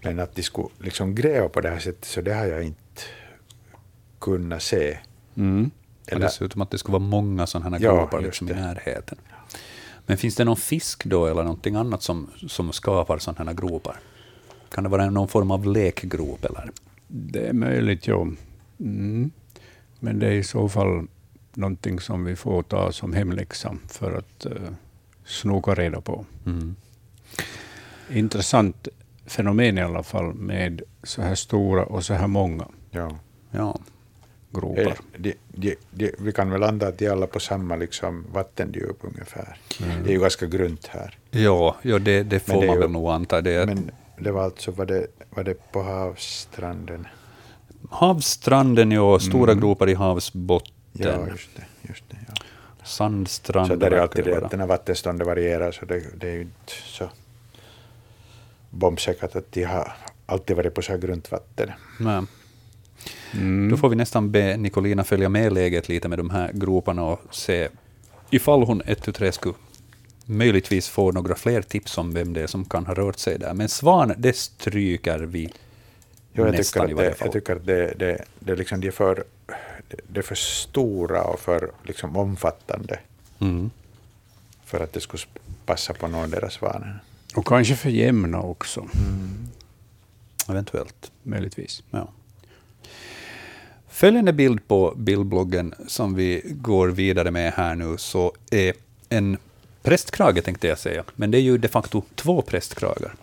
[0.00, 3.02] Men att de skulle liksom gräva på det här sättet, så det har jag inte
[4.18, 4.98] kunnat se.
[5.36, 5.70] Mm.
[6.06, 9.18] Och Eller- dessutom att det skulle vara många sådana här Ja, gropar liksom i närheten.
[10.06, 13.96] Men finns det någon fisk då eller någonting annat som, som skapar sådana här gropar?
[14.70, 16.44] Kan det vara någon form av lekgrop?
[16.44, 16.70] Eller?
[17.06, 18.26] Det är möjligt, ja.
[18.80, 19.30] Mm.
[20.00, 21.06] Men det är i så fall
[21.54, 24.52] någonting som vi får ta som hemläxa för att uh,
[25.24, 26.24] snoka reda på.
[26.46, 26.76] Mm.
[28.10, 28.88] Intressant
[29.26, 33.16] fenomen i alla fall med så här stora och så här många Ja.
[33.50, 33.78] Ja.
[34.50, 34.80] gropar.
[34.82, 38.96] Eh, De, de, de, vi kan väl anta att de alla på samma liksom, vattendjup
[39.00, 39.58] ungefär.
[39.78, 41.18] Det är ju ganska grunt här.
[41.30, 43.40] Ja, ja det, det får det man ju- väl nog anta.
[43.40, 47.06] Det Men det var alltså var det, var det på havsstranden?
[47.90, 50.72] Havsstranden, ja, stora gropar i havsbotten.
[50.92, 51.88] Ja, just det.
[51.88, 52.34] Just det ja.
[52.84, 56.40] Sandstrand Så där är alltid det att när vattenståndet varierar så det, det är ju
[56.40, 57.08] inte så
[58.70, 59.92] bombsäkert att de har
[60.26, 61.70] alltid varit på så här grunt vatten.
[62.00, 62.22] Nej.
[63.32, 63.70] Mm.
[63.70, 67.20] Då får vi nästan be Nicolina följa med läget lite med de här groparna och
[67.30, 67.68] se
[68.30, 69.54] ifall hon ett tu tre skulle
[70.24, 73.54] möjligtvis få några fler tips om vem det är som kan ha rört sig där.
[73.54, 75.52] Men svan, det stryker vi
[76.38, 79.24] Jo, jag, tycker att det, jag tycker att det, det, det, liksom, de är för,
[80.08, 82.98] det är för stora och för liksom, omfattande
[83.40, 83.70] Mm.
[84.64, 85.22] för att det skulle
[85.66, 86.94] passa på någon deras svanen.
[87.34, 88.88] Och kanske för jämna också,
[90.48, 91.10] Eventuellt.
[91.22, 91.82] möjligtvis.
[91.90, 92.08] Ja.
[93.88, 98.72] Följande bild på bildbloggen som vi går vidare med här nu så är
[99.08, 99.36] en
[99.82, 103.14] prästkrage tänkte jag säga, men det är ju de facto två prästkragar.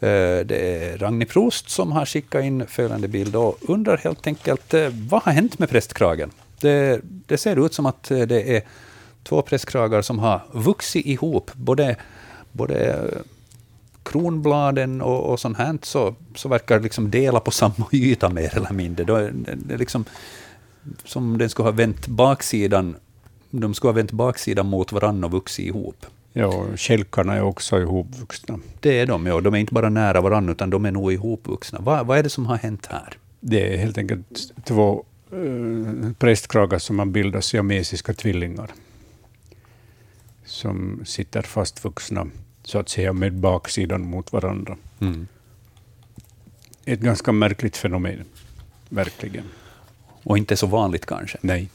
[0.00, 4.74] Eh, det är Ragnhild Prost som har skickat in följande bild och undrar helt enkelt
[4.74, 6.30] eh, vad har hänt med prästkragen?
[6.60, 8.62] Det, det ser ut som att eh, det är
[9.22, 11.96] två prästkragar som har vuxit ihop, både,
[12.52, 13.10] både
[14.02, 18.72] kronbladen och, och sånt här, så, så verkar liksom dela på samma yta mer eller
[18.72, 19.04] mindre.
[19.04, 20.04] Då det, det är liksom
[21.04, 22.96] som den skulle ha vänt baksidan,
[23.50, 26.06] de skulle ha vänt baksidan mot varandra och vuxit ihop.
[26.40, 28.58] Ja, kälkarna är också ihopvuxna.
[28.80, 29.40] Det är de, ja.
[29.40, 31.78] De är inte bara nära varandra, utan de är nog ihopvuxna.
[31.80, 33.18] Vad, vad är det som har hänt här?
[33.40, 38.70] Det är helt enkelt två uh, prästkragar som har bildat siamesiska tvillingar.
[40.44, 42.26] Som sitter fastvuxna,
[42.62, 44.76] så att säga, med baksidan mot varandra.
[45.00, 45.26] Mm.
[46.84, 48.24] Ett ganska märkligt fenomen,
[48.88, 49.44] verkligen.
[50.22, 51.38] Och inte så vanligt kanske.
[51.40, 51.68] Nej,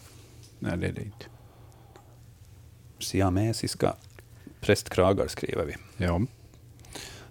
[0.59, 1.25] Nej det är det inte.
[2.99, 3.93] Siamesiska
[4.65, 5.75] prästkragar skriver vi.
[5.97, 6.21] Ja.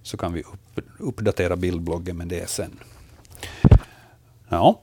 [0.02, 2.78] så kan vi upp, uppdatera bildbloggen med det sen.
[4.48, 4.80] Ja,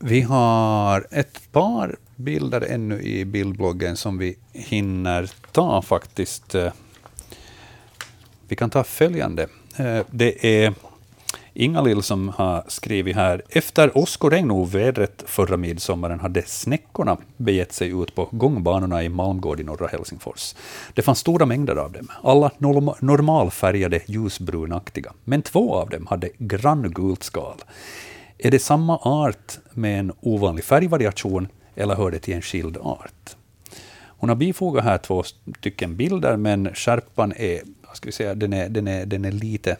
[0.00, 6.54] vi har ett par bilder ännu i bildbloggen som vi hinner ta faktiskt.
[6.54, 6.72] Eh,
[8.48, 9.42] Vi kan ta följande.
[9.76, 10.74] Eh, Det är
[11.54, 13.42] Inga-Lill som har skrivit här.
[13.48, 19.60] Efter åskoregn och ovädret förra midsommaren hade snäckorna begett sig ut på gångbanorna i Malmgård
[19.60, 20.54] i norra Helsingfors.
[20.94, 26.28] Det fanns stora mängder av dem, alla norm- normalfärgade ljusbrunaktiga, men två av dem hade
[26.38, 27.56] granngult skal.
[28.38, 33.36] Är det samma art med en ovanlig färgvariation eller hör det till en skild art?
[34.04, 35.22] Hon har bifogat här två
[35.58, 37.60] stycken bilder, men skärpan är,
[37.94, 39.76] ska vi säga, den är, den är, den är lite,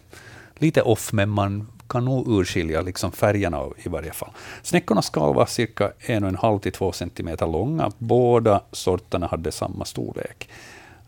[0.62, 4.30] lite off, men man kan nog urskilja liksom färgerna i varje fall.
[4.62, 7.90] Snäckornas skal var cirka 1,5-2 centimeter långa.
[7.98, 10.48] Båda sorterna hade samma storlek.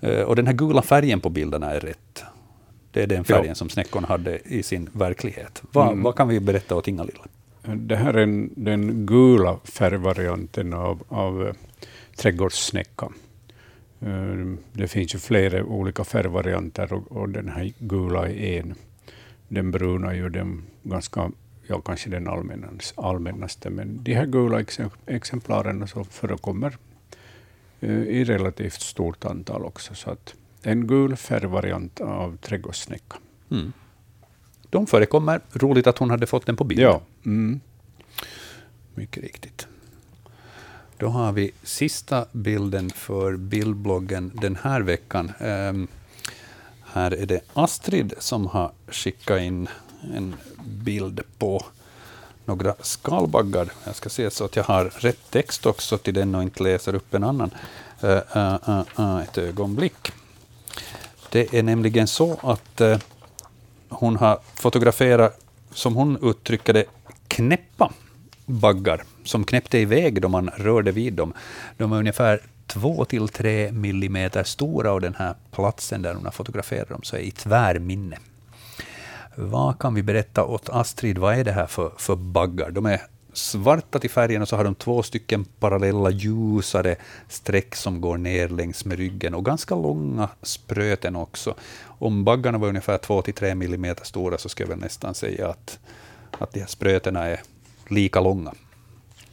[0.01, 2.25] Eh, Och den här gula färgen på bilderna är rätt.
[2.91, 5.63] Det är den färgen som snäckorna hade i sin verklighet.
[5.73, 6.03] Vad, Mm.
[6.03, 7.19] vad kan vi berätta åt Inga-Lill?
[7.77, 11.55] Det här är en, den gula färgvarianten av, av eh,
[12.17, 13.09] trädgårdssnäcka.
[14.01, 18.75] Eh, Det finns ju flera olika färgvarianter och, och den här gula är en.
[19.49, 21.31] Den bruna är ju den ganska,
[21.67, 26.77] ja kanske den allmännas, allmännaste, men de här gula exe- exemplaren så förekommer
[27.81, 29.95] eh, i relativt stort antal också.
[29.95, 33.17] Så att en gul färgvariant av trädgårdssnäcka.
[33.51, 33.73] Mm.
[34.71, 35.41] De förekommer.
[35.53, 36.81] Roligt att hon hade fått den på bild.
[36.81, 37.01] Ja.
[37.27, 37.61] Mm.
[38.95, 39.67] Mycket riktigt.
[40.97, 45.33] Då har vi sista bilden för bildbloggen den här veckan.
[45.41, 45.89] Um,
[46.95, 49.69] här är det Astrid som har skickat in
[50.15, 50.35] en
[50.65, 51.65] bild på
[52.45, 53.69] några skalbaggar.
[53.85, 56.95] Jag ska se så att jag har rätt text också till den och inte läser
[56.95, 57.51] upp en annan.
[58.05, 60.13] Uh, uh, uh, ett ögonblick.
[61.31, 62.99] Det är nämligen så att eh,
[63.89, 65.41] hon har fotograferat,
[65.73, 66.85] som hon uttrycker det,
[67.29, 67.93] knäppa
[68.47, 71.33] baggar som knäppte iväg då man rörde vid dem.
[71.77, 76.33] De var ungefär två till tre millimeter stora och den här platsen där hon har
[76.33, 78.19] fotograferat dem så är i tvärminne.
[79.35, 82.71] Vad kan vi berätta åt Astrid, vad är det här för, för baggar?
[82.71, 83.01] De är
[83.33, 86.97] svarta till färgen och så har de två stycken parallella ljusare
[87.29, 91.55] streck som går ner längs med ryggen och ganska långa spröten också.
[91.85, 95.79] Om baggarna var ungefär 2-3 millimeter stora så skulle jag väl nästan säga att,
[96.39, 97.41] att de här sprötena är
[97.89, 98.55] lika långa.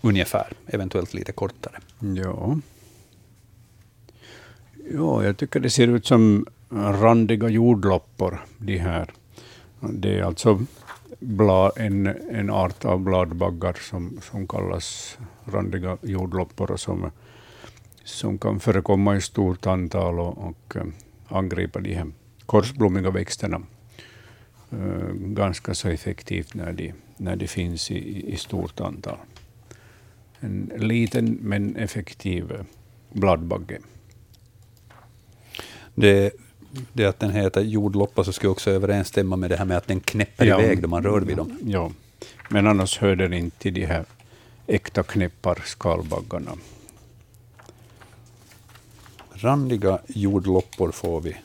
[0.01, 1.79] Ungefär, eventuellt lite kortare.
[1.99, 2.57] Ja.
[4.93, 9.09] Ja, jag tycker det ser ut som randiga jordloppor, de här.
[9.79, 10.65] Det är alltså
[11.19, 17.11] blad, en, en art av bladbaggar som, som kallas randiga jordloppor och som,
[18.03, 20.83] som kan förekomma i stort antal och, och eh,
[21.27, 22.11] angripa de här
[22.45, 23.61] korsblommiga växterna
[24.73, 29.17] uh, ganska så effektivt när de, när de finns i, i stort antal.
[30.39, 32.65] En liten men effektiv
[33.13, 33.79] bladbagge.
[36.01, 36.31] Det
[36.93, 39.99] det att den heter jordloppa så skulle också överensstämma med det här med att den
[39.99, 41.57] knäpper ja, iväg då man rör vid dem.
[41.65, 41.91] Ja,
[42.49, 44.05] men annars hör den inte till de här
[44.67, 46.51] äkta knäpparskalbaggarna.
[49.33, 51.35] Randiga jordloppor får vi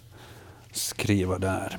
[0.73, 1.79] skriva där.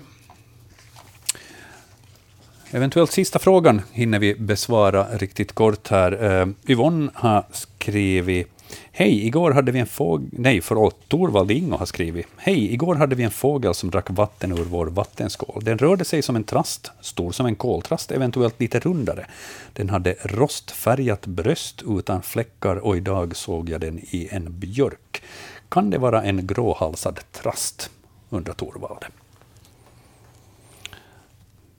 [2.71, 6.23] Eventuellt sista frågan hinner vi besvara riktigt kort här.
[6.23, 8.56] Uh, Yvonne har skrivit
[8.99, 10.29] Hej, igår hade vi en fågel...
[10.31, 12.27] Nej, förlåt, Torvald Ingo har skrivit.
[12.37, 15.63] Hej, igår hade vi en fågel som drack vatten ur vår vattenskål.
[15.63, 19.25] Den rörde sig som en trast, stor som en koltrast, eventuellt lite rundare.
[19.73, 25.23] Den hade rostfärgat bröst utan fläckar och idag såg jag den i en björk.
[25.69, 27.89] Kan det vara en gråhalsad trast?
[28.29, 29.05] undrar Torvald.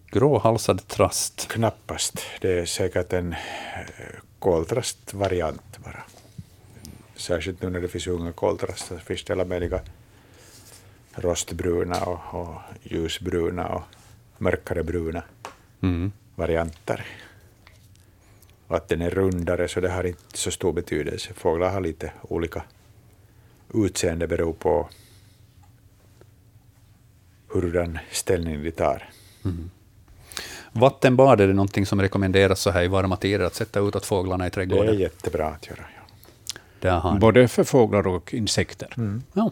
[0.07, 1.49] Gråhalsad trast?
[1.49, 2.20] Knappast.
[2.40, 3.35] Det är säkert en
[4.39, 5.62] koltrastvariant.
[5.78, 6.18] koltrast-variant bara.
[7.19, 9.81] Särskilt nu när det finns unga koltrast, det finns det alla möjliga
[11.15, 13.82] rostbruna och, och ljusbruna och
[14.39, 15.23] mörkare bruna
[15.81, 16.12] mm.
[16.35, 17.07] varianter.
[18.66, 21.35] Och att den är rundare så det har inte så stor betydelse.
[21.35, 22.62] Fåglar har lite olika
[23.74, 24.89] utseende beror på
[27.49, 29.11] hurdan ställning de tar.
[29.45, 29.70] Mm.
[30.73, 34.07] Vattenbad, är det någonting som rekommenderas så här i varma tider, att sätta ut åt
[34.07, 34.86] fåglarna i trädgården?
[34.86, 35.85] Det är jättebra att göra.
[37.20, 38.94] Både för fåglar och insekter.
[38.96, 39.22] Mm.
[39.32, 39.50] Ja.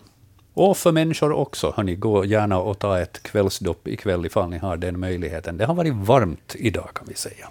[0.55, 1.73] Och för människor också.
[1.77, 5.57] Hörni, gå gärna och ta ett kvällsdopp ikväll ifall ni har den möjligheten.
[5.57, 7.49] Det har varit varmt idag kan vi säga.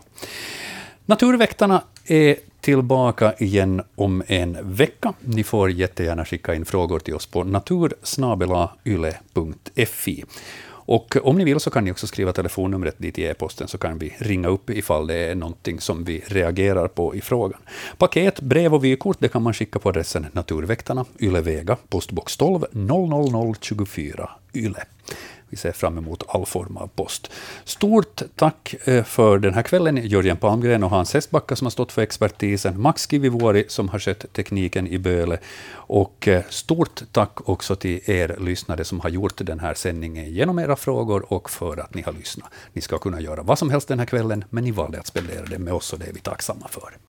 [1.06, 5.14] Naturväktarna är tillbaka igen om en vecka.
[5.20, 10.24] Ni får jättegärna skicka in frågor till oss på natursnabelayle.fi.
[10.86, 13.98] Och om ni vill så kan ni också skriva telefonnumret dit i e-posten, så kan
[13.98, 17.60] vi ringa upp ifall det är någonting som vi reagerar på i frågan.
[17.98, 24.30] Paket, brev och vykort det kan man skicka på adressen Naturväktarna, Ylevega, postbox 12 00024
[24.54, 24.84] Yle.
[25.56, 27.32] Vi ser fram emot all form av post.
[27.64, 31.92] Stort tack eh, för den här kvällen, Jörgen Palmgren och Hans Hestbacka som har stått
[31.92, 35.38] för expertisen, Max Kivivuori som har skött tekniken i Böle,
[35.74, 40.60] och eh, stort tack också till er lyssnare som har gjort den här sändningen genom
[40.60, 42.50] era frågor och för att ni har lyssnat.
[42.74, 45.46] Ni ska kunna göra vad som helst den här kvällen, men ni valde att spendera
[45.46, 46.98] den med oss och det är vi tacksamma för.